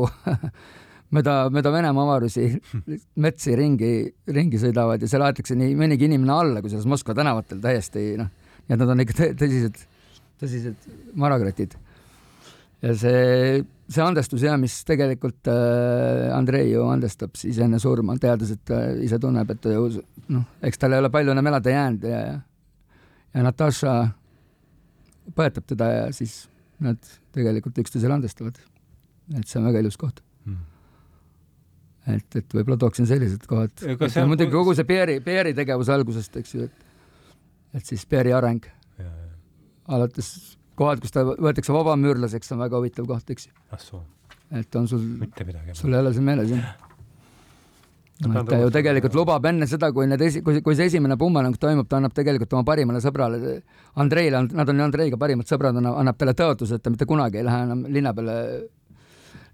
mööda, 1.17 1.37
mööda 1.55 1.73
Venemaa 1.75 2.07
avarusi 2.07 2.49
metsi 3.25 3.57
ringi, 3.59 3.95
ringi 4.31 4.61
sõidavad 4.63 5.03
ja 5.03 5.11
seal 5.11 5.27
aetakse 5.27 5.57
nii 5.59 5.75
mõnigi 5.79 6.07
inimene 6.09 6.35
alla, 6.37 6.63
kusjuures 6.65 6.89
Moskva 6.91 7.17
tänavatel 7.19 7.63
täiesti 7.65 8.13
noh, 8.21 8.31
nii 8.69 8.77
et 8.77 8.85
nad 8.85 8.95
on 8.95 9.05
ikka 9.05 9.33
tõsised, 9.41 9.83
tõsised 10.43 10.87
maragratid. 11.19 11.75
ja 12.83 12.95
see, 12.99 13.59
see 13.91 14.05
andestus 14.07 14.47
ja 14.47 14.55
mis 14.61 14.79
tegelikult 14.87 15.51
äh, 15.51 16.31
Andrei 16.37 16.71
ju 16.71 16.87
andestab 16.87 17.35
siis 17.39 17.59
enne 17.59 17.83
surma, 17.83 18.15
teades, 18.23 18.55
et 18.55 18.65
ta 18.71 18.85
ise 19.03 19.19
tunneb, 19.19 19.51
et 19.51 19.69
noh, 20.31 20.49
eks 20.63 20.79
tal 20.79 20.95
ei 20.95 21.03
ole 21.03 21.11
palju 21.11 21.35
enam 21.35 21.51
elada 21.51 21.75
jäänud 21.75 22.07
ja, 22.07 22.25
ja 22.31 22.41
ja 23.33 23.47
Natasha 23.47 23.95
põetab 25.37 25.67
teda 25.71 25.89
ja 25.91 26.05
siis 26.15 26.45
nad 26.83 26.99
tegelikult 27.35 27.79
üksteisele 27.79 28.17
andestavad. 28.19 28.59
et 29.39 29.49
see 29.49 29.61
on 29.61 29.69
väga 29.71 29.83
ilus 29.85 29.97
koht 30.01 30.23
mm. 30.45 30.63
et, 32.17 32.39
et 32.41 32.57
võib-olla 32.57 32.79
tooksin 32.81 33.07
sellised 33.09 33.47
kohad. 33.49 33.75
muidugi 34.29 34.53
kogu 34.55 34.75
see 34.79 34.89
Pierre'i, 34.89 35.21
Pierre'i 35.25 35.55
tegevuse 35.57 35.95
algusest, 35.95 36.37
eks 36.43 36.55
ju, 36.55 36.69
et 36.69 36.89
et 37.73 37.87
siis 37.89 38.05
Pierre'i 38.07 38.35
areng. 38.37 38.67
alates 39.89 40.59
kohad, 40.79 41.01
kus 41.03 41.13
ta 41.15 41.25
võetakse 41.25 41.75
vabamüürlaseks, 41.75 42.53
on 42.55 42.61
väga 42.63 42.79
huvitav 42.81 43.09
koht, 43.09 43.31
eks 43.35 43.49
ju. 43.49 43.55
ah 43.73 43.87
et 44.53 44.77
on 44.77 44.89
sul, 44.89 45.01
sul 45.73 45.95
ei 45.95 46.01
ole 46.03 46.13
see 46.13 46.25
meeles, 46.25 46.51
jah? 46.53 46.82
No, 48.29 48.43
ta 48.47 48.59
ju 48.61 48.71
tegelikult 48.73 49.17
lubab 49.17 49.47
enne 49.49 49.67
seda, 49.71 49.91
kui 49.95 50.07
need 50.11 50.21
esi-, 50.23 50.43
kui, 50.45 50.61
kui 50.65 50.77
see 50.79 50.89
esimene 50.91 51.17
pummelang 51.19 51.57
toimub, 51.61 51.89
ta 51.89 51.99
annab 51.99 52.15
tegelikult 52.17 52.53
oma 52.57 52.67
parimale 52.67 53.01
sõbrale, 53.03 53.57
Andreile, 54.03 54.45
nad 54.53 54.71
on 54.71 54.79
ju 54.81 54.87
Andreiga 54.87 55.19
parimad 55.21 55.49
sõbrad, 55.49 55.79
annab 55.81 56.21
talle 56.21 56.37
tõotuse, 56.39 56.79
et 56.79 56.85
ta 56.85 56.93
mitte 56.93 57.09
kunagi 57.09 57.41
ei 57.41 57.47
lähe 57.49 57.65
enam 57.67 57.83
linna 57.93 58.15
peale, 58.17 58.37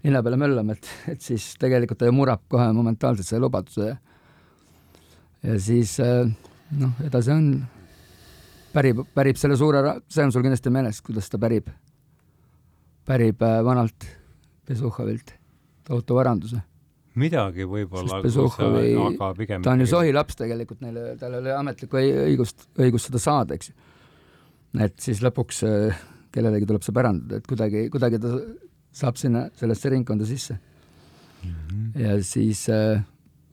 linna 0.05 0.21
peale 0.25 0.39
möllama, 0.41 0.77
et, 0.77 0.93
et 1.15 1.25
siis 1.25 1.51
tegelikult 1.61 2.01
ta 2.01 2.09
ju 2.09 2.15
murrab 2.15 2.45
kohe 2.51 2.69
momentaalselt 2.75 3.27
selle 3.27 3.47
lubaduse. 3.47 3.91
Ja 5.43 5.59
siis 5.63 5.97
noh, 5.99 6.95
edasi 7.05 7.31
on, 7.33 7.51
pärib, 8.73 9.05
pärib 9.15 9.39
selle 9.39 9.57
suure, 9.59 9.99
see 10.11 10.25
on 10.25 10.33
sul 10.35 10.43
kindlasti 10.45 10.73
meeles, 10.73 11.03
kuidas 11.05 11.31
ta 11.31 11.39
pärib, 11.41 11.69
pärib 13.07 13.45
äh, 13.45 13.61
vanalt 13.65 14.09
Besuhovilt 14.69 15.31
tohutu 15.87 16.13
varanduse 16.19 16.59
midagi 17.17 17.65
võib-olla, 17.65 18.19
aga 18.21 19.29
pigem 19.37 19.65
ta 19.65 19.73
on 19.73 19.83
ju 19.83 19.89
sohi 19.89 20.13
laps 20.13 20.37
tegelikult 20.39 20.81
neile, 20.85 21.15
tal 21.19 21.35
ei 21.35 21.41
ole 21.41 21.53
ametlikku 21.57 21.99
õigust, 21.99 22.67
õigust 22.79 23.09
seda 23.09 23.21
saada, 23.23 23.57
eks 23.57 23.71
ju. 23.71 23.75
et 24.85 24.97
siis 25.01 25.21
lõpuks 25.25 25.63
äh, 25.67 26.01
kellelegi 26.35 26.69
tuleb 26.69 26.85
see 26.85 26.95
pärandada, 26.95 27.39
et 27.39 27.47
kuidagi, 27.49 27.87
kuidagi 27.93 28.21
ta 28.21 28.33
saab 28.99 29.17
sinna 29.21 29.47
sellesse 29.57 29.89
ringkonda 29.93 30.27
sisse 30.29 30.55
mm. 30.55 31.53
-hmm. 31.53 32.01
ja 32.03 32.23
siis 32.23 32.67
äh, 32.69 33.01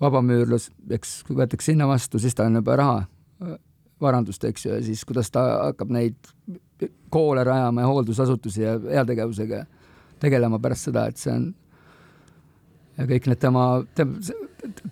vabamüürlus, 0.00 0.70
eks 0.90 1.22
kui 1.24 1.36
võetakse 1.36 1.72
sinna 1.72 1.88
vastu, 1.88 2.18
siis 2.18 2.34
ta 2.34 2.44
on 2.44 2.60
juba 2.60 2.76
raha, 2.76 3.04
äh, 3.42 3.56
varandust, 4.00 4.44
eks 4.44 4.66
ju, 4.66 4.74
ja 4.74 4.82
siis 4.84 5.04
kuidas 5.04 5.30
ta 5.30 5.46
hakkab 5.70 5.90
neid 5.90 6.16
koole 7.10 7.44
rajama 7.44 7.80
ja 7.80 7.86
hooldusasutusi 7.86 8.62
ja 8.62 8.78
heategevusega 8.78 9.64
tegelema 10.20 10.58
pärast 10.58 10.90
seda, 10.90 11.06
et 11.06 11.16
see 11.16 11.32
on 11.32 11.54
kõik 13.04 13.28
need 13.28 13.40
tema, 13.40 13.66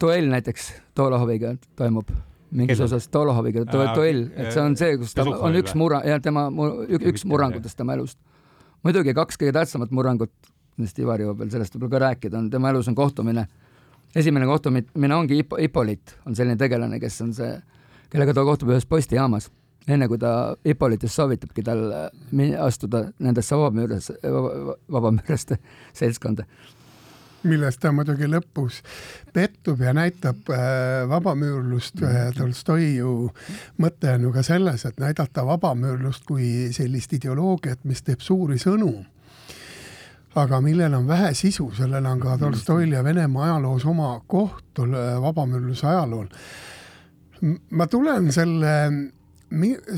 duell 0.00 0.28
näiteks 0.32 0.70
Tolohoviga 0.94 1.54
toimub. 1.76 2.10
Mingis 2.54 2.78
Kelle? 2.78 2.86
osas 2.86 3.08
Tolohoviga 3.10 3.64
duell, 3.66 4.28
et 4.36 4.52
see 4.54 4.62
on 4.62 4.76
see, 4.78 4.98
kus 5.00 5.14
ta 5.16 5.24
on 5.26 5.56
üks 5.58 5.74
murra- 5.74 6.04
ja 6.06 6.20
tema 6.22 6.46
üks, 6.50 7.24
murrangutest 7.26 7.76
tema 7.76 7.96
elust. 7.96 8.18
muidugi 8.84 9.14
kaks 9.14 9.40
kõige 9.40 9.52
tähtsamat 9.56 9.90
murrangut 9.90 10.32
kindlasti 10.74 11.02
Ivari 11.02 11.24
jõuab 11.24 11.38
veel 11.38 11.50
sellest 11.50 11.74
võib-olla 11.74 11.90
ka 11.90 12.02
rääkida, 12.04 12.38
on 12.38 12.50
tema 12.50 12.70
elus 12.70 12.88
on 12.90 12.94
kohtumine, 12.94 13.46
esimene 14.14 14.46
kohtumine 14.46 15.14
ongi 15.14 15.38
Ip-, 15.42 15.58
Ippolit, 15.58 16.16
on 16.26 16.34
selline 16.34 16.58
tegelane, 16.60 17.00
kes 17.00 17.20
on 17.22 17.32
see, 17.34 17.50
kellega 18.10 18.34
ta 18.34 18.44
kohtub 18.44 18.70
ühes 18.74 18.86
postijaamas, 18.86 19.50
enne 19.88 20.08
kui 20.10 20.18
ta 20.18 20.54
Ippolitest 20.64 21.14
soovitabki 21.14 21.62
tal 21.62 21.84
astuda 22.60 23.06
nendesse 23.18 23.56
vabamüürlaste, 23.56 24.18
vabamüürlaste 24.92 25.58
seltskonda 25.92 26.46
milles 27.48 27.78
ta 27.80 27.92
muidugi 27.94 28.28
lõpus 28.30 28.80
pettub 29.34 29.80
ja 29.84 29.94
näitab 29.96 30.50
äh, 30.52 31.04
vabamüürlust 31.10 32.02
äh,. 32.02 32.28
Tolstoi 32.34 32.96
ju 32.98 33.30
mõte 33.80 34.14
on 34.14 34.28
ju 34.28 34.34
ka 34.34 34.42
selles, 34.46 34.84
et 34.88 35.00
näidata 35.00 35.44
vabamüürlust 35.46 36.26
kui 36.28 36.70
sellist 36.74 37.12
ideoloogiat, 37.16 37.84
mis 37.84 38.02
teeb 38.02 38.24
suuri 38.24 38.58
sõnu 38.62 38.92
aga 40.34 40.58
millel 40.60 40.94
on 40.98 41.06
vähe 41.06 41.30
sisu, 41.38 41.68
sellel 41.76 42.06
on 42.10 42.22
ka 42.22 42.38
Tolstoil 42.38 42.92
ja 42.92 43.04
Venemaa 43.06 43.44
ajaloos 43.50 43.84
oma 43.86 44.16
koht 44.26 44.82
äh, 44.82 45.18
vabamüürluse 45.22 45.86
ajalool. 45.86 46.30
ma 47.70 47.86
tulen 47.86 48.32
selle 48.32 48.72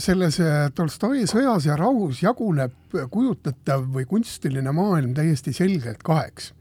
selles 0.02 0.38
Tolstoi 0.74 1.24
Sõjas 1.30 1.66
ja 1.68 1.76
rahus 1.78 2.20
jaguneb 2.22 2.96
kujutatav 3.10 3.86
või 3.94 4.04
kunstiline 4.08 4.72
maailm 4.74 5.14
täiesti 5.16 5.54
selgelt 5.56 6.02
kaheks 6.04 6.52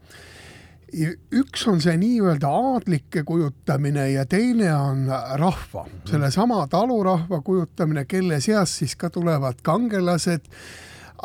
üks 0.94 1.66
on 1.66 1.80
see 1.82 1.96
nii-öelda 1.98 2.48
aadlike 2.48 3.24
kujutamine 3.26 4.10
ja 4.12 4.26
teine 4.26 4.70
on 4.74 5.06
rahva, 5.34 5.86
sellesama 6.06 6.66
talurahva 6.70 7.40
kujutamine, 7.42 8.04
kelle 8.04 8.40
seast 8.40 8.82
siis 8.82 8.96
ka 8.96 9.10
tulevad 9.10 9.62
kangelased. 9.62 10.46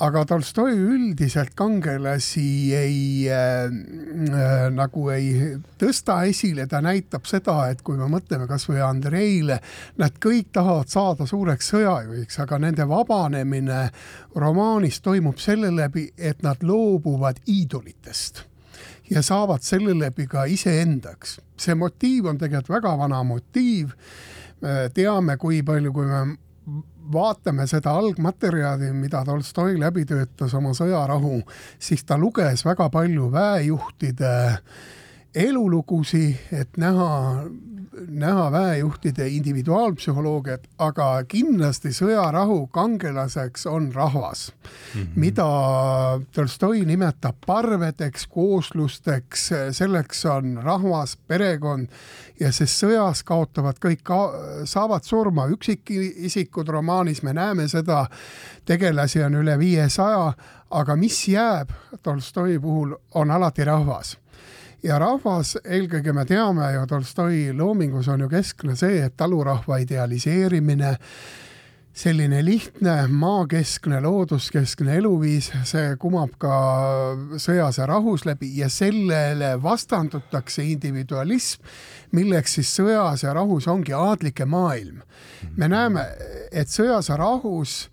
Aga 0.01 0.21
Tolstoi 0.23 0.71
üldiselt 0.71 1.49
kangelasi 1.55 2.71
ei 2.75 3.27
äh, 3.27 3.65
äh, 3.67 4.69
nagu 4.71 5.09
ei 5.11 5.57
tõsta 5.77 6.21
esile, 6.31 6.63
ta 6.71 6.79
näitab 6.81 7.27
seda, 7.27 7.57
et 7.67 7.81
kui 7.83 7.99
me 7.99 8.07
mõtleme 8.09 8.47
kasvõi 8.47 8.79
Andreile, 8.87 9.59
nad 9.99 10.15
kõik 10.23 10.53
tahavad 10.55 10.87
saada 10.89 11.27
suureks 11.27 11.73
sõjajuhiks, 11.73 12.39
aga 12.39 12.61
nende 12.63 12.87
vabanemine 12.87 13.81
romaanis 14.39 15.01
toimub 15.03 15.43
selle 15.43 15.73
läbi, 15.75 16.07
et 16.17 16.39
nad 16.41 16.63
loobuvad 16.63 17.43
iidolitest 17.51 18.45
ja 19.11 19.21
saavad 19.21 19.63
selle 19.63 19.93
läbi 19.99 20.27
ka 20.27 20.45
iseendaks. 20.47 21.39
see 21.57 21.75
motiiv 21.75 22.25
on 22.25 22.37
tegelikult 22.37 22.77
väga 22.77 22.97
vana 22.97 23.23
motiiv. 23.23 23.91
teame, 24.93 25.37
kui 25.37 25.63
palju, 25.63 25.93
kui 25.93 26.05
me 26.05 26.37
vaatame 27.11 27.67
seda 27.67 27.91
algmaterjali, 27.97 28.91
mida 28.93 29.23
Tolstoi 29.25 29.79
läbi 29.79 30.05
töötas 30.05 30.53
oma 30.53 30.73
sõjarahu, 30.77 31.41
siis 31.79 32.03
ta 32.05 32.17
luges 32.17 32.65
väga 32.65 32.89
palju 32.93 33.31
väejuhtide 33.33 34.33
elulugusi, 35.35 36.39
et 36.51 36.77
näha 36.77 37.43
näha 38.07 38.51
väejuhtide 38.51 39.27
individuaalpsühholoogiat, 39.27 40.63
aga 40.79 41.07
kindlasti 41.27 41.91
sõjarahu 41.95 42.65
kangelaseks 42.73 43.65
on 43.67 43.91
rahvas 43.93 44.51
mm, 44.51 45.01
-hmm. 45.01 45.07
mida 45.15 45.47
Tolstoi 46.31 46.85
nimetab 46.85 47.35
parvedeks, 47.45 48.27
kooslusteks, 48.27 49.49
selleks 49.71 50.25
on 50.25 50.59
rahvas, 50.63 51.17
perekond 51.27 51.87
ja 52.39 52.51
sest 52.51 52.83
sõjas 52.83 53.23
kaotavad 53.23 53.75
kõik 53.85 54.03
ka,, 54.03 54.33
saavad 54.65 55.03
surma 55.03 55.47
üksikisikud, 55.47 56.67
romaanis 56.67 57.23
me 57.23 57.33
näeme 57.33 57.67
seda, 57.67 58.05
tegelasi 58.65 59.23
on 59.23 59.35
üle 59.35 59.59
viiesaja, 59.59 60.33
aga 60.69 60.95
mis 60.95 61.27
jääb 61.27 61.69
Tolstoi 62.03 62.59
puhul, 62.59 62.95
on 63.13 63.31
alati 63.31 63.63
rahvas 63.63 64.17
ja 64.83 64.97
rahvas, 65.01 65.55
eelkõige 65.63 66.13
me 66.13 66.25
teame 66.25 66.71
ju 66.75 66.87
Tolstoi 66.89 67.51
loomingus 67.57 68.09
on 68.11 68.25
ju 68.25 68.29
keskne 68.31 68.75
see, 68.79 69.01
et 69.05 69.15
talurahva 69.17 69.81
idealiseerimine, 69.83 70.95
selline 71.93 72.39
lihtne 72.45 72.95
maakeskne, 73.11 73.99
looduskeskne 74.01 74.95
eluviis, 75.01 75.51
see 75.67 75.95
kumab 75.99 76.37
ka 76.39 76.53
sõjas 77.41 77.81
ja 77.81 77.87
rahus 77.89 78.23
läbi 78.25 78.53
ja 78.57 78.69
sellele 78.71 79.57
vastandutakse 79.61 80.63
individualism, 80.63 81.67
milleks 82.15 82.57
siis 82.57 82.71
sõjas 82.79 83.25
ja 83.25 83.35
rahus 83.35 83.67
ongi 83.67 83.93
aadlike 83.93 84.45
maailm. 84.45 85.01
me 85.57 85.67
näeme, 85.67 86.07
et 86.51 86.67
sõjas 86.67 87.09
ja 87.09 87.17
rahus 87.17 87.90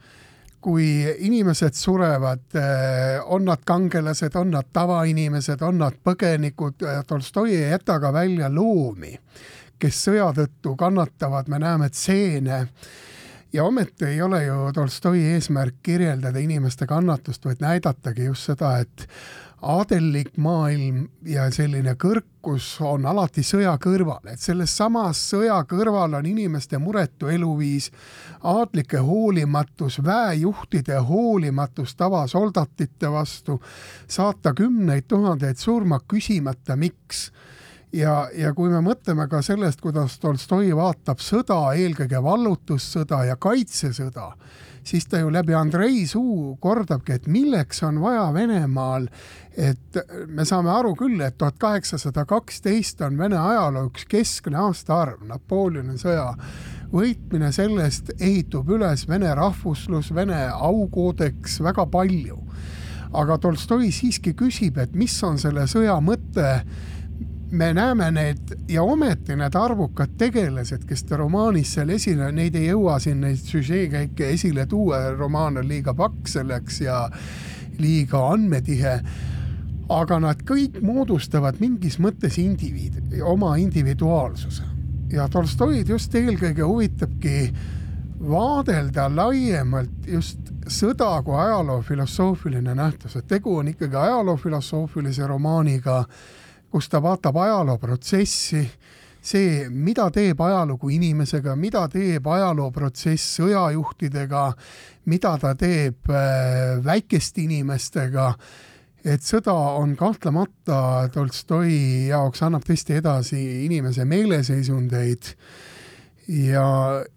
kui 0.68 1.00
inimesed 1.24 1.72
surevad, 1.72 2.42
eh, 2.54 3.22
on 3.24 3.46
nad 3.48 3.62
kangelased, 3.64 4.34
on 4.36 4.50
nad 4.52 4.68
tavainimesed, 4.72 5.62
on 5.64 5.78
nad 5.80 5.96
põgenikud, 6.04 6.82
eh, 6.84 6.98
Tolstoi 7.08 7.54
ei 7.56 7.70
jäta 7.70 7.96
ka 8.00 8.12
välja 8.12 8.50
loomi, 8.52 9.14
kes 9.80 10.02
sõja 10.08 10.28
tõttu 10.36 10.74
kannatavad, 10.76 11.48
me 11.48 11.58
näeme 11.62 11.88
stseene 11.88 12.58
ja 13.52 13.64
ometi 13.64 14.10
ei 14.10 14.20
ole 14.22 14.42
ju 14.44 14.68
Tolstoi 14.76 15.22
eesmärk 15.32 15.80
kirjeldada 15.82 16.38
inimeste 16.38 16.86
kannatust, 16.86 17.48
vaid 17.48 17.64
näidatagi 17.64 18.28
just 18.28 18.52
seda, 18.52 18.76
et 18.84 19.08
aadellik 19.62 20.36
maailm 20.36 21.08
ja 21.26 21.48
selline 21.50 21.94
kõrkus 21.98 22.76
on 22.84 23.06
alati 23.06 23.42
sõja 23.42 23.74
kõrval, 23.82 24.22
et 24.30 24.40
selles 24.40 24.74
samas 24.76 25.20
sõja 25.32 25.58
kõrval 25.68 26.14
on 26.20 26.26
inimeste 26.26 26.78
muretu 26.78 27.30
eluviis, 27.32 27.90
aadlike 28.46 29.02
hoolimatus, 29.02 29.98
väejuhtide 30.04 31.00
hoolimatus 31.08 31.96
tavasoldatite 31.98 33.10
vastu, 33.12 33.58
saata 34.08 34.54
kümneid 34.54 35.08
tuhandeid 35.08 35.58
surma 35.58 36.00
küsimata, 36.06 36.76
miks 36.76 37.28
ja, 37.92 38.28
ja 38.34 38.52
kui 38.54 38.70
me 38.72 38.80
mõtleme 38.84 39.28
ka 39.30 39.42
sellest, 39.44 39.80
kuidas 39.80 40.18
Tolstoi 40.22 40.72
vaatab 40.76 41.22
sõda, 41.22 41.60
eelkõige 41.78 42.20
vallutussõda 42.22 43.24
ja 43.30 43.36
kaitsesõda, 43.40 44.32
siis 44.86 45.06
ta 45.08 45.20
ju 45.22 45.30
läbi 45.32 45.54
Andrei 45.56 46.06
suu 46.08 46.56
kordabki, 46.60 47.18
et 47.18 47.28
milleks 47.30 47.82
on 47.86 48.00
vaja 48.02 48.28
Venemaal, 48.34 49.08
et 49.56 50.00
me 50.26 50.44
saame 50.48 50.72
aru 50.72 50.94
küll, 50.98 51.20
et 51.24 51.38
tuhat 51.38 51.58
kaheksasada 51.60 52.24
kaksteist 52.28 53.00
on 53.06 53.18
Vene 53.18 53.38
ajaloo 53.40 53.88
üks 53.90 54.06
keskne 54.08 54.60
aastaarv, 54.68 55.24
Napoleoni 55.28 55.98
sõja 56.00 56.32
võitmine, 56.92 57.50
sellest 57.52 58.14
ehitub 58.18 58.68
üles 58.72 59.06
Vene 59.08 59.32
rahvuslus, 59.36 60.12
Vene 60.14 60.46
aukoodeks, 60.52 61.60
väga 61.64 61.86
palju. 61.86 62.44
aga 63.08 63.38
Tolstoi 63.40 63.88
siiski 63.88 64.34
küsib, 64.36 64.76
et 64.76 64.92
mis 64.92 65.14
on 65.24 65.38
selle 65.40 65.62
sõja 65.64 65.94
mõte 66.04 66.48
me 67.50 67.72
näeme 67.74 68.10
need 68.10 68.54
ja 68.68 68.82
ometi 68.82 69.36
need 69.36 69.54
arvukad 69.56 70.16
tegelased, 70.18 70.84
kes 70.88 71.04
ta 71.08 71.16
romaanis 71.16 71.72
seal 71.76 71.90
esile, 71.94 72.30
neid 72.32 72.56
ei 72.58 72.68
jõua 72.68 72.98
siin 73.00 73.22
neid 73.24 73.40
süžeekäike 73.40 74.32
esile 74.34 74.66
tuua, 74.66 75.10
romaan 75.16 75.60
on 75.62 75.68
liiga 75.68 75.94
pakk 75.94 76.28
selleks 76.28 76.80
ja 76.84 77.08
liiga 77.78 78.28
andmetihe. 78.32 79.00
aga 79.88 80.18
nad 80.20 80.42
kõik 80.44 80.82
moodustavad 80.84 81.60
mingis 81.60 81.96
mõttes 81.98 82.36
indiviid, 82.38 82.98
oma 83.24 83.56
individuaalsuse 83.56 84.62
ja 85.12 85.28
Tolstoid 85.32 85.88
just 85.88 86.14
eelkõige 86.14 86.62
huvitabki 86.62 87.38
vaadelda 88.28 89.06
laiemalt 89.14 90.06
just 90.06 90.52
sõda 90.68 91.22
kui 91.24 91.38
ajaloo 91.38 91.80
filosoofiline 91.82 92.74
nähtus, 92.74 93.16
et 93.16 93.26
tegu 93.26 93.56
on 93.56 93.68
ikkagi 93.72 93.96
ajaloo 93.96 94.36
filosoofilise 94.36 95.26
romaaniga 95.26 96.02
kus 96.70 96.88
ta 96.88 97.00
vaatab 97.02 97.36
ajalooprotsessi, 97.42 98.62
see, 99.28 99.68
mida 99.70 100.08
teeb 100.14 100.40
ajalugu 100.40 100.92
inimesega, 100.94 101.56
mida 101.56 101.86
teeb 101.92 102.26
ajalooprotsess 102.28 103.38
sõjajuhtidega, 103.40 104.44
mida 105.08 105.34
ta 105.40 105.54
teeb 105.58 106.10
äh, 106.12 106.76
väikeste 106.84 107.44
inimestega, 107.46 108.32
et 109.08 109.24
sõda 109.24 109.54
on 109.78 109.94
kahtlemata 109.96 111.08
Tolstoi 111.14 112.08
jaoks, 112.10 112.42
annab 112.44 112.66
tõesti 112.66 112.98
edasi 112.98 113.40
inimese 113.66 114.04
meeleseisundeid. 114.08 115.34
Ja 116.28 116.64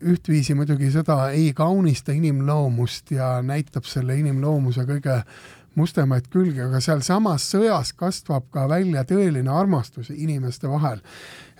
ühtviisi 0.08 0.54
muidugi 0.56 0.88
seda 0.94 1.34
ei 1.36 1.50
kaunista 1.52 2.14
inimloomust 2.16 3.12
ja 3.12 3.42
näitab 3.44 3.84
selle 3.84 4.16
inimloomuse 4.16 4.86
kõige 4.88 5.18
mustemaid 5.80 6.28
külgi, 6.32 6.62
aga 6.66 6.82
sealsamas 6.84 7.46
sõjas 7.54 7.94
kasvab 7.98 8.50
ka 8.54 8.68
välja 8.72 9.06
tõeline 9.08 9.52
armastus 9.54 10.12
inimeste 10.12 10.68
vahel. 10.72 11.02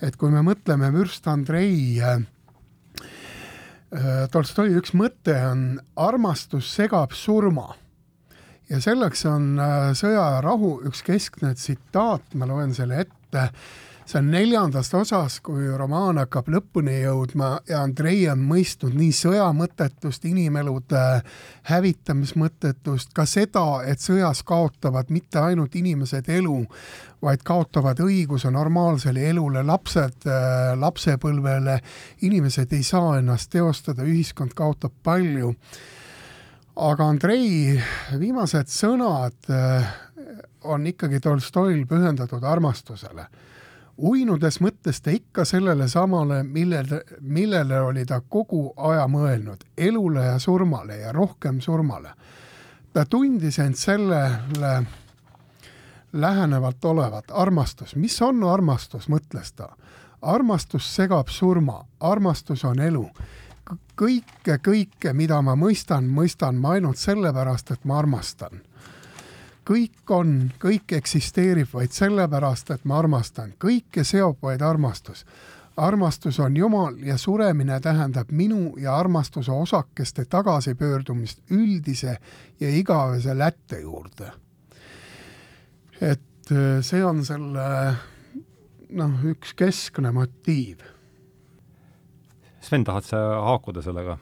et 0.02 0.16
kui 0.18 0.32
me 0.32 0.42
mõtleme 0.42 0.92
vürst 0.94 1.28
Andrei 1.28 2.02
äh, 2.02 2.24
äh, 3.94 4.28
Tolstoi 4.32 4.76
üks 4.76 4.94
mõte 4.94 5.38
on 5.52 5.80
armastus 5.96 6.74
segab 6.76 7.14
surma 7.14 7.76
ja 8.72 8.80
selleks 8.84 9.26
on 9.30 9.56
äh, 9.60 9.92
Sõja 9.98 10.26
ja 10.36 10.42
rahu 10.44 10.78
üks 10.88 11.04
keskne 11.08 11.54
tsitaat, 11.58 12.34
ma 12.36 12.48
loen 12.50 12.76
selle 12.76 13.04
ette. 13.06 13.50
See 14.12 14.20
on 14.20 14.32
neljandas 14.32 14.90
osas, 14.94 15.38
kui 15.40 15.70
romaan 15.78 16.20
hakkab 16.20 16.50
lõpuni 16.52 16.98
jõudma 17.00 17.52
ja 17.70 17.82
Andrei 17.86 18.26
on 18.32 18.42
mõistnud 18.44 18.96
nii 18.98 19.12
sõja 19.16 19.46
mõttetust, 19.56 20.26
inimelude 20.28 21.04
hävitamismõttetust, 21.70 23.14
ka 23.16 23.26
seda, 23.30 23.64
et 23.88 24.04
sõjas 24.04 24.44
kaotavad 24.48 25.12
mitte 25.16 25.40
ainult 25.40 25.78
inimesed 25.80 26.28
elu, 26.28 26.58
vaid 27.24 27.46
kaotavad 27.48 28.02
õiguse 28.04 28.52
normaalsele 28.52 29.30
elule, 29.30 29.64
lapsed 29.64 30.28
äh, 30.28 30.74
lapsepõlvele, 30.80 31.78
inimesed 32.28 32.74
ei 32.76 32.84
saa 32.84 33.20
ennast 33.22 33.52
teostada, 33.54 34.04
ühiskond 34.04 34.56
kaotab 34.58 34.98
palju. 35.04 35.54
aga 36.76 37.06
Andrei 37.06 37.80
viimased 38.20 38.68
sõnad 38.68 39.48
äh, 39.50 39.96
on 40.64 40.88
ikkagi 40.88 41.20
Tolstoil 41.20 41.86
pühendatud 41.88 42.44
armastusele 42.44 43.30
uinudes 43.98 44.60
mõtles 44.62 45.02
ta 45.02 45.12
ikka 45.12 45.46
sellele 45.46 45.88
samale, 45.90 46.44
millele, 46.44 47.04
millele 47.22 47.82
oli 47.82 48.06
ta 48.06 48.22
kogu 48.22 48.74
aja 48.78 49.08
mõelnud, 49.08 49.66
elule 49.78 50.26
ja 50.26 50.40
surmale 50.40 50.98
ja 50.98 51.12
rohkem 51.12 51.62
surmale. 51.62 52.14
ta 52.94 53.06
tundis 53.06 53.60
end 53.60 53.76
sellele 53.76 54.86
lähenevalt 56.14 56.86
olevat, 56.86 57.26
armastus, 57.32 57.96
mis 57.96 58.22
on 58.22 58.44
armastus, 58.44 59.10
mõtles 59.10 59.54
ta. 59.56 59.70
armastus 60.22 60.96
segab 60.96 61.28
surma, 61.28 61.86
armastus 62.00 62.66
on 62.66 62.80
elu. 62.80 63.10
kõike, 63.96 64.58
kõike, 64.58 65.14
mida 65.14 65.42
ma 65.42 65.56
mõistan, 65.56 66.10
mõistan 66.10 66.56
ma 66.56 66.70
ainult 66.70 66.98
sellepärast, 66.98 67.72
et 67.72 67.86
ma 67.86 68.00
armastan 68.00 68.62
kõik 69.68 70.10
on, 70.10 70.52
kõik 70.60 70.94
eksisteerib 70.98 71.70
vaid 71.74 71.94
sellepärast, 71.96 72.72
et 72.72 72.86
ma 72.86 73.00
armastan, 73.00 73.54
kõike 73.62 74.04
seob 74.08 74.42
vaid 74.42 74.62
armastus. 74.62 75.26
armastus 75.78 76.40
on 76.40 76.58
Jumal 76.58 76.98
ja 76.98 77.18
suremine 77.18 77.80
tähendab 77.80 78.32
minu 78.32 78.78
ja 78.78 78.98
armastuse 78.98 79.52
osakeste 79.52 80.26
tagasipöördumist 80.26 81.40
üldise 81.52 82.18
ja 82.60 82.70
igavese 82.70 83.38
lätte 83.38 83.80
juurde. 83.80 84.32
et 86.02 86.52
äh, 86.52 86.82
see 86.82 87.06
on 87.06 87.26
selle 87.26 87.96
noh, 88.90 89.24
üks 89.24 89.54
keskne 89.54 90.12
motiiv. 90.12 90.82
Sven, 92.62 92.84
tahad 92.84 93.04
sa 93.04 93.18
haakuda 93.42 93.82
sellega 93.82 94.18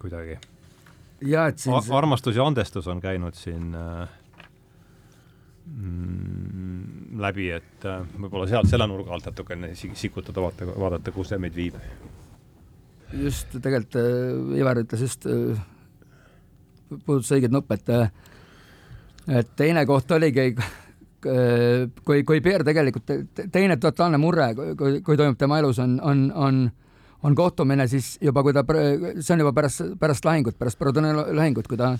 kuidagi? 0.00 0.49
Ja 1.26 1.46
et 1.50 1.58
siin 1.58 1.76
see... 1.82 1.96
armastus 1.96 2.36
ja 2.36 2.46
andestus 2.46 2.88
on 2.90 3.00
käinud 3.00 3.36
siin 3.38 3.74
äh, 3.76 4.08
mm, 5.66 7.18
läbi, 7.20 7.50
et 7.56 7.86
äh, 7.88 8.02
võib-olla 8.16 8.48
sealt 8.50 8.70
selle 8.70 8.88
nurga 8.90 9.14
alt 9.16 9.28
natukene 9.30 9.74
sikutada, 9.76 10.42
vaata, 10.44 10.68
vaadata, 10.70 11.14
kuhu 11.14 11.26
see 11.28 11.40
meid 11.42 11.56
viib. 11.56 11.78
just, 13.12 13.56
tegelikult 13.58 14.00
äh, 14.00 14.58
Ivar 14.60 14.82
ütles 14.82 15.06
just 15.06 15.26
äh,, 15.26 15.60
puudutas 17.04 17.32
õiget 17.36 17.54
nuppu, 17.54 17.76
et 17.76 17.94
äh, 17.94 18.10
et 19.40 19.50
teine 19.56 19.84
koht 19.86 20.10
oligi 20.16 20.50
äh, 20.50 21.88
kui, 22.04 22.22
kui 22.24 22.40
Pierre 22.40 22.64
tegelikult, 22.66 23.12
teine 23.52 23.76
totaalne 23.80 24.20
murre, 24.20 24.52
kui, 24.56 25.00
kui 25.04 25.18
toimub 25.20 25.38
tema 25.38 25.60
elus, 25.60 25.78
on, 25.82 25.98
on, 26.02 26.30
on 26.34 26.62
on 27.22 27.34
kohtumine 27.36 27.86
siis 27.88 28.16
juba, 28.22 28.42
kui 28.42 28.54
ta, 28.56 28.64
see 29.20 29.34
on 29.34 29.44
juba 29.44 29.52
pärast, 29.56 29.84
pärast 30.00 30.24
lahingut, 30.24 30.58
pärast 30.58 30.78
Borodõne 30.80 31.12
lahingut, 31.36 31.68
kui 31.68 31.80
ta 31.80 31.94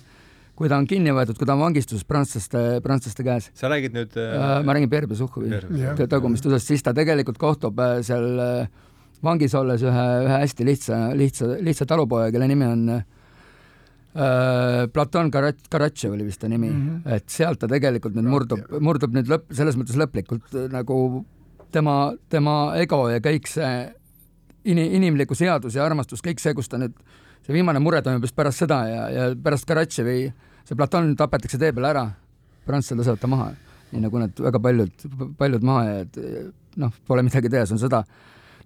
kui 0.61 0.68
ta 0.68 0.76
on 0.76 0.85
kinni 0.85 1.12
võetud, 1.16 1.38
kui 1.40 1.48
ta 1.48 1.54
on 1.56 1.62
vangistuses 1.62 2.04
prantslaste, 2.04 2.83
prantslaste 2.85 3.24
käes. 3.24 3.48
sa 3.56 3.70
räägid 3.72 3.94
nüüd 3.96 4.16
äh, 4.20 4.61
ma 4.66 4.74
räägin 4.76 4.90
Pierre 4.92 5.09
Besuchovi 5.09 5.48
tagumist 6.11 6.46
osast, 6.50 6.68
siis 6.68 6.85
ta 6.85 6.92
tegelikult 6.96 7.40
kohtub 7.40 7.80
äh, 7.80 8.02
seal 8.04 8.42
äh, 8.44 8.83
vangis 9.24 9.54
olles 9.56 9.80
ühe, 9.85 10.04
ühe 10.26 10.42
hästi 10.42 10.66
lihtsa, 10.68 10.98
lihtsa, 11.16 11.48
lihtsa 11.64 11.87
talupoja, 11.88 12.28
kelle 12.35 12.48
nimi 12.50 12.68
on 12.68 12.83
äh, 12.92 13.06
Platon 14.92 15.30
Karat-, 15.33 15.64
Karatšev 15.72 16.16
oli 16.18 16.28
vist 16.28 16.42
ta 16.42 16.48
nimi 16.48 16.68
mm, 16.68 16.83
-hmm. 16.88 17.16
et 17.16 17.28
sealt 17.33 17.62
ta 17.62 17.68
tegelikult 17.70 18.18
nüüd 18.18 18.28
murdub, 18.28 18.61
murdub 18.80 19.16
nüüd 19.16 19.33
lõpp, 19.33 19.48
selles 19.56 19.80
mõttes 19.80 19.96
lõplikult 19.96 20.56
nagu 20.74 21.24
tema, 21.72 22.12
tema 22.28 22.56
ego 22.76 23.06
ja 23.09 23.22
kõik 23.24 23.48
see 23.48 23.72
in-, 24.64 24.86
inimlikku 25.00 25.36
seadus 25.38 25.76
ja 25.78 25.84
armastus, 25.86 26.22
kõik 26.24 26.42
see, 26.42 26.54
kus 26.56 26.70
ta 26.70 26.80
nüüd, 26.80 26.96
see 27.46 27.56
viimane 27.56 27.82
mure 27.82 28.02
toimub 28.04 28.24
just 28.26 28.36
pärast 28.36 28.64
seda 28.64 28.80
ja, 28.88 29.04
ja 29.14 29.28
pärast 29.42 29.68
Karatševi, 29.68 30.16
see 30.68 30.78
Platon 30.78 31.14
tapetakse 31.18 31.60
tee 31.60 31.72
peal 31.76 31.90
ära, 31.92 32.06
prantslased 32.68 33.02
lasevad 33.02 33.22
ta 33.22 33.30
maha, 33.30 33.52
nii 33.92 34.04
nagu 34.06 34.24
need 34.24 34.42
väga 34.48 34.64
paljud, 34.66 35.06
paljud 35.38 35.70
mahajääjad, 35.70 36.20
noh, 36.84 36.98
pole 37.08 37.24
midagi 37.26 37.52
teha, 37.52 37.66
see 37.66 37.78
on 37.78 37.84
sõda. 37.84 38.04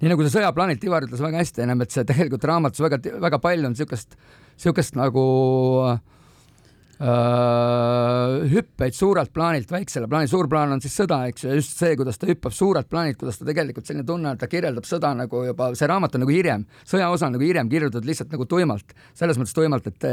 nii 0.01 0.11
nagu 0.11 0.25
see 0.25 0.39
sõjaplaanilt, 0.39 0.83
Ivar 0.85 1.07
ütles 1.07 1.23
väga 1.23 1.41
hästi 1.41 1.65
ennem, 1.65 1.85
et 1.85 1.95
see 1.95 2.05
tegelikult 2.09 2.45
raamatus 2.51 2.83
väga, 2.85 2.99
väga 3.23 3.39
palju 3.41 3.71
on 3.71 3.77
niisugust, 3.77 4.19
niisugust 4.59 4.99
nagu 4.99 5.23
Äh, 5.93 5.99
hüppeid 8.55 8.95
suurelt 8.95 9.33
plaanilt 9.35 9.71
väiksele 9.71 10.07
plaanile, 10.11 10.31
suur 10.31 10.49
plaan 10.51 10.77
on 10.77 10.83
siis 10.85 10.95
sõda, 11.01 11.25
eks 11.31 11.47
ju, 11.47 11.55
just 11.59 11.79
see, 11.81 11.97
kuidas 11.99 12.21
ta 12.21 12.29
hüppab 12.31 12.55
suurelt 12.55 12.89
plaanilt, 12.91 13.19
kuidas 13.21 13.41
ta 13.41 13.49
tegelikult 13.49 13.89
selline 13.89 14.07
tunne, 14.07 14.35
et 14.35 14.43
ta 14.43 14.51
kirjeldab 14.51 14.87
sõda 14.89 15.15
nagu 15.25 15.45
juba, 15.49 15.73
see 15.79 15.91
raamat 15.91 16.15
on 16.15 16.25
nagu 16.27 16.35
hiljem, 16.35 16.67
sõjaosa 16.87 17.29
on 17.29 17.35
nagu 17.39 17.47
hiljem 17.47 17.71
kirjutatud 17.73 18.07
lihtsalt 18.07 18.35
nagu 18.35 18.47
tuimalt, 18.47 18.95
selles 19.19 19.41
mõttes 19.41 19.57
tuimalt, 19.57 19.91
et 19.91 20.09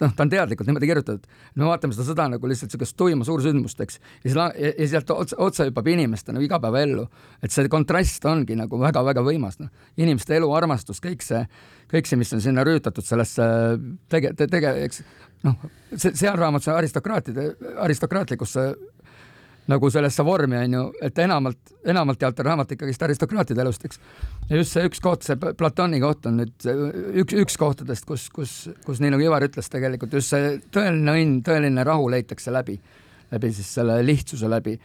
noh, 0.00 0.12
ta 0.16 0.24
on 0.24 0.32
teadlikult 0.32 0.68
niimoodi 0.68 0.88
kirjutatud. 0.88 1.26
me 1.54 1.66
vaatame 1.68 1.94
seda 1.94 2.06
sõda 2.08 2.26
nagu 2.34 2.50
lihtsalt 2.50 2.70
niisugust 2.70 2.96
tuima 2.98 3.26
suursündmust, 3.28 3.80
eks, 3.84 4.00
ja 4.24 4.30
siis 4.30 4.80
ja 4.80 4.88
sealt 4.94 5.12
otsa, 5.14 5.38
otsa 5.38 5.66
hüppab 5.68 5.90
inimeste 5.92 6.32
nagu 6.32 6.44
igapäevaellu. 6.46 7.06
et 7.42 7.52
see 7.52 7.68
kontrast 7.68 8.24
ongi 8.24 8.56
nagu 8.56 8.80
väga-väga 8.80 9.24
võimas, 9.26 9.60
noh. 9.60 9.70
inimeste 9.96 10.36
elu, 10.36 10.50
armastus, 10.56 11.00
kõik 11.04 11.22
see, 11.22 11.44
kõik 11.92 12.08
see, 12.08 12.16
mis 12.20 12.32
on 12.32 12.40
sinna 12.40 12.64
rüütatud 12.64 13.04
sellesse 13.04 13.42
tege-, 14.08 14.34
tege-, 14.40 14.76
eks 14.86 15.04
noh, 15.46 15.68
see, 15.94 16.14
seal 16.14 16.38
raamatus 16.38 16.70
on 16.70 16.80
aristokraatide, 16.80 17.46
aristokraatlikusse 17.86 18.66
nagu 19.70 19.90
sellesse 19.90 20.24
vormi, 20.26 20.56
on 20.56 20.72
ju, 20.74 20.82
et 21.04 21.18
enamalt, 21.22 21.74
enamalt 21.86 22.22
jaolt 22.22 22.40
on 22.42 22.48
raamat 22.48 22.72
ikkagist 22.74 23.02
aristokraatide 23.06 23.62
elust, 23.62 23.84
eks. 23.86 24.00
ja 24.48 24.58
just 24.58 24.74
see 24.74 24.86
üks 24.88 25.02
koht, 25.04 25.26
see 25.26 25.36
Platoni 25.38 26.00
koht 26.02 26.26
on 26.26 26.40
nüüd 26.40 26.66
üks, 27.22 27.36
üks 27.44 27.58
kohtadest, 27.60 28.06
kus, 28.08 28.26
kus, 28.34 28.54
kus 28.86 29.02
nii 29.02 29.12
nagu 29.14 29.24
Ivar 29.24 29.46
ütles, 29.46 29.70
tegelikult 29.70 30.16
just 30.18 30.34
see 30.34 30.56
tõeline 30.74 31.14
õnn, 31.14 31.36
tõeline 31.46 31.86
rahu 31.86 32.08
leitakse 32.10 32.54
läbi, 32.54 32.80
läbi 33.30 33.52
siis 33.54 33.70
selle 33.78 34.00
lihtsuse 34.06 34.50
läbi. 34.50 34.78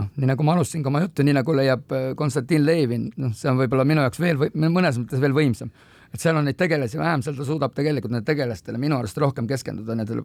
noh, 0.00 0.08
nii 0.16 0.30
nagu 0.30 0.46
ma 0.46 0.54
alustasin 0.56 0.86
ka 0.86 0.88
oma 0.88 1.04
juttu, 1.04 1.26
nii 1.26 1.36
nagu 1.36 1.56
leiab 1.56 1.96
Konstantin 2.16 2.64
Levin, 2.64 3.10
noh, 3.20 3.34
see 3.36 3.50
on 3.50 3.60
võib-olla 3.60 3.84
minu 3.84 4.06
jaoks 4.06 4.22
veel, 4.22 4.48
mõnes 4.54 5.02
mõttes 5.02 5.20
veel 5.20 5.36
võimsam 5.36 5.74
et 6.10 6.20
seal 6.20 6.36
on 6.36 6.46
neid 6.46 6.58
tegelasi 6.58 6.98
vähem, 6.98 7.22
seal 7.22 7.36
ta 7.38 7.46
suudab 7.46 7.74
tegelikult 7.76 8.12
nendele 8.12 8.32
tegelastele 8.32 8.80
minu 8.82 8.98
arust 8.98 9.18
rohkem 9.22 9.48
keskenduda 9.50 9.94
nendele, 9.98 10.24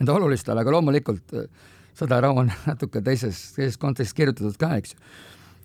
nende 0.00 0.14
olulistele, 0.14 0.62
aga 0.62 0.76
loomulikult 0.76 1.36
äh, 1.36 1.48
Sõda 1.96 2.18
ja 2.18 2.26
rahu 2.26 2.42
on 2.42 2.50
natuke 2.70 3.00
teises, 3.04 3.38
teises 3.56 3.78
kontekstis 3.80 4.16
kirjutatud 4.16 4.58
ka, 4.60 4.74
eks 4.80 4.92
ju. 4.94 4.98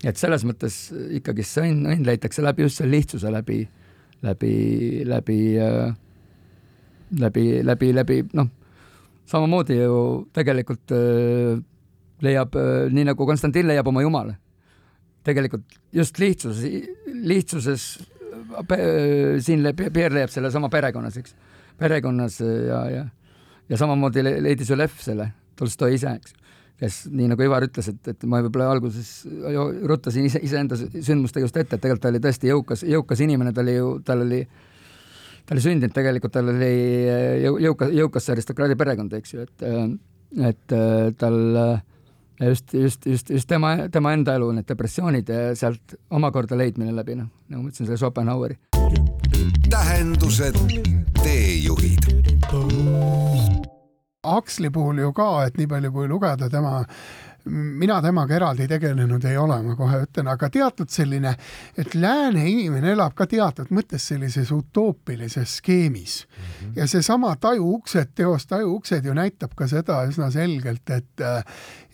et 0.07 0.19
selles 0.19 0.45
mõttes 0.47 0.77
ikkagi 1.19 1.43
see 1.45 1.67
õnn, 1.67 1.89
õnn 1.95 2.07
leitakse 2.07 2.43
läbi 2.43 2.65
just 2.65 2.79
selle 2.79 2.95
lihtsuse 2.95 3.31
läbi, 3.33 3.59
läbi, 4.25 4.53
läbi 5.07 5.39
äh,, 5.59 5.91
läbi, 7.19 7.45
läbi, 7.67 7.91
läbi 7.97 8.21
noh, 8.39 8.47
samamoodi 9.27 9.81
ju 9.81 9.99
tegelikult 10.33 10.95
äh, 10.95 11.59
leiab 12.21 12.55
nii 12.93 13.09
nagu 13.11 13.25
Konstantin 13.27 13.67
leiab 13.67 13.87
oma 13.89 14.03
jumala. 14.05 14.35
tegelikult 15.25 15.79
just 15.93 16.19
lihtsuses, 16.19 16.87
lihtsuses 17.11 17.83
siin 19.45 19.65
Pierre 19.77 20.13
leiab 20.15 20.31
sellesama 20.33 20.69
perekonnas, 20.73 21.17
eks, 21.21 21.35
perekonnas 21.79 22.39
ja, 22.41 22.83
ja 22.91 23.03
ja 23.71 23.77
samamoodi 23.79 24.23
leidis 24.23 24.69
ju 24.69 24.77
Lev 24.77 24.95
selle, 24.99 25.29
Tolstoi 25.55 25.95
ise, 25.95 26.15
eks, 26.19 26.33
kes 26.81 26.97
nii 27.13 27.29
nagu 27.31 27.45
Ivar 27.45 27.63
ütles, 27.67 27.91
et, 27.91 28.01
et 28.11 28.25
ma 28.27 28.41
võib-olla 28.43 28.71
alguses 28.73 29.11
ruttasin 29.87 30.27
ise, 30.27 30.41
iseenda 30.43 30.77
sündmustega 30.79 31.45
just 31.45 31.59
ette, 31.61 31.77
et 31.77 31.83
tegelikult 31.83 32.03
ta 32.03 32.11
oli 32.11 32.21
tõesti 32.23 32.51
jõukas, 32.51 32.83
jõukas 32.87 33.23
inimene, 33.23 33.53
ta 33.55 33.63
oli 33.63 33.77
ju, 33.77 33.93
tal 34.07 34.25
oli, 34.25 34.41
ta 35.45 35.55
oli 35.55 35.63
sündinud 35.67 35.95
tegelikult, 35.95 36.33
tal 36.35 36.51
oli 36.51 36.73
jõukas, 37.67 37.93
jõukas 38.01 38.29
aristokraadi 38.35 38.79
perekond, 38.79 39.15
eks 39.21 39.35
ju, 39.35 39.47
et, 39.47 39.65
et 40.51 40.77
tal 41.21 41.39
ja 41.55 41.69
just, 42.41 42.73
just, 42.73 43.05
just, 43.05 43.29
just 43.29 43.47
tema, 43.47 43.75
tema 43.91 44.13
enda 44.13 44.35
elu, 44.35 44.51
need 44.51 44.67
depressioonid 44.67 45.29
ja 45.29 45.55
sealt 45.55 45.95
omakorda 46.09 46.57
leidmine 46.57 46.93
läbi, 46.95 47.15
noh, 47.19 47.29
nagu 47.49 47.63
ma 47.63 47.69
ütlesin, 47.69 47.85
selle 47.85 47.97
Schopenhaueri. 47.97 48.57
tähendused, 49.69 50.57
teejuhid. 51.23 52.07
Aksli 54.23 54.69
puhul 54.69 55.01
ju 55.01 55.13
ka, 55.13 55.29
et 55.45 55.57
nii 55.57 55.67
palju 55.67 55.91
kui 55.91 56.07
lugeda 56.07 56.49
tema 56.49 56.81
mina 57.45 58.01
temaga 58.01 58.35
eraldi 58.35 58.67
tegelenud 58.69 59.23
ei 59.25 59.37
ole, 59.37 59.57
ma 59.65 59.75
kohe 59.75 60.03
ütlen, 60.05 60.29
aga 60.29 60.49
teatud 60.53 60.91
selline, 60.93 61.33
et 61.77 61.95
lääne 61.95 62.43
inimene 62.49 62.93
elab 62.93 63.15
ka 63.17 63.25
teatud 63.29 63.71
mõttes 63.73 64.05
sellises 64.11 64.51
utoopilises 64.53 65.57
skeemis 65.57 66.25
mm. 66.25 66.43
-hmm. 66.43 66.73
ja 66.75 66.87
seesama 66.87 67.35
Taju 67.35 67.73
uksed, 67.75 68.13
teos 68.15 68.45
Taju 68.47 68.75
uksed 68.75 69.05
ju 69.05 69.13
näitab 69.13 69.55
ka 69.55 69.67
seda 69.67 70.03
üsna 70.07 70.31
selgelt, 70.31 70.89
et 70.89 71.25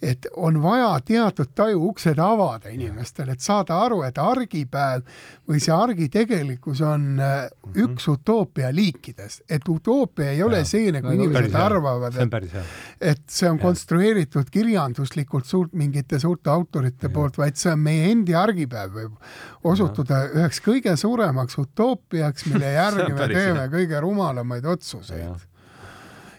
et 0.01 0.27
on 0.35 0.61
vaja 0.61 0.99
teatud 1.05 1.49
taju 1.55 1.87
uksed 1.89 2.19
avada 2.21 2.69
inimestele, 2.69 3.33
et 3.33 3.41
saada 3.41 3.79
aru, 3.85 4.01
et 4.05 4.17
argipäev 4.21 5.01
või 5.49 5.61
see 5.63 5.73
argi 5.73 6.09
tegelikkus 6.13 6.81
on 6.85 7.07
äh, 7.19 7.47
mhm. 7.47 7.79
üks 7.85 8.07
utoopia 8.11 8.69
liikidest, 8.75 9.43
et 9.49 9.67
utoopia 9.69 10.31
ei 10.35 10.43
ole 10.43 10.61
ja. 10.61 10.69
see, 10.69 10.91
nagu 10.93 11.11
inimesed 11.13 11.57
arvavad, 11.57 12.19
et, 12.21 12.57
et 13.01 13.23
see 13.25 13.49
on 13.49 13.57
ja. 13.57 13.63
konstrueeritud 13.63 14.53
kirjanduslikult 14.53 15.49
suurt, 15.49 15.73
mingite 15.73 16.19
suurte 16.21 16.53
autorite 16.53 17.09
ja. 17.09 17.13
poolt, 17.13 17.41
vaid 17.41 17.57
see 17.57 17.73
on 17.73 17.83
meie 17.89 18.11
endi 18.11 18.37
argipäev 18.37 18.95
võib 19.01 19.67
osutuda 19.67 20.23
ja. 20.23 20.31
üheks 20.41 20.61
kõige 20.65 20.95
suuremaks 20.99 21.57
utoopiaks, 21.63 22.49
mille 22.51 22.73
järgi 22.81 23.13
me 23.13 23.29
teeme 23.33 23.69
kõige 23.73 24.01
rumalamaid 24.03 24.65
otsuseid 24.77 25.47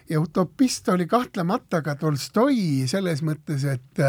ja 0.09 0.21
utopist 0.21 0.89
oli 0.89 1.07
kahtlemata 1.07 1.81
ka 1.81 1.95
Tolstoi 1.95 2.87
selles 2.87 3.23
mõttes, 3.23 3.65
et 3.69 4.03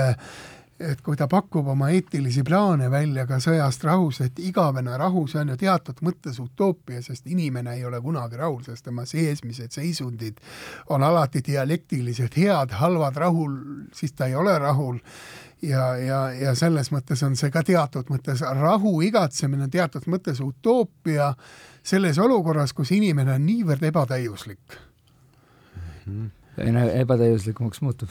et 0.81 1.01
kui 1.05 1.17
ta 1.17 1.27
pakub 1.29 1.67
oma 1.69 1.91
eetilisi 1.93 2.41
plaane 2.47 2.87
välja 2.91 3.27
ka 3.29 3.37
sõjast 3.43 3.85
rahus, 3.85 4.23
et 4.25 4.39
igavene 4.41 4.97
rahu, 4.97 5.27
see 5.29 5.43
on 5.43 5.53
ju 5.53 5.57
teatud 5.61 6.01
mõttes 6.07 6.41
utoopia, 6.41 7.03
sest 7.05 7.29
inimene 7.29 7.75
ei 7.77 7.85
ole 7.85 8.01
kunagi 8.01 8.41
rahul, 8.41 8.63
sest 8.65 8.87
tema 8.89 9.05
seesmised 9.05 9.77
seisundid 9.77 10.41
on 10.89 11.05
alati 11.05 11.45
dialektilised, 11.47 12.33
head, 12.33 12.73
halvad, 12.81 13.21
rahul, 13.21 13.57
siis 13.93 14.17
ta 14.17 14.31
ei 14.31 14.35
ole 14.41 14.59
rahul. 14.59 14.99
Ja, 15.61 15.91
ja, 16.01 16.21
ja 16.33 16.55
selles 16.57 16.89
mõttes 16.89 17.21
on 17.27 17.35
see 17.37 17.53
ka 17.53 17.61
teatud 17.61 18.09
mõttes 18.09 18.41
rahu 18.41 19.03
igatsemine, 19.05 19.69
teatud 19.69 20.09
mõttes 20.09 20.41
utoopia 20.41 21.35
selles 21.85 22.17
olukorras, 22.19 22.73
kus 22.73 22.95
inimene 22.97 23.37
on 23.37 23.45
niivõrd 23.45 23.85
ebatäiuslik 23.91 24.81
aina 26.61 26.87
ebatäiuslikumaks 27.01 27.83
muutub. 27.85 28.09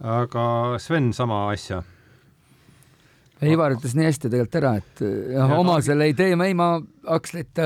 aga 0.00 0.44
Sven, 0.82 1.12
sama 1.12 1.46
asja? 1.52 1.82
Ivar 3.46 3.76
ütles 3.76 3.94
nii 3.94 4.08
hästi 4.08 4.26
tegelikult 4.26 4.58
ära, 4.58 4.74
et 4.80 5.02
jah, 5.34 5.52
oma 5.58 5.78
selle 5.84 6.08
idee, 6.10 6.34
ei, 6.34 6.54
ma 6.58 6.72
Akslit, 7.14 7.60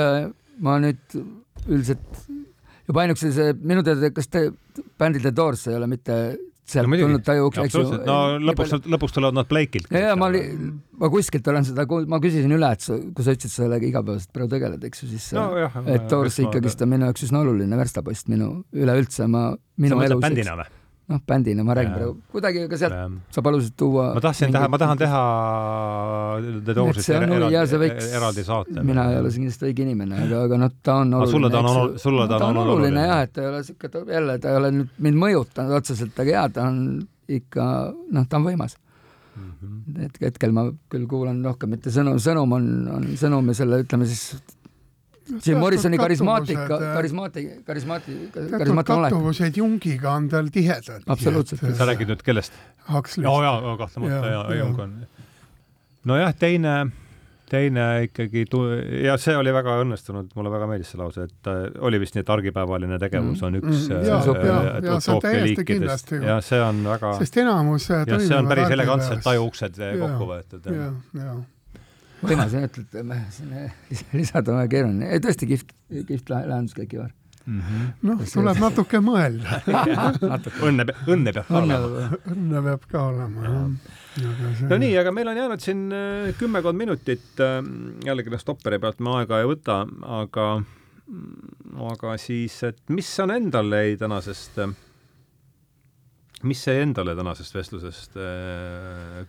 ma 0.61 0.77
nüüd 0.83 1.17
üldiselt 1.65 2.25
juba 2.89 3.05
ainuüksi 3.05 3.33
see, 3.33 3.55
minu 3.63 3.85
teada, 3.87 4.11
kas 4.13 4.29
te 4.29 4.51
bändil 5.01 5.25
The 5.25 5.33
Doors 5.37 5.67
ei 5.71 5.79
ole 5.79 5.89
mitte 5.89 6.19
sealt 6.73 6.91
no, 6.91 6.99
tulnud 6.99 7.25
tajuks, 7.27 7.61
eks 7.67 7.79
ju. 7.79 7.85
no 8.09 8.19
lõpuks, 8.51 8.75
lõpuks 8.95 9.17
tulevad 9.17 9.39
nad 9.39 9.51
Blake'ilt. 9.51 9.91
ja, 9.93 10.13
ja 10.13 10.19
ma 10.19 10.31
ma 10.33 11.11
kuskilt 11.13 11.49
olen 11.53 11.67
seda, 11.67 11.87
ma 12.11 12.21
küsisin 12.23 12.53
üle, 12.57 12.69
et 12.75 12.85
sa, 12.85 12.99
kui 12.99 13.27
sa 13.27 13.35
ütlesid, 13.37 13.55
sa 13.55 13.65
sellega 13.65 13.89
igapäevaselt 13.89 14.35
praegu 14.35 14.53
tegeled, 14.53 14.85
eks 14.91 15.05
ju, 15.05 15.11
siis 15.15 15.31
no, 15.37 15.49
jah, 15.61 15.81
et 15.95 16.07
Doors 16.11 16.39
ikkagist 16.45 16.85
on 16.85 16.93
minu 16.93 17.09
jaoks 17.11 17.27
üsna 17.29 17.43
oluline 17.43 17.81
verstapost 17.81 18.31
minu 18.33 18.55
üleüldse, 18.77 19.27
ma, 19.31 19.51
minu 19.83 20.01
elus. 20.05 20.23
bändina 20.23 20.59
või? 20.61 20.71
Noh, 21.13 21.21
bändina 21.29 21.65
ma 21.67 21.77
räägin 21.77 21.95
praegu, 21.95 22.15
kuidagi 22.33 22.65
ka 22.71 22.79
sealt 22.81 22.97
ja. 22.97 23.07
sa 23.35 23.45
palusid 23.45 23.75
tuua. 23.79 24.09
ma 24.17 24.23
tahtsin 24.25 24.53
teha, 24.55 24.69
ma 24.73 24.81
tahan 24.83 25.01
teha 25.03 25.23
The 26.67 26.77
Doorsist 26.79 27.13
eraldi, 27.17 27.81
võiks, 27.85 28.11
eraldi 28.19 28.47
saate. 28.47 28.85
mina 28.87 29.09
ei 29.13 29.19
ole 29.21 29.33
kindlasti 29.35 29.69
õige 29.71 29.87
inimene, 29.87 30.23
aga, 30.27 30.45
aga 30.49 30.61
noh, 30.65 30.73
ta 30.83 30.99
on 31.03 31.17
oluline. 31.21 31.33
sulle 31.35 31.53
ta 31.53 31.63
on, 31.63 31.99
sulle 32.07 32.29
ta 32.31 32.41
on 32.41 32.63
oluline, 32.63 32.77
oluline 32.77 33.09
jah, 33.09 33.25
et 33.27 33.35
ta 33.35 33.45
ei 33.45 33.51
ole 33.53 33.65
siuke, 33.67 33.93
jälle 34.17 34.39
ta 34.43 34.53
ei 34.55 34.63
ole 34.63 34.73
nüüd 34.79 34.97
mind 35.09 35.23
mõjutanud 35.27 35.81
otseselt, 35.81 36.17
aga 36.25 36.39
jaa, 36.39 36.47
ta 36.57 36.71
on 36.71 36.81
ikka, 37.41 37.67
noh, 38.17 38.27
ta 38.29 38.41
on 38.41 38.49
võimas 38.49 38.79
mm. 39.37 39.53
-hmm. 39.53 40.01
et 40.07 40.19
hetkel 40.29 40.57
ma 40.57 40.67
küll 40.93 41.07
kuulan 41.11 41.45
rohkem, 41.45 41.77
mitte 41.77 41.93
sõnum, 41.95 42.19
sõnum 42.23 42.59
on, 42.59 42.69
on 42.97 43.09
sõnum 43.21 43.53
ja 43.53 43.61
selle, 43.63 43.83
ütleme 43.85 44.09
siis 44.09 44.33
Jim 45.47 45.59
Morrisoni 45.59 45.99
karismaatika, 45.99 46.79
karismaati, 46.95 47.45
karismaati, 47.67 48.15
karismaatiline 48.33 48.73
olek. 48.75 48.87
kattuvused 48.89 49.57
Jungiga 49.57 50.13
on 50.13 50.29
tal 50.29 50.49
tihedad. 50.53 51.03
absoluutselt. 51.07 51.63
sa 51.77 51.87
räägid 51.87 52.11
nüüd 52.11 52.25
kellest? 52.27 52.53
Huxley'st. 52.89 53.29
oo 53.29 53.43
jaa, 53.43 53.77
kahtlemata 53.79 54.33
jaa, 54.33 54.55
Jung 54.55 54.81
on. 54.83 54.97
nojah, 56.05 56.35
teine, 56.35 56.75
teine 57.51 57.87
ikkagi 58.09 58.45
tu-, 58.51 58.67
ja 59.05 59.15
see 59.21 59.37
oli 59.39 59.55
väga 59.55 59.79
õnnestunud, 59.85 60.35
mulle 60.35 60.51
väga 60.51 60.69
meeldis 60.73 60.91
see 60.95 61.01
lause, 61.01 61.29
et 61.31 61.51
äh, 61.53 61.63
oli 61.87 62.03
vist 62.03 62.19
nii, 62.19 62.27
et 62.27 62.35
argipäevaline 62.35 62.99
tegevus 62.99 63.39
mm. 63.39 63.47
on 63.47 63.61
üks 63.63 63.87
mm, 63.87 64.05
ja, 64.11 64.19
äh, 64.19 64.45
ja, 64.51 64.61
ja, 64.91 65.01
see 65.01 65.15
on 65.15 65.25
täiesti 65.29 65.69
kindlasti 65.71 66.19
ju. 66.19 66.27
ja 66.33 66.43
see 66.43 66.63
on 66.67 66.85
väga 66.91 67.17
sest 67.23 67.43
enamus 67.45 67.91
ja 67.93 68.05
see 68.19 68.39
on 68.39 68.51
päris 68.51 68.75
elegantselt 68.75 69.27
tajuuksed 69.27 69.83
kokku 70.03 70.31
võetud. 70.35 70.73
ja, 70.73 70.93
ja 71.23 71.41
võimas 72.23 72.55
jah, 72.57 72.69
ütlete, 72.69 73.03
sinna 73.35 73.67
lisada 74.15 74.55
on 74.55 74.63
väga 74.63 74.71
keeruline, 74.77 75.11
tõesti 75.25 75.51
kihvt, 75.51 75.75
kihvt 76.09 76.33
lahendus 76.33 76.77
kõik, 76.79 76.97
Ivar. 76.99 77.13
Mm 77.43 77.61
-hmm.. 77.61 77.87
noh, 78.07 78.21
tuleb 78.33 78.59
natuke 78.63 79.01
mõelda. 79.03 79.57
Õnne, 80.69 80.85
õnne 81.11 81.33
peab 81.35 81.49
ka 81.49 81.59
õnne, 81.59 81.79
olema. 81.79 82.21
õnne 82.31 82.63
peab 82.69 82.85
ka 82.93 83.03
olema, 83.09 83.49
jah. 83.49 83.91
See... 84.13 84.69
no 84.71 84.79
nii, 84.79 84.93
aga 85.01 85.13
meil 85.17 85.33
on 85.33 85.41
jäänud 85.41 85.65
siin 85.65 85.83
äh, 85.97 86.31
kümmekond 86.39 86.79
minutit, 86.79 87.27
äh, 87.43 87.59
jällegi 88.07 88.31
noh, 88.31 88.41
stopperi 88.41 88.79
pealt 88.79 89.03
me 89.03 89.17
aega 89.19 89.41
ei 89.43 89.51
võta, 89.51 89.81
aga, 90.21 90.49
aga 91.91 92.17
siis, 92.21 92.63
et 92.69 92.79
mis 92.95 93.11
on 93.25 93.35
endale 93.35 93.87
jäi 93.87 93.99
tänasest, 94.05 94.63
äh, 94.63 94.75
mis 96.47 96.67
jäi 96.69 96.79
endale 96.85 97.17
tänasest 97.19 97.59
vestlusest 97.59 98.19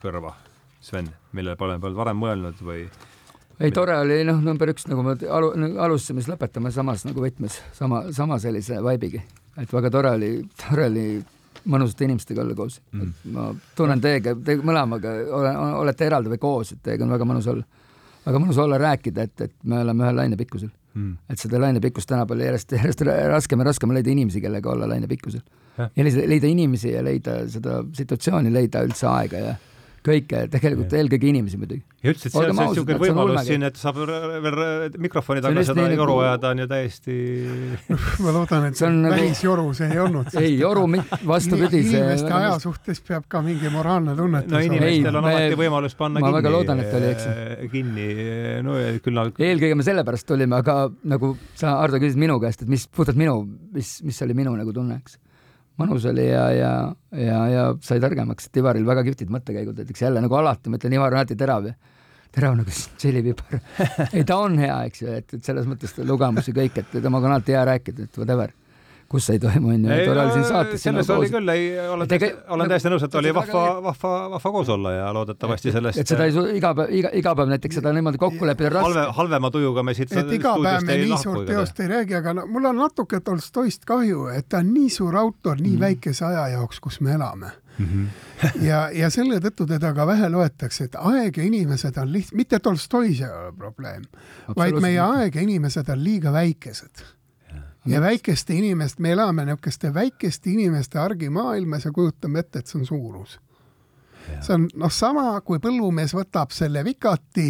kõrva? 0.03 0.36
Sven, 0.84 1.08
millele 1.32 1.56
pole, 1.60 1.78
polnud 1.80 1.98
varem 1.98 2.19
mõelnud 2.19 2.63
või? 2.65 2.88
ei, 3.60 3.72
tore 3.72 3.96
oli 4.02 4.24
noh, 4.28 4.41
number 4.43 4.74
üks, 4.74 4.88
nagu 4.89 5.06
me 5.06 5.15
alu-, 5.15 5.54
alustasime, 5.86 6.24
siis 6.24 6.34
lõpetame 6.34 6.74
samas 6.76 7.06
nagu 7.08 7.24
võtmes, 7.24 7.60
sama, 7.78 8.04
sama 8.15 8.39
sellise 8.43 8.82
vibe'iga. 8.84 9.22
et 9.62 9.74
väga 9.74 9.93
tore 9.93 10.12
oli, 10.17 10.34
tore 10.65 10.89
oli 10.89 11.08
mõnusate 11.69 12.08
inimestega 12.08 12.43
olla 12.43 12.56
koos 12.58 12.80
mm.. 12.91 13.13
ma 13.32 13.48
tunnen 13.78 14.02
teiega, 14.04 14.36
te 14.36 14.58
mõlemaga 14.60 15.15
ole, 15.39 15.56
olete 15.80 16.08
eraldi 16.10 16.34
või 16.34 16.41
koos, 16.41 16.74
et 16.76 16.84
teiega 16.84 17.06
on 17.06 17.15
väga 17.15 17.28
mõnus 17.30 17.48
olla. 17.54 17.63
väga 18.26 18.41
mõnus 18.43 18.60
olla, 18.60 18.80
rääkida, 18.82 19.28
et, 19.30 19.48
et 19.48 19.54
me 19.63 19.80
oleme 19.86 20.04
ühel 20.04 20.19
lainepikkusel 20.19 20.72
mm.. 20.93 21.17
et 21.30 21.39
seda 21.39 21.62
lainepikkust 21.63 22.10
tänapäeval 22.12 22.48
järjest, 22.50 22.76
järjest 22.76 23.06
raskem 23.32 23.63
ja 23.63 23.69
raskem 23.69 23.93
leida 23.96 24.12
inimesi, 24.12 24.41
kellega 24.43 24.72
olla 24.74 24.89
lainepikkusel. 24.91 25.43
ja 25.80 26.04
leida, 26.04 26.26
leida 26.28 26.52
inimesi 26.52 26.91
ja 26.91 27.04
leida 27.06 27.43
seda 27.50 27.84
situatsiooni, 27.96 28.52
leida 28.54 28.84
üldse 28.84 29.08
aega 29.13 29.48
ja 29.48 29.54
kõike, 30.03 30.43
tegelikult 30.51 30.93
eelkõige 30.97 31.29
inimesi 31.29 31.57
muidugi. 31.59 31.81
ja 32.03 32.11
ütlesid, 32.11 32.33
see 32.33 32.49
on 32.51 32.57
niisugune 32.59 32.99
võimalus 33.01 33.47
siin, 33.47 33.63
et 33.67 33.79
saab 33.79 33.99
veel 34.03 34.97
mikrofoni 35.01 35.43
taga 35.43 35.63
seda 35.65 35.85
joru 35.87 36.17
nagu... 36.17 36.17
ajada, 36.25 36.51
on 36.53 36.63
ju 36.63 36.67
täiesti 36.71 37.15
ma 38.25 38.35
loodan, 38.35 38.67
et 38.69 38.79
see 38.79 38.87
on 38.89 38.99
nagu- 39.05 39.15
välisjoru 39.15 39.65
see 39.77 39.89
ei 39.93 40.01
olnud. 40.03 40.29
ei, 40.41 40.53
joru, 40.59 40.85
vastupidi. 41.33 41.83
inimeste 41.87 42.31
aja 42.37 42.53
suhtes 42.63 43.03
peab 43.07 43.27
ka 43.31 43.43
mingi 43.45 43.71
moraalne 43.73 44.15
tunnetus 44.19 44.53
no 44.53 44.63
inimestel 44.67 45.19
on 45.21 45.29
alati 45.31 45.59
võimalus 45.63 45.97
panna 45.99 46.19
ma 46.19 46.27
kinni. 46.27 46.35
ma 46.35 46.41
väga 46.41 46.55
loodan, 46.57 46.83
et 46.83 46.95
oli, 46.99 47.11
eks. 47.15 47.27
Eh, 47.33 47.67
kinni, 47.73 48.07
no 48.65 48.77
küll 49.03 49.19
nad 49.19 49.43
eelkõige 49.49 49.79
me 49.79 49.87
sellepärast 49.87 50.29
tulime, 50.29 50.59
aga 50.59 50.79
nagu 51.15 51.35
sa, 51.55 51.77
Ardo, 51.83 51.99
küsisid 52.03 52.21
minu 52.21 52.39
käest, 52.43 52.65
et 52.65 52.71
mis, 52.71 52.87
puhtalt 52.87 53.19
minu, 53.19 53.43
mis, 53.73 53.97
mis 54.05 54.25
oli 54.25 54.35
minu 54.37 54.55
nagu 54.59 54.75
tunne, 54.75 54.99
eks 55.01 55.19
mõnus 55.81 56.05
oli 56.09 56.27
ja, 56.27 56.43
ja, 56.53 56.71
ja, 57.17 57.39
ja 57.49 57.65
sai 57.81 58.01
targemaks, 58.03 58.49
et 58.49 58.62
Ivaril 58.62 58.86
väga 58.88 59.05
kihvtid 59.07 59.33
mõttekäigud, 59.33 59.79
et 59.81 59.89
eks 59.89 60.05
jälle 60.05 60.21
nagu 60.23 60.38
alati, 60.38 60.69
ma 60.69 60.79
ütlen, 60.79 60.97
Ivar 60.99 61.15
on 61.15 61.21
alati 61.21 61.38
terav 61.39 61.69
ja 61.69 61.75
terav 62.33 62.57
nagu 62.57 62.73
tšillipipar 62.99 63.59
ei, 64.12 64.25
ta 64.25 64.39
on 64.41 64.59
hea, 64.62 64.79
eks 64.89 65.05
ju, 65.05 65.13
et, 65.21 65.38
et 65.38 65.45
selles 65.45 65.69
mõttes 65.69 65.95
lugemus 66.05 66.49
ja 66.49 66.57
kõik, 66.57 66.81
et 66.81 66.99
temaga 66.99 67.29
on 67.29 67.38
alati 67.38 67.57
hea 67.57 67.63
rääkida, 67.73 68.09
et 68.09 68.21
whatever 68.21 68.53
kus 69.13 69.30
ei 69.30 69.39
toimu, 69.41 69.69
onju, 69.76 69.97
tore 70.08 70.21
oli 70.23 70.34
siin 70.34 70.45
saates. 70.49 70.84
selles 70.84 71.10
oli 71.13 71.30
küll, 71.30 71.52
ei, 71.54 71.67
olen 71.93 72.10
täiesti, 72.10 72.32
olen 72.56 72.71
täiesti 72.71 72.91
nõus, 72.93 73.06
et 73.06 73.17
oli 73.19 73.34
vahva, 73.38 73.63
vahva, 73.86 74.13
vahva 74.34 74.52
koos 74.56 74.71
olla 74.73 74.93
ja 74.95 75.12
loodetavasti 75.13 75.73
sellest. 75.76 76.02
et 76.02 76.13
seda 76.13 76.26
ei 76.26 76.34
saa 76.36 76.49
iga 76.58 76.73
päev, 76.78 76.93
iga, 76.97 77.13
iga 77.21 77.36
päev 77.38 77.52
näiteks 77.54 77.80
seda 77.80 77.93
niimoodi 77.93 78.21
kokku 78.21 78.49
leppida 78.49 78.73
raske. 78.73 78.88
halve, 78.89 79.06
halvema 79.19 79.54
tujuga 79.54 79.86
me 79.86 79.93
siit 79.97 80.15
et 80.17 80.34
iga 80.39 80.56
päev 80.63 80.88
me 80.89 80.99
nii 81.04 81.19
suurt 81.21 81.45
teost 81.52 81.84
ei 81.86 81.91
räägi, 81.93 82.17
aga 82.23 82.38
no 82.39 82.47
mul 82.49 82.71
on 82.71 82.82
natuke 82.82 83.21
Tolstoist 83.21 83.86
kahju, 83.89 84.28
et 84.34 84.49
ta 84.49 84.63
on 84.63 84.73
nii 84.73 84.89
suur 84.97 85.21
autor 85.21 85.62
nii 85.62 85.76
mm. 85.76 85.86
väikese 85.88 86.26
aja 86.32 86.47
jaoks, 86.58 86.82
kus 86.82 87.02
me 87.06 87.13
elame 87.13 87.54
mm. 87.78 87.86
-hmm. 87.86 88.08
ja, 88.69 88.88
ja 88.93 89.10
selle 89.13 89.38
tõttu 89.45 89.69
teda 89.69 89.93
ka 89.93 90.08
vähe 90.10 90.30
loetakse, 90.30 90.89
et 90.89 90.95
aeg 90.97 91.38
ja 91.38 91.43
inimesed 91.43 91.97
on 92.02 92.13
liht-, 92.13 92.34
mitte 92.34 92.60
Tolstois 92.60 93.21
ei 93.21 93.30
ole 93.30 93.54
probleem, 93.58 94.10
vaid 94.58 94.82
meie 94.82 94.99
aeg 94.99 95.36
ja 95.36 95.45
inimesed 95.45 95.89
on 95.89 96.04
liiga 96.04 96.34
väikesed 96.34 97.06
ja 97.86 98.02
väikeste 98.02 98.54
inimest, 98.54 99.00
me 99.00 99.12
elame 99.12 99.46
niisuguste 99.46 99.94
väikeste 99.94 100.52
inimeste 100.52 101.00
argimaailmas 101.00 101.86
ja 101.86 101.92
kujutame 101.92 102.40
ette, 102.40 102.60
et 102.60 102.67
see 102.67 102.79
on 102.79 102.86
suurus. 102.86 103.40
see 104.40 104.54
on 104.56 104.69
noh, 104.79 104.92
sama 104.92 105.42
kui 105.44 105.60
põllumees 105.60 106.13
võtab 106.15 106.54
selle 106.56 106.84
vikati 106.84 107.50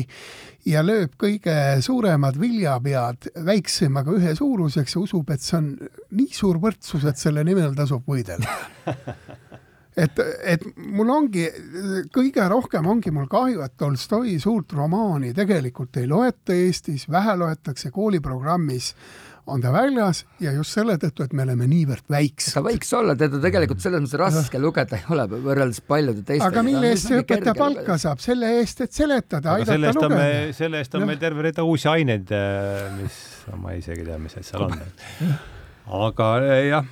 ja 0.66 0.82
lööb 0.82 1.14
kõige 1.22 1.54
suuremad 1.86 2.40
viljapead 2.42 3.30
väiksemaga 3.46 4.16
ühe 4.18 4.34
suuruseks 4.36 4.96
ja 4.96 5.02
usub, 5.02 5.30
et 5.30 5.42
see 5.42 5.58
on 5.60 5.70
nii 6.18 6.34
suur 6.34 6.58
võrdsus, 6.62 7.06
et 7.06 7.18
selle 7.18 7.44
nimel 7.46 7.76
tasub 7.78 8.10
võidelda 8.10 8.58
et, 9.98 10.20
et 10.42 10.66
mul 10.78 11.10
ongi, 11.14 11.46
kõige 12.14 12.48
rohkem 12.50 12.88
ongi 12.90 13.14
mul 13.14 13.28
kahju, 13.30 13.62
et 13.62 13.78
Tolstoi 13.78 14.40
suurt 14.42 14.74
romaani 14.74 15.34
tegelikult 15.38 16.02
ei 16.02 16.10
loeta 16.10 16.58
Eestis, 16.58 17.06
vähe 17.12 17.38
loetakse 17.38 17.92
kooliprogrammis 17.94 18.94
on 19.46 19.62
ta 19.64 19.74
väljas 19.74 20.24
ja 20.44 20.54
just 20.56 20.76
selle 20.76 20.96
tõttu, 21.02 21.26
et 21.26 21.36
me 21.36 21.44
oleme 21.46 21.68
niivõrd 21.68 22.08
väiksed. 22.12 22.56
ta 22.56 22.64
võiks 22.64 22.94
olla, 22.96 23.16
teda 23.20 23.42
tegelikult 23.44 23.84
selles 23.84 24.04
mõttes 24.06 24.20
raske 24.22 24.62
lugeda 24.62 25.00
ei 25.00 25.06
ole 25.16 25.28
võrreldes 25.34 25.84
paljude 25.88 26.24
teistega. 26.24 26.50
aga 26.52 26.66
mille 26.66 26.94
eest 26.94 27.10
see 27.10 27.22
õpetaja 27.24 27.56
palka 27.58 28.00
saab? 28.02 28.24
selle 28.24 28.54
eest, 28.60 28.84
et 28.88 28.96
seletada, 28.96 29.58
aidata 29.60 29.94
lugeda. 30.00 30.32
selle 30.56 30.84
eest 30.84 30.96
on 31.00 31.08
meil 31.10 31.22
terve 31.22 31.48
rida 31.50 31.68
uusi 31.68 31.90
aineid, 31.92 32.34
mis 33.02 33.22
ma 33.60 33.78
isegi 33.78 34.06
ei 34.06 34.12
tea, 34.12 34.20
mis 34.22 34.38
need 34.40 34.48
seal 34.48 34.68
on. 34.70 34.84
aga 36.08 36.34
jah 36.64 36.92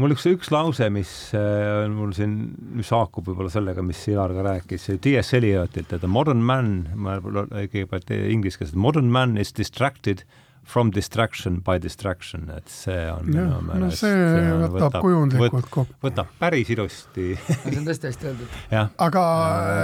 mul 0.00 0.14
üks, 0.14 0.24
üks 0.26 0.50
lause, 0.50 0.88
mis 0.90 1.10
äh, 1.36 1.84
on 1.84 1.92
mul 1.98 2.14
siin, 2.16 2.38
mis 2.78 2.88
haakub 2.94 3.28
võib-olla 3.28 3.52
sellega, 3.52 3.84
mis 3.86 4.00
Ilar 4.10 4.34
ka 4.34 4.46
rääkis, 4.48 4.88
T.S. 5.04 5.36
Eliotilt, 5.38 5.92
et 5.94 6.06
a 6.06 6.10
modern 6.10 6.42
man, 6.42 6.72
ma 6.98 7.20
kõigepealt 7.22 8.10
inglise 8.16 8.58
keeles, 8.60 8.74
modern 8.74 9.12
man 9.14 9.36
is 9.40 9.54
distracted 9.54 10.24
from 10.64 10.90
distraction 10.94 11.60
by 11.64 11.78
distraction, 11.82 12.48
et 12.56 12.68
see 12.72 13.04
on 13.12 13.28
ja, 13.28 13.44
minu 13.44 13.60
meelest 13.68 13.84
no 13.84 13.90
see 13.92 14.16
võtab, 14.16 14.76
võtab 14.78 14.98
kujundlikult 15.04 15.70
kokku. 15.70 15.98
võtab 16.04 16.30
päris 16.40 16.70
ilusti 16.72 17.34
see 17.36 17.76
on 17.78 17.88
tõesti 17.88 18.10
hästi 18.10 18.30
öeldud. 18.30 18.58
aga 19.06 19.24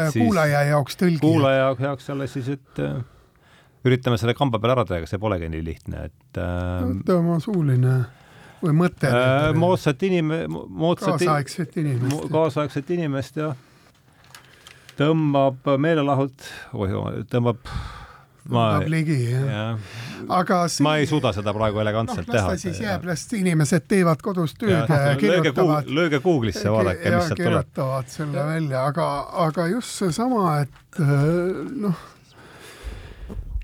äh, 0.06 0.12
kuulaja 0.16 0.62
jaoks 0.72 1.00
tõlgi. 1.00 1.20
kuulaja 1.22 1.74
jaoks 1.84 2.10
alles 2.14 2.36
siis, 2.38 2.48
et 2.56 2.82
äh, 2.84 2.96
üritame 3.86 4.20
selle 4.20 4.34
kamba 4.38 4.60
peal 4.62 4.74
ära 4.76 4.86
teha, 4.88 5.02
aga 5.02 5.10
see 5.10 5.20
polegi 5.22 5.50
nii 5.52 5.66
lihtne, 5.68 6.08
et 6.10 6.40
äh, 6.40 6.88
tema 7.08 7.38
suuline 7.44 7.96
või 8.64 8.76
mõte 8.82 9.12
äh,? 9.12 9.50
moodsat 9.56 10.04
inim-, 10.08 10.36
moodsat 10.48 11.16
kaasaegset 11.18 11.80
inimest. 11.82 12.26
kaasaegset 12.32 12.96
inimest, 12.96 13.40
jah. 13.40 13.56
tõmbab 15.00 15.74
meelelahult, 15.80 16.52
oih, 16.76 17.24
tõmbab 17.32 17.68
ma 18.48 18.80
ligi, 18.88 19.18
jah 19.30 19.48
ja. 19.50 19.64
aga 20.36 20.62
siin... 20.68 20.84
ma 20.86 20.96
ei 21.00 21.08
suuda 21.10 21.32
seda 21.36 21.52
praegu 21.56 21.82
elegantselt 21.82 22.26
no, 22.26 22.32
teha. 22.34 22.52
las 22.52 22.62
ta 22.62 22.68
siis 22.68 22.80
jääb, 22.84 23.04
las 23.08 23.26
inimesed 23.36 23.88
teevad 23.90 24.22
kodus 24.24 24.54
tööd 24.58 24.72
ja, 24.72 24.86
ja 25.10 25.18
kirjutavad. 25.20 25.90
lööge 25.90 26.22
Google'isse, 26.24 26.70
vaadake, 26.72 27.04
mis 27.04 27.28
sealt 27.28 27.36
tuleb. 27.36 27.50
kirjutavad 27.50 28.14
selle 28.14 28.46
välja, 28.52 28.86
aga, 28.92 29.10
aga 29.48 29.68
just 29.74 30.00
seesama, 30.00 30.46
et 30.64 31.02
äh, 31.02 31.20
noh 31.84 32.08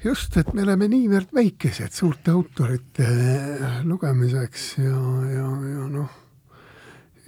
just, 0.05 0.37
et 0.37 0.53
me 0.55 0.63
oleme 0.67 0.89
niivõrd 0.91 1.33
väikesed 1.35 1.95
suurte 1.95 2.35
autorite 2.35 3.07
lugemiseks 3.87 4.69
ja, 4.79 5.01
ja, 5.33 5.49
ja 5.73 5.89
noh, 5.91 6.23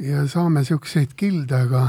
ja 0.02 0.22
saame 0.30 0.62
niisuguseid 0.62 1.16
kilde, 1.18 1.64
aga 1.66 1.88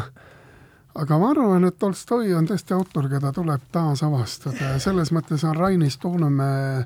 aga 1.00 1.18
ma 1.20 1.32
arvan, 1.32 1.66
et 1.68 1.78
Tolstoi 1.80 2.34
on 2.36 2.48
tõesti 2.50 2.76
autor, 2.76 3.10
keda 3.12 3.32
tuleb 3.36 3.70
taasavastada 3.72 4.74
ja 4.74 4.80
selles 4.84 5.14
mõttes 5.16 5.46
on 5.48 5.56
Rainis 5.56 5.98
Toonemäe 6.02 6.84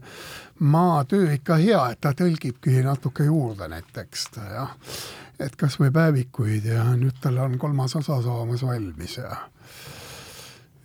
maa 0.59 1.03
töö 1.09 1.31
ikka 1.33 1.57
hea, 1.61 1.81
et 1.91 2.01
ta 2.01 2.13
tõlgibki 2.17 2.83
natuke 2.85 3.27
juurde 3.27 3.67
neid 3.71 3.89
tekste, 3.93 4.43
jah. 4.53 4.75
et 5.39 5.55
kas 5.59 5.79
või 5.81 5.91
päevikuid 5.93 6.69
ja 6.69 6.85
nüüd 6.97 7.17
tal 7.21 7.41
on 7.43 7.57
kolmas 7.59 7.95
osa 7.99 8.21
saamas 8.21 8.63
valmis 8.63 9.17
ja 9.17 9.37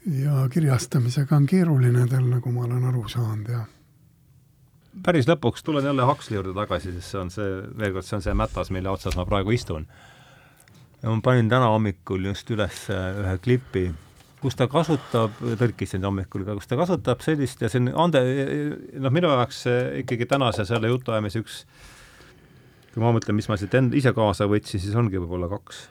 ja 0.09 0.47
kirjastamisega 0.51 1.37
on 1.37 1.47
keeruline 1.47 2.07
tal, 2.09 2.25
nagu 2.31 2.53
ma 2.53 2.65
olen 2.65 2.85
aru 2.89 3.09
saanud 3.13 3.51
ja 3.53 3.67
päris 5.05 5.29
lõpuks 5.29 5.65
tulen 5.65 5.85
jälle 5.85 6.07
Huxley 6.07 6.39
juurde 6.39 6.55
tagasi, 6.57 6.93
sest 6.97 7.13
see 7.13 7.21
on 7.21 7.31
see, 7.31 7.49
veel 7.79 7.93
kord, 7.95 8.07
see 8.07 8.17
on 8.19 8.25
see 8.25 8.35
mätas, 8.35 8.73
mille 8.75 8.91
otsas 8.91 9.17
ma 9.19 9.27
praegu 9.29 9.55
istun. 9.55 9.87
Ja 11.03 11.11
ma 11.11 11.21
panin 11.25 11.51
täna 11.51 11.71
hommikul 11.73 12.31
just 12.31 12.51
üles 12.55 12.87
ühe 12.93 13.35
klipi, 13.45 13.85
kus 14.43 14.59
ta 14.59 14.69
kasutab, 14.71 15.37
tõlkisin 15.61 16.07
hommikul 16.07 16.47
ka, 16.47 16.57
kus 16.59 16.71
ta 16.71 16.79
kasutab 16.79 17.23
sellist 17.25 17.63
ja 17.63 17.71
see 17.73 17.85
on 17.85 17.93
ande, 18.09 18.25
noh, 18.99 19.15
minu 19.15 19.31
jaoks 19.35 19.65
ikkagi 20.05 20.29
tänase 20.31 20.67
selle 20.69 20.91
jutuajamise 20.91 21.45
üks, 21.45 21.63
kui 22.95 23.05
ma 23.05 23.13
mõtlen, 23.15 23.39
mis 23.39 23.51
ma 23.51 23.59
siit 23.61 23.75
end-, 23.79 23.95
ise 23.99 24.15
kaasa 24.17 24.51
võtsin, 24.51 24.83
siis 24.83 24.99
ongi 24.99 25.21
võib-olla 25.21 25.51
kaks 25.53 25.87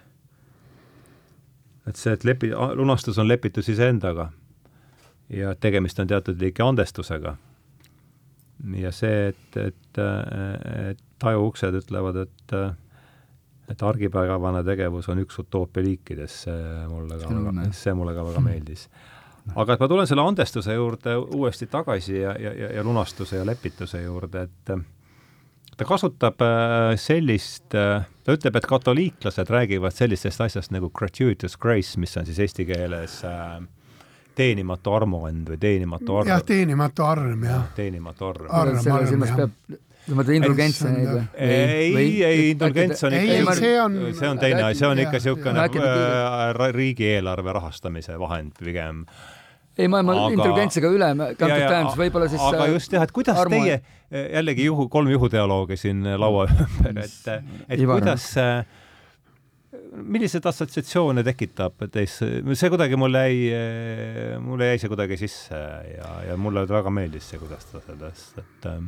et 1.88 1.96
see, 1.96 2.14
et 2.14 2.26
lepi-, 2.28 2.54
lunastus 2.76 3.18
on 3.22 3.28
lepitus 3.30 3.70
iseendaga 3.72 4.30
ja 5.34 5.54
tegemist 5.60 6.00
on 6.00 6.10
teatud 6.10 6.40
liiki 6.42 6.64
andestusega. 6.64 7.36
ja 8.76 8.92
see, 8.92 9.28
et, 9.32 9.58
et, 9.62 10.02
et 10.90 11.02
tajuuksed 11.22 11.80
ütlevad, 11.82 12.24
et 12.26 12.56
et 13.68 13.84
argipäevane 13.84 14.64
tegevus 14.64 15.10
on 15.12 15.22
üks 15.24 15.40
utoopia 15.44 15.84
liikidest, 15.84 16.48
see 16.48 16.84
mulle 16.88 17.20
ka 17.20 17.32
väga, 17.32 17.70
see 17.76 17.96
mulle 17.98 18.16
ka 18.16 18.26
väga 18.30 18.44
meeldis. 18.46 18.88
aga 19.56 19.74
et 19.74 19.84
ma 19.84 19.88
tulen 19.88 20.08
selle 20.08 20.24
andestuse 20.28 20.76
juurde 20.76 21.16
uuesti 21.18 21.68
tagasi 21.72 22.20
ja, 22.20 22.36
ja, 22.40 22.54
ja, 22.54 22.72
ja 22.80 22.84
lunastuse 22.84 23.40
ja 23.40 23.46
lepituse 23.48 24.02
juurde, 24.04 24.48
et 24.48 24.78
ta 25.78 25.86
kasutab 25.86 26.42
äh, 26.42 26.96
sellist, 27.00 27.70
äh, 27.78 28.06
ta 28.24 28.36
ütleb, 28.36 28.58
et 28.58 28.68
katoliiklased 28.70 29.50
räägivad 29.54 29.96
sellisest 29.96 30.42
asjast 30.48 30.74
nagu 30.74 30.90
gratuitous 30.90 31.58
grace, 31.58 32.00
mis 32.02 32.18
on 32.18 32.26
siis 32.26 32.40
eesti 32.48 32.66
keeles 32.66 33.20
äh, 33.28 33.60
teenimatu 34.38 34.94
armuand 34.98 35.52
või 35.52 35.60
teenimatu 35.62 36.22
arm. 36.22 36.32
jah, 36.32 36.46
teenimatu 36.46 37.06
arm, 37.06 37.44
jah. 37.46 37.68
teenimatu 37.78 38.32
arm. 38.32 38.50
arm, 38.50 38.80
arm, 38.96 39.28
jah. 39.28 39.78
Sa 40.08 40.16
mõtled 40.16 40.40
indulgentsi 40.40 40.92
neid 40.92 41.10
või? 41.12 41.24
ei, 41.44 42.12
ei, 42.24 42.44
indulgents 42.54 43.04
on 43.08 43.16
ikka, 43.18 43.34
ei, 43.34 43.58
see 43.60 43.74
on, 43.84 43.98
see 44.16 44.30
on 44.30 44.42
teine, 44.42 44.70
see 44.78 44.88
on 44.88 45.02
ikka 45.04 45.20
niisugune 45.20 46.72
riigieelarve 46.78 47.58
rahastamise 47.60 48.16
vahend 48.22 48.56
pigem 48.60 49.04
ei, 49.78 49.88
ma, 49.92 50.02
ma 50.02 50.16
aga... 50.16 50.34
intelligentsiga 50.34 50.90
üle 50.94 51.12
kantud 51.38 51.54
tähendus, 51.68 52.00
võib-olla 52.00 52.32
siis 52.32 52.42
aga 52.42 52.68
just 52.72 52.96
jah, 52.96 53.06
et 53.06 53.14
kuidas 53.14 53.38
armu... 53.44 53.60
teie, 53.60 53.80
eh, 54.10 54.28
jällegi 54.40 54.68
juhu, 54.70 54.88
kolm 54.94 55.12
juhudialoogi 55.14 55.78
siin 55.80 56.04
laua 56.18 56.48
ümber, 56.50 57.04
et, 57.04 57.32
et 57.68 57.80
Ivar. 57.84 58.02
kuidas 58.02 58.32
milliseid 59.98 60.46
assotsiatsioone 60.50 61.24
tekitab 61.26 61.84
teis, 61.94 62.16
see 62.22 62.72
kuidagi 62.72 62.98
mul 63.00 63.18
jäi, 63.18 63.36
mulle 64.44 64.72
jäi 64.72 64.82
see 64.82 64.92
kuidagi 64.92 65.20
sisse 65.20 65.58
ja, 65.92 66.14
ja 66.30 66.38
mulle 66.40 66.66
väga 66.70 66.94
meeldis 66.94 67.28
see, 67.32 67.42
kuidas 67.42 67.68
ta 67.70 67.82
sellest, 67.86 68.40
et 68.42 68.70
äh, 68.72 68.80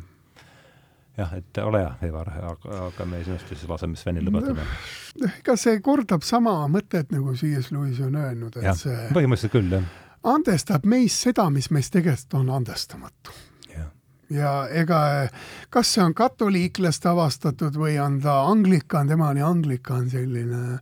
jah, 1.20 1.34
et 1.38 1.62
ole 1.64 1.84
hea, 1.84 1.94
Ivar, 2.10 2.30
hakkame 2.34 3.24
sinust 3.26 3.52
siis 3.52 3.68
laseme 3.70 4.00
Svenil 4.00 4.28
lõpetada. 4.30 4.66
ega 5.30 5.58
see 5.60 5.80
kordab 5.86 6.26
sama 6.28 6.56
mõtet, 6.72 7.12
nagu 7.16 7.36
C.S. 7.36 7.74
Lewis 7.76 8.00
on 8.06 8.20
öelnud, 8.20 8.56
et 8.60 8.70
ja, 8.72 8.78
see 8.78 9.10
põhimõtteliselt 9.16 9.58
küll, 9.58 9.76
jah 9.80 9.90
andestab 10.24 10.84
meis 10.84 11.16
seda, 11.16 11.46
mis 11.50 11.70
meist 11.72 11.94
tegelikult 11.96 12.42
on 12.42 12.50
andestamatu 12.58 13.32
ja 14.30 14.54
ega 14.70 15.00
kas 15.74 15.94
see 15.96 16.04
on 16.04 16.14
katoliiklaste 16.18 17.10
avastatud 17.10 17.76
või 17.78 17.96
on 18.02 18.20
ta 18.22 18.40
anglikan, 18.50 19.08
tema 19.10 19.30
oli 19.34 19.42
anglikan, 19.46 20.10
selline 20.10 20.80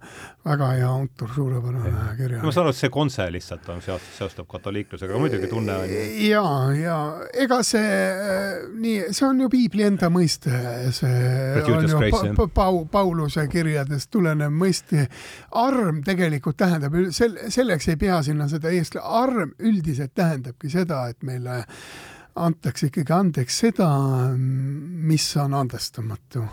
väga 0.47 0.69
hea 0.77 0.87
autor, 0.87 1.31
suurepärane 1.35 2.15
kirjanik. 2.17 2.43
ma 2.43 2.53
saan 2.55 2.67
aru, 2.67 2.75
et 2.75 2.79
see 2.79 2.91
kontse 2.93 3.27
lihtsalt 3.31 3.69
on 3.71 3.81
seost, 3.83 4.09
seostub 4.17 4.47
katoliiklusega, 4.51 5.19
muidugi 5.19 5.49
tunne 5.51 5.75
on 5.75 5.91
ju. 5.91 6.03
ja, 6.27 6.43
ja 6.75 6.97
ega 7.45 7.61
see 7.67 7.93
nii, 8.73 9.13
see 9.15 9.27
on 9.27 9.43
ju 9.45 9.49
piibli 9.51 9.87
enda 9.87 10.11
mõiste, 10.13 10.51
see 10.95 11.63
on 11.63 11.87
ju 11.87 12.01
pa, 12.11 12.23
pa, 12.41 12.49
Pau, 12.57 12.83
Pauluse 12.91 13.47
kirjadest 13.51 14.11
tulenev 14.11 14.51
mõiste. 14.51 15.07
arm 15.55 16.01
tegelikult 16.03 16.57
tähendab, 16.59 16.95
sel-, 17.15 17.39
selleks 17.53 17.87
ei 17.93 17.99
pea 17.99 18.19
sinna 18.25 18.49
seda 18.51 18.71
eest-, 18.75 18.99
arm 18.99 19.53
üldiselt 19.59 20.15
tähendabki 20.15 20.71
seda, 20.71 21.05
et 21.11 21.23
meile 21.23 21.63
antakse 22.37 22.89
ikkagi 22.89 23.13
andeks 23.13 23.59
seda, 23.63 23.89
mis 24.37 25.27
on 25.41 25.53
andestamatu. 25.57 26.45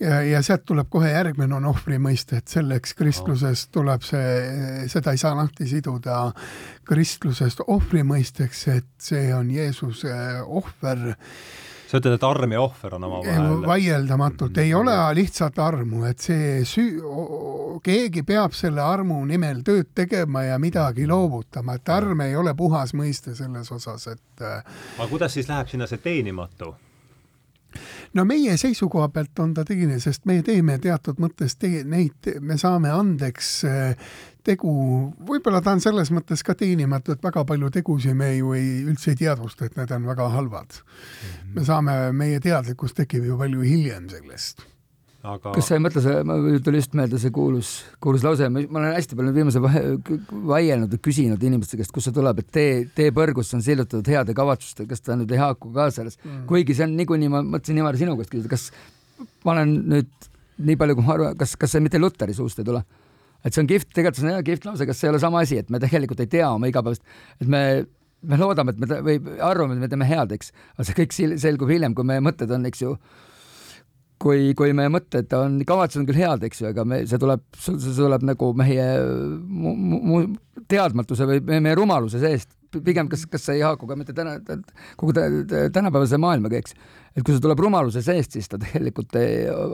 ja, 0.00 0.20
ja 0.22 0.42
sealt 0.44 0.66
tuleb 0.68 0.90
kohe 0.92 1.10
järgmine 1.10 1.56
on 1.56 1.64
ohvri 1.70 1.98
mõiste, 2.02 2.40
et 2.40 2.48
selleks 2.52 2.94
kristlusest 2.94 3.70
tuleb 3.72 4.04
see, 4.04 4.88
seda 4.92 5.14
ei 5.14 5.20
saa 5.20 5.36
lahti 5.36 5.68
siduda 5.68 6.32
kristlusest 6.84 7.64
ohvri 7.66 8.04
mõisteks, 8.04 8.66
et 8.74 8.90
see 9.00 9.32
on 9.34 9.50
Jeesuse 9.50 10.12
ohver 10.44 11.16
sa 11.86 12.00
ütled, 12.00 12.16
et 12.16 12.24
arm 12.26 12.52
ja 12.52 12.62
ohver 12.64 12.96
on 12.98 13.06
omavahel? 13.08 13.66
vaieldamatult, 13.66 14.58
ei 14.62 14.74
ole 14.74 14.94
lihtsalt 15.18 15.58
armu, 15.62 16.04
et 16.08 16.22
see 16.22 16.62
süü, 16.66 17.02
keegi 17.86 18.24
peab 18.26 18.56
selle 18.56 18.82
armu 18.82 19.20
nimel 19.28 19.62
tööd 19.66 19.92
tegema 19.94 20.46
ja 20.46 20.58
midagi 20.62 21.06
loovutama, 21.08 21.78
et 21.78 21.94
arm 21.94 22.24
ei 22.26 22.36
ole 22.36 22.54
puhas 22.58 22.94
mõiste 22.96 23.36
selles 23.38 23.70
osas, 23.72 24.08
et 24.16 24.42
äh, 24.42 24.58
aga 24.98 25.08
kuidas 25.10 25.36
siis 25.36 25.48
läheb 25.50 25.70
sinna 25.70 25.88
see 25.90 26.02
teenimatu? 26.02 26.74
no 28.16 28.24
meie 28.24 28.56
seisukoha 28.56 29.08
pealt 29.12 29.44
on 29.44 29.52
ta 29.54 29.64
teine, 29.68 29.98
sest 30.00 30.24
me 30.28 30.40
teeme 30.46 30.78
teatud 30.82 31.20
mõttes 31.22 31.58
te, 31.60 31.82
neid, 31.84 32.30
me 32.40 32.58
saame 32.60 32.92
andeks 32.94 33.52
äh, 33.68 34.08
tegu, 34.46 34.70
võib-olla 35.28 35.62
ta 35.64 35.74
on 35.76 35.82
selles 35.84 36.12
mõttes 36.14 36.44
ka 36.46 36.54
teenimatu, 36.58 37.16
et 37.16 37.26
väga 37.26 37.44
palju 37.48 37.72
tegusid 37.74 38.16
me 38.18 38.32
ju 38.36 38.54
ei, 38.56 38.70
üldse 38.86 39.12
ei 39.12 39.20
teadvusta, 39.24 39.66
et 39.66 39.76
need 39.80 39.92
on 39.96 40.06
väga 40.06 40.30
halvad 40.36 40.78
mm. 40.78 40.86
-hmm. 40.86 41.52
me 41.58 41.66
saame, 41.66 41.98
meie 42.12 42.40
teadlikkus 42.40 42.94
tekib 42.94 43.26
ju 43.26 43.38
palju 43.38 43.66
hiljem 43.66 44.08
sellest 44.10 44.66
aga 45.26 45.52
kas 45.56 45.68
sa 45.68 45.76
ei 45.76 45.82
mõtle, 45.82 46.02
see, 46.04 46.20
mul 46.26 46.58
tuli 46.64 46.80
just 46.80 46.94
meelde 46.98 47.18
see 47.20 47.32
kuulus, 47.34 47.70
kuulus 48.02 48.24
lause, 48.26 48.48
ma 48.52 48.62
olen 48.62 48.94
hästi 48.94 49.18
palju 49.18 49.32
viimasel 49.34 49.64
vaielnud 50.50 50.92
ja 50.94 51.00
küsinud 51.02 51.42
inimeste 51.48 51.78
käest, 51.80 51.92
kust 51.94 52.08
see 52.08 52.16
tuleb, 52.16 52.42
et 52.42 52.50
tee, 52.54 52.76
tee 52.96 53.10
põrgusse 53.16 53.56
on 53.58 53.64
sillutatud 53.64 54.10
heade 54.12 54.36
kavatsustega, 54.36 54.90
kas 54.92 55.02
ta 55.04 55.16
nüüd 55.18 55.32
ei 55.34 55.42
haaku 55.42 55.72
ka 55.74 55.88
selles 55.94 56.20
mm., 56.20 56.44
kuigi 56.50 56.76
see 56.76 56.86
on 56.86 56.94
niikuinii, 57.00 57.32
ma 57.32 57.42
mõtlesin 57.46 57.82
Ivar 57.82 57.98
sinu 57.98 58.14
käest 58.20 58.32
küsida, 58.34 58.52
kas 58.52 58.68
ma 59.46 59.56
olen 59.56 59.74
nüüd 59.94 60.30
nii 60.66 60.78
palju, 60.80 60.98
kui 60.98 61.06
ma 61.06 61.16
arvan, 61.16 61.40
kas, 61.40 61.56
kas 61.60 61.74
see 61.74 61.84
mitte 61.84 62.00
Luteri 62.00 62.36
suust 62.36 62.62
ei 62.62 62.68
tule? 62.68 62.84
Et 63.44 63.52
see 63.52 63.62
on 63.62 63.68
kihvt, 63.70 63.92
tegelikult 63.92 64.20
see 64.20 64.28
on 64.28 64.34
hea 64.36 64.46
kihvt 64.46 64.66
lause, 64.68 64.88
kas 64.88 65.00
see 65.00 65.08
ei 65.08 65.14
ole 65.14 65.20
sama 65.22 65.44
asi, 65.44 65.60
et 65.62 65.70
me 65.70 65.82
tegelikult 65.82 66.22
ei 66.24 66.30
tea 66.32 66.48
oma 66.50 66.70
igapäevast, 66.70 67.04
et 67.40 67.50
me 67.50 67.62
me 68.26 68.38
loodame, 68.40 68.72
et 68.72 68.80
me 68.82 68.98
või 69.04 69.38
arvame, 69.44 69.76
et 69.76 69.84
me 69.84 69.88
teeme 69.92 70.08
head, 70.08 70.34
eks, 70.36 70.52
aga 70.74 70.88
see 70.88 70.98
kõik 71.00 71.16
selgub 71.40 71.70
hiljem, 71.70 71.94
kui 71.96 72.06
meie 72.08 72.22
mõtted 72.24 72.50
on, 72.54 72.66
eks 72.68 72.82
ju, 72.82 72.94
kui, 74.22 74.50
kui 74.58 74.72
meie 74.76 74.90
mõtted 74.92 75.32
on, 75.36 75.60
kavatsused 75.68 76.02
on 76.02 76.08
küll 76.08 76.20
head, 76.22 76.44
eks 76.48 76.62
ju, 76.62 76.70
aga 76.72 76.86
me, 76.88 77.02
see 77.08 77.20
tuleb, 77.22 77.44
see 77.60 77.94
tuleb 77.98 78.26
nagu 78.26 78.50
meie 78.58 78.86
mu, 79.46 79.74
mu, 79.76 80.20
teadmatuse 80.70 81.28
või 81.28 81.42
meie 81.60 81.76
rumaluse 81.78 82.22
seest. 82.22 82.52
pigem, 82.84 83.08
kas, 83.08 83.24
kas 83.30 83.44
see 83.46 83.60
ei 83.60 83.64
haaku 83.64 83.86
ka 83.88 83.96
mitte 83.96 84.12
täna, 84.16 84.36
kogu 85.00 85.14
tänapäevase 85.16 86.18
maailmaga, 86.20 86.58
eks. 86.60 86.74
et 87.14 87.22
kui 87.22 87.32
see 87.32 87.44
tuleb 87.44 87.60
rumaluse 87.62 88.02
seest, 88.04 88.36
siis 88.36 88.48
ta 88.48 88.58
tegelikult 88.60 89.16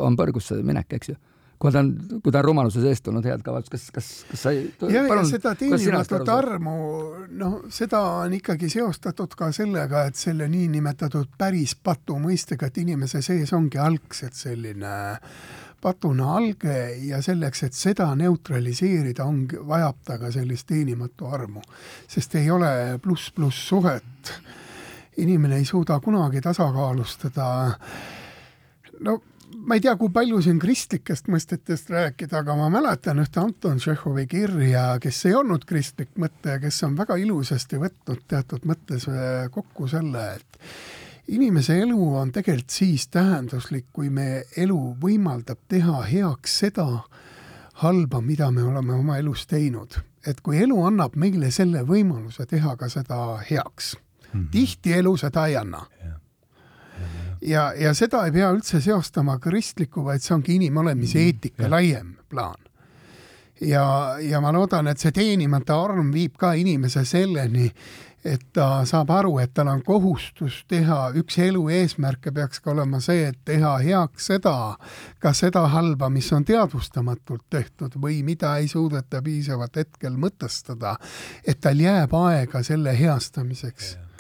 on 0.07 0.19
põrgusse 0.19 0.61
minek, 0.63 0.93
eks 0.99 1.15
ju 1.15 1.19
kui 1.63 1.71
ta 1.71 1.79
on, 1.79 1.91
kui 2.23 2.33
ta 2.35 2.41
on 2.41 2.47
rumaluse 2.49 2.83
seest 2.83 3.05
tulnud 3.07 3.27
head 3.29 3.43
kavatsust, 3.47 3.73
kas, 3.73 3.85
kas, 3.95 4.07
kas 4.31 4.45
sa 4.49 4.53
ei 4.55 4.65
ja, 4.91 5.05
ja 5.07 5.23
seda 5.29 5.55
teenimatut 5.59 6.31
armu, 6.35 6.77
noh, 7.39 7.59
seda 7.71 8.01
on 8.25 8.35
ikkagi 8.35 8.71
seostatud 8.73 9.37
ka 9.39 9.53
sellega, 9.55 10.07
et 10.11 10.19
selle 10.19 10.49
niinimetatud 10.51 11.37
päris 11.39 11.77
patu 11.79 12.19
mõistega, 12.23 12.67
et 12.67 12.83
inimese 12.83 13.23
sees 13.23 13.55
ongi 13.55 13.79
algselt 13.79 14.35
selline 14.39 14.97
patuna 15.83 16.37
alge 16.39 16.79
ja 17.07 17.23
selleks, 17.23 17.65
et 17.67 17.79
seda 17.79 18.09
neutraliseerida, 18.19 19.27
ongi, 19.27 19.59
vajab 19.67 20.03
ta 20.07 20.19
ka 20.19 20.31
sellist 20.35 20.67
teenimatu 20.71 21.31
armu. 21.31 21.63
sest 22.09 22.35
ei 22.43 22.51
ole 22.51 22.99
pluss-pluss 23.03 23.69
suhet. 23.69 24.35
inimene 25.17 25.57
ei 25.61 25.65
suuda 25.69 26.01
kunagi 26.01 26.41
tasakaalustada 26.41 27.47
no 29.01 29.19
ma 29.67 29.75
ei 29.75 29.83
tea, 29.83 29.95
kui 29.99 30.11
palju 30.13 30.41
siin 30.43 30.59
kristlikest 30.63 31.29
mõistetest 31.33 31.91
rääkida, 31.93 32.43
aga 32.43 32.57
ma 32.59 32.69
mäletan 32.73 33.21
ühte 33.23 33.41
Anton 33.43 33.79
Tšehhovi 33.81 34.27
kirja, 34.31 34.85
kes 35.03 35.21
ei 35.29 35.37
olnud 35.39 35.67
kristlik 35.69 36.13
mõtleja, 36.21 36.61
kes 36.63 36.83
on 36.87 36.97
väga 36.99 37.17
ilusasti 37.21 37.81
võtnud 37.83 38.25
teatud 38.31 38.67
mõttes 38.69 39.07
äh, 39.11 39.47
kokku 39.55 39.89
selle, 39.91 40.25
et 40.37 41.35
inimese 41.37 41.79
elu 41.85 41.99
on 42.19 42.33
tegelikult 42.35 42.75
siis 42.75 43.07
tähenduslik, 43.13 43.91
kui 43.93 44.11
meie 44.11 44.45
elu 44.59 44.81
võimaldab 45.03 45.61
teha 45.71 46.03
heaks 46.11 46.59
seda 46.65 46.87
halba, 47.83 48.21
mida 48.21 48.51
me 48.51 48.65
oleme 48.67 48.99
oma 48.99 49.19
elus 49.19 49.47
teinud. 49.47 50.01
et 50.27 50.41
kui 50.41 50.59
elu 50.63 50.77
annab 50.87 51.17
meile 51.19 51.51
selle 51.51 51.81
võimaluse 51.83 52.47
teha 52.47 52.77
ka 52.77 52.89
seda 52.89 53.39
heaks 53.51 53.97
mm. 53.97 54.41
-hmm. 54.41 54.51
tihti 54.51 54.93
elu 54.93 55.17
seda 55.17 55.47
ei 55.47 55.57
anna 55.57 55.87
yeah 56.05 56.22
ja, 57.43 57.73
ja 57.79 57.95
seda 57.95 58.27
ei 58.27 58.35
pea 58.35 58.51
üldse 58.55 58.81
seostama 58.83 59.39
kristliku, 59.43 60.05
vaid 60.07 60.23
see 60.25 60.37
ongi 60.37 60.59
inimolemise 60.59 61.19
mm, 61.19 61.27
eetika 61.27 61.67
mm, 61.67 61.73
laiem 61.73 62.15
plaan. 62.31 62.61
ja, 63.61 63.85
ja 64.21 64.41
ma 64.41 64.53
loodan, 64.53 64.89
et 64.91 65.03
see 65.03 65.13
teenimata 65.15 65.77
arm 65.79 66.13
viib 66.15 66.39
ka 66.39 66.53
inimese 66.59 67.05
selleni, 67.07 67.69
et 68.25 68.43
ta 68.55 68.85
saab 68.87 69.11
aru, 69.11 69.37
et 69.43 69.51
tal 69.55 69.69
on 69.71 69.83
kohustus 69.83 70.61
teha, 70.71 71.11
üks 71.19 71.39
elu 71.43 71.63
eesmärke 71.75 72.31
peaks 72.35 72.63
ka 72.63 72.71
olema 72.71 73.01
see, 73.03 73.27
et 73.33 73.39
teha 73.45 73.77
heaks 73.83 74.31
seda, 74.31 74.55
ka 75.19 75.33
seda 75.35 75.65
halba, 75.75 76.11
mis 76.11 76.31
on 76.35 76.47
teadvustamatult 76.47 77.49
tehtud 77.51 77.99
või 78.03 78.21
mida 78.27 78.57
ei 78.63 78.71
suudeta 78.71 79.23
piisavalt 79.23 79.83
hetkel 79.83 80.19
mõtestada, 80.19 80.97
et 81.47 81.61
tal 81.61 81.83
jääb 81.83 82.15
aega 82.15 82.63
selle 82.67 82.95
heastamiseks. 82.99 83.95
Yeah 83.97 84.12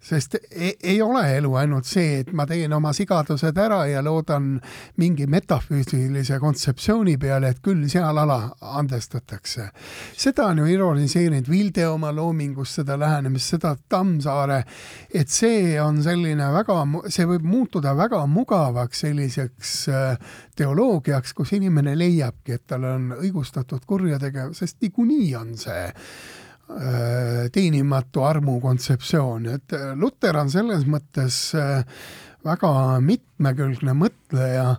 sest 0.00 0.36
ei, 0.50 0.76
ei 0.82 1.02
ole 1.02 1.22
elu 1.36 1.52
ainult 1.60 1.84
see, 1.84 2.20
et 2.22 2.30
ma 2.32 2.46
teen 2.48 2.72
oma 2.72 2.92
sigadused 2.96 3.58
ära 3.60 3.82
ja 3.90 4.00
loodan 4.02 4.54
mingi 5.00 5.26
metafüüsilise 5.28 6.38
kontseptsiooni 6.40 7.18
peale, 7.20 7.52
et 7.52 7.60
küll 7.62 7.84
seal 7.90 8.16
ala 8.22 8.38
andestatakse. 8.80 9.68
seda 10.16 10.46
on 10.48 10.62
ju 10.62 10.70
ironiseerinud 10.72 11.50
Vilde 11.50 11.86
oma 11.88 12.12
loomingus, 12.16 12.74
seda 12.80 12.96
lähenemist, 12.98 13.54
seda 13.56 13.74
Tammsaare, 13.88 14.62
et 15.14 15.28
see 15.28 15.76
on 15.82 16.02
selline 16.02 16.48
väga, 16.54 16.80
see 17.08 17.28
võib 17.28 17.44
muutuda 17.44 17.94
väga 17.96 18.24
mugavaks 18.26 19.04
selliseks 19.04 19.76
äh, 19.92 20.34
teoloogiaks, 20.56 21.34
kus 21.36 21.52
inimene 21.56 21.96
leiabki, 21.98 22.56
et 22.56 22.66
tal 22.66 22.88
on 22.88 23.10
õigustatud 23.20 23.84
kurjategevus, 23.86 24.64
sest 24.64 24.80
niikuinii 24.80 25.34
on 25.36 25.56
see 25.60 25.88
teenimatu 27.52 28.24
armu 28.24 28.60
kontseptsioon, 28.62 29.46
et 29.56 29.76
äh, 29.76 29.92
Luter 29.98 30.36
on 30.40 30.50
selles 30.52 30.86
mõttes 30.88 31.50
äh, 31.58 31.84
väga 32.46 32.72
mitmekülgne 33.04 33.94
mõtleja, 33.98 34.74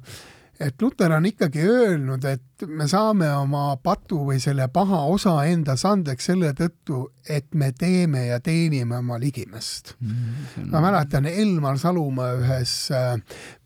et 0.61 0.81
Luter 0.81 1.11
on 1.15 1.25
ikkagi 1.25 1.63
öelnud, 1.65 2.25
et 2.29 2.65
me 2.69 2.85
saame 2.89 3.31
oma 3.33 3.75
patu 3.81 4.21
või 4.27 4.37
selle 4.41 4.67
paha 4.73 5.01
osa 5.09 5.33
endas 5.49 5.83
andeks 5.89 6.29
selle 6.29 6.51
tõttu, 6.57 7.03
et 7.27 7.49
me 7.57 7.71
teeme 7.73 8.27
ja 8.27 8.39
teenime 8.39 8.99
oma 9.01 9.17
ligimest 9.19 9.95
mm. 9.99 10.11
-hmm. 10.11 10.69
ma 10.71 10.83
mäletan 10.85 11.25
Elmar 11.25 11.79
Salumaa 11.81 12.35
ühes 12.37 12.75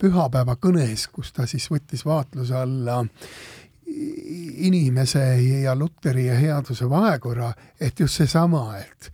pühapäeva 0.01 0.55
kõnes, 0.55 1.09
kus 1.11 1.33
ta 1.33 1.47
siis 1.47 1.67
võttis 1.71 2.05
vaatluse 2.05 2.55
alla 2.55 3.03
inimese 4.65 5.23
ja 5.61 5.75
Luteri 5.75 6.27
ja 6.27 6.35
headuse 6.39 6.89
vahekorra, 6.89 7.53
et 7.79 7.99
just 7.99 8.21
seesama, 8.21 8.77
et, 8.79 9.11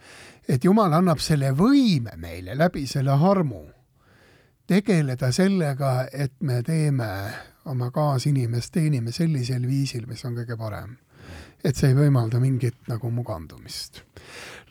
et 0.48 0.64
Jumal 0.64 0.94
annab 0.94 1.20
selle 1.22 1.52
võime 1.58 2.18
meile 2.18 2.58
läbi 2.58 2.88
selle 2.88 3.18
harmu 3.18 3.66
tegeleda 4.72 5.32
sellega, 5.36 6.08
et 6.14 6.34
me 6.40 6.62
teeme 6.64 7.08
oma 7.72 7.90
kaasinimest, 7.92 8.72
teenime 8.74 9.12
sellisel 9.12 9.66
viisil, 9.68 10.06
mis 10.08 10.24
on 10.26 10.38
kõige 10.40 10.58
parem. 10.58 10.98
et 11.64 11.78
see 11.78 11.92
ei 11.92 11.96
võimalda 11.96 12.40
mingit 12.42 12.88
nagu 12.90 13.12
mugandumist. 13.14 14.02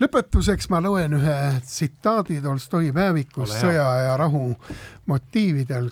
lõpetuseks 0.01 0.71
ma 0.73 0.81
loen 0.81 1.15
ühe 1.15 1.37
tsitaadi 1.63 2.41
Tolstoi 2.43 2.91
päevikust 2.93 3.61
Sõja 3.61 3.87
ja 4.07 4.17
rahu 4.17 4.57
motiividel, 5.07 5.91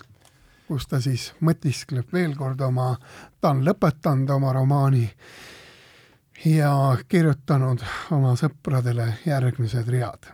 kus 0.69 0.85
ta 0.85 0.99
siis 1.01 1.31
mõtiskleb 1.41 2.11
veel 2.13 2.35
kord 2.37 2.59
oma, 2.61 2.91
ta 3.41 3.49
on 3.55 3.63
lõpetanud 3.65 4.29
oma 4.35 4.51
romaani 4.53 5.07
ja 6.45 6.73
kirjutanud 7.09 7.81
oma 8.13 8.35
sõpradele 8.37 9.15
järgmised 9.25 9.89
read. 9.89 10.29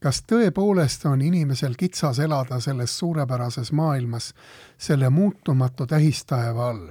kas 0.00 0.22
tõepoolest 0.28 1.04
on 1.08 1.20
inimesel 1.22 1.76
kitsas 1.80 2.18
elada 2.18 2.60
selles 2.60 2.96
suurepärases 2.98 3.72
maailmas 3.72 4.32
selle 4.78 5.10
muutumatu 5.10 5.86
tähistaeva 5.86 6.68
all? 6.68 6.88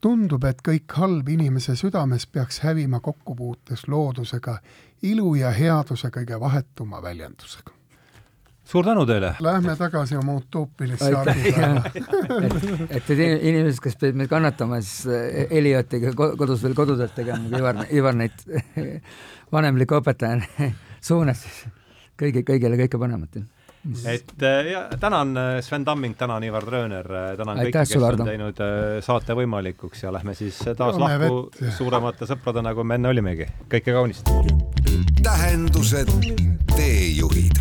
tundub, 0.00 0.44
et 0.44 0.58
kõik 0.62 0.98
halb 0.98 1.28
inimese 1.28 1.76
südames 1.76 2.26
peaks 2.26 2.60
hävima 2.66 3.00
kokkupuutes 3.00 3.86
loodusega, 3.88 4.58
ilu 5.02 5.34
ja 5.34 5.50
headuse 5.50 6.10
kõige 6.10 6.40
vahetuma 6.40 7.02
väljendusega 7.02 7.73
suur 8.64 8.84
tänu 8.84 9.04
teile! 9.06 9.34
Lähme 9.44 9.76
tagasi 9.76 10.16
oma 10.16 10.36
utoopilisse 10.40 11.10
argipäeva 11.16 11.82
et 12.96 13.08
need 13.10 13.22
inimesed, 13.50 13.80
kes 13.84 13.98
pidid 14.00 14.20
meid 14.20 14.30
kannatama, 14.32 14.80
siis 14.84 15.08
eh, 15.12 15.56
Eliotiga 15.58 16.14
kodus 16.16 16.64
veel 16.64 16.76
kodutööd 16.78 17.12
tegema, 17.16 17.44
kui 17.50 17.60
Ivar, 17.60 17.82
Ivar 17.92 18.16
neid 18.18 18.46
vanemliku 19.54 20.00
õpetajana 20.00 20.70
suunas 21.08 21.44
kõigi, 22.20 22.44
kõigile 22.46 22.80
kõike 22.80 23.00
panemat 23.00 23.42
et 24.08 24.46
eh, 24.48 24.70
ja 24.72 24.86
tänan 25.00 25.36
eh, 25.36 25.58
Sven 25.64 25.84
Tamming, 25.84 26.16
tänan 26.16 26.48
Ivar 26.48 26.64
Trööner, 26.64 27.10
tänan 27.36 27.60
kõiki, 27.66 27.76
kes 27.76 27.96
on 28.00 28.08
Ardo. 28.08 28.28
teinud 28.30 28.64
saate 29.04 29.36
võimalikuks 29.36 30.06
ja 30.06 30.14
lähme 30.14 30.32
siis 30.38 30.62
taas 30.64 30.96
Joone 30.96 31.04
lahku 31.04 31.42
vett. 31.52 31.76
suuremate 31.76 32.32
sõpradena, 32.32 32.72
kui 32.74 32.88
me 32.88 32.96
enne 32.96 33.12
olimegi. 33.12 33.50
kõike 33.68 33.92
kaunist! 33.92 34.32
tähendused, 35.24 36.10
teejuhid 36.94 37.58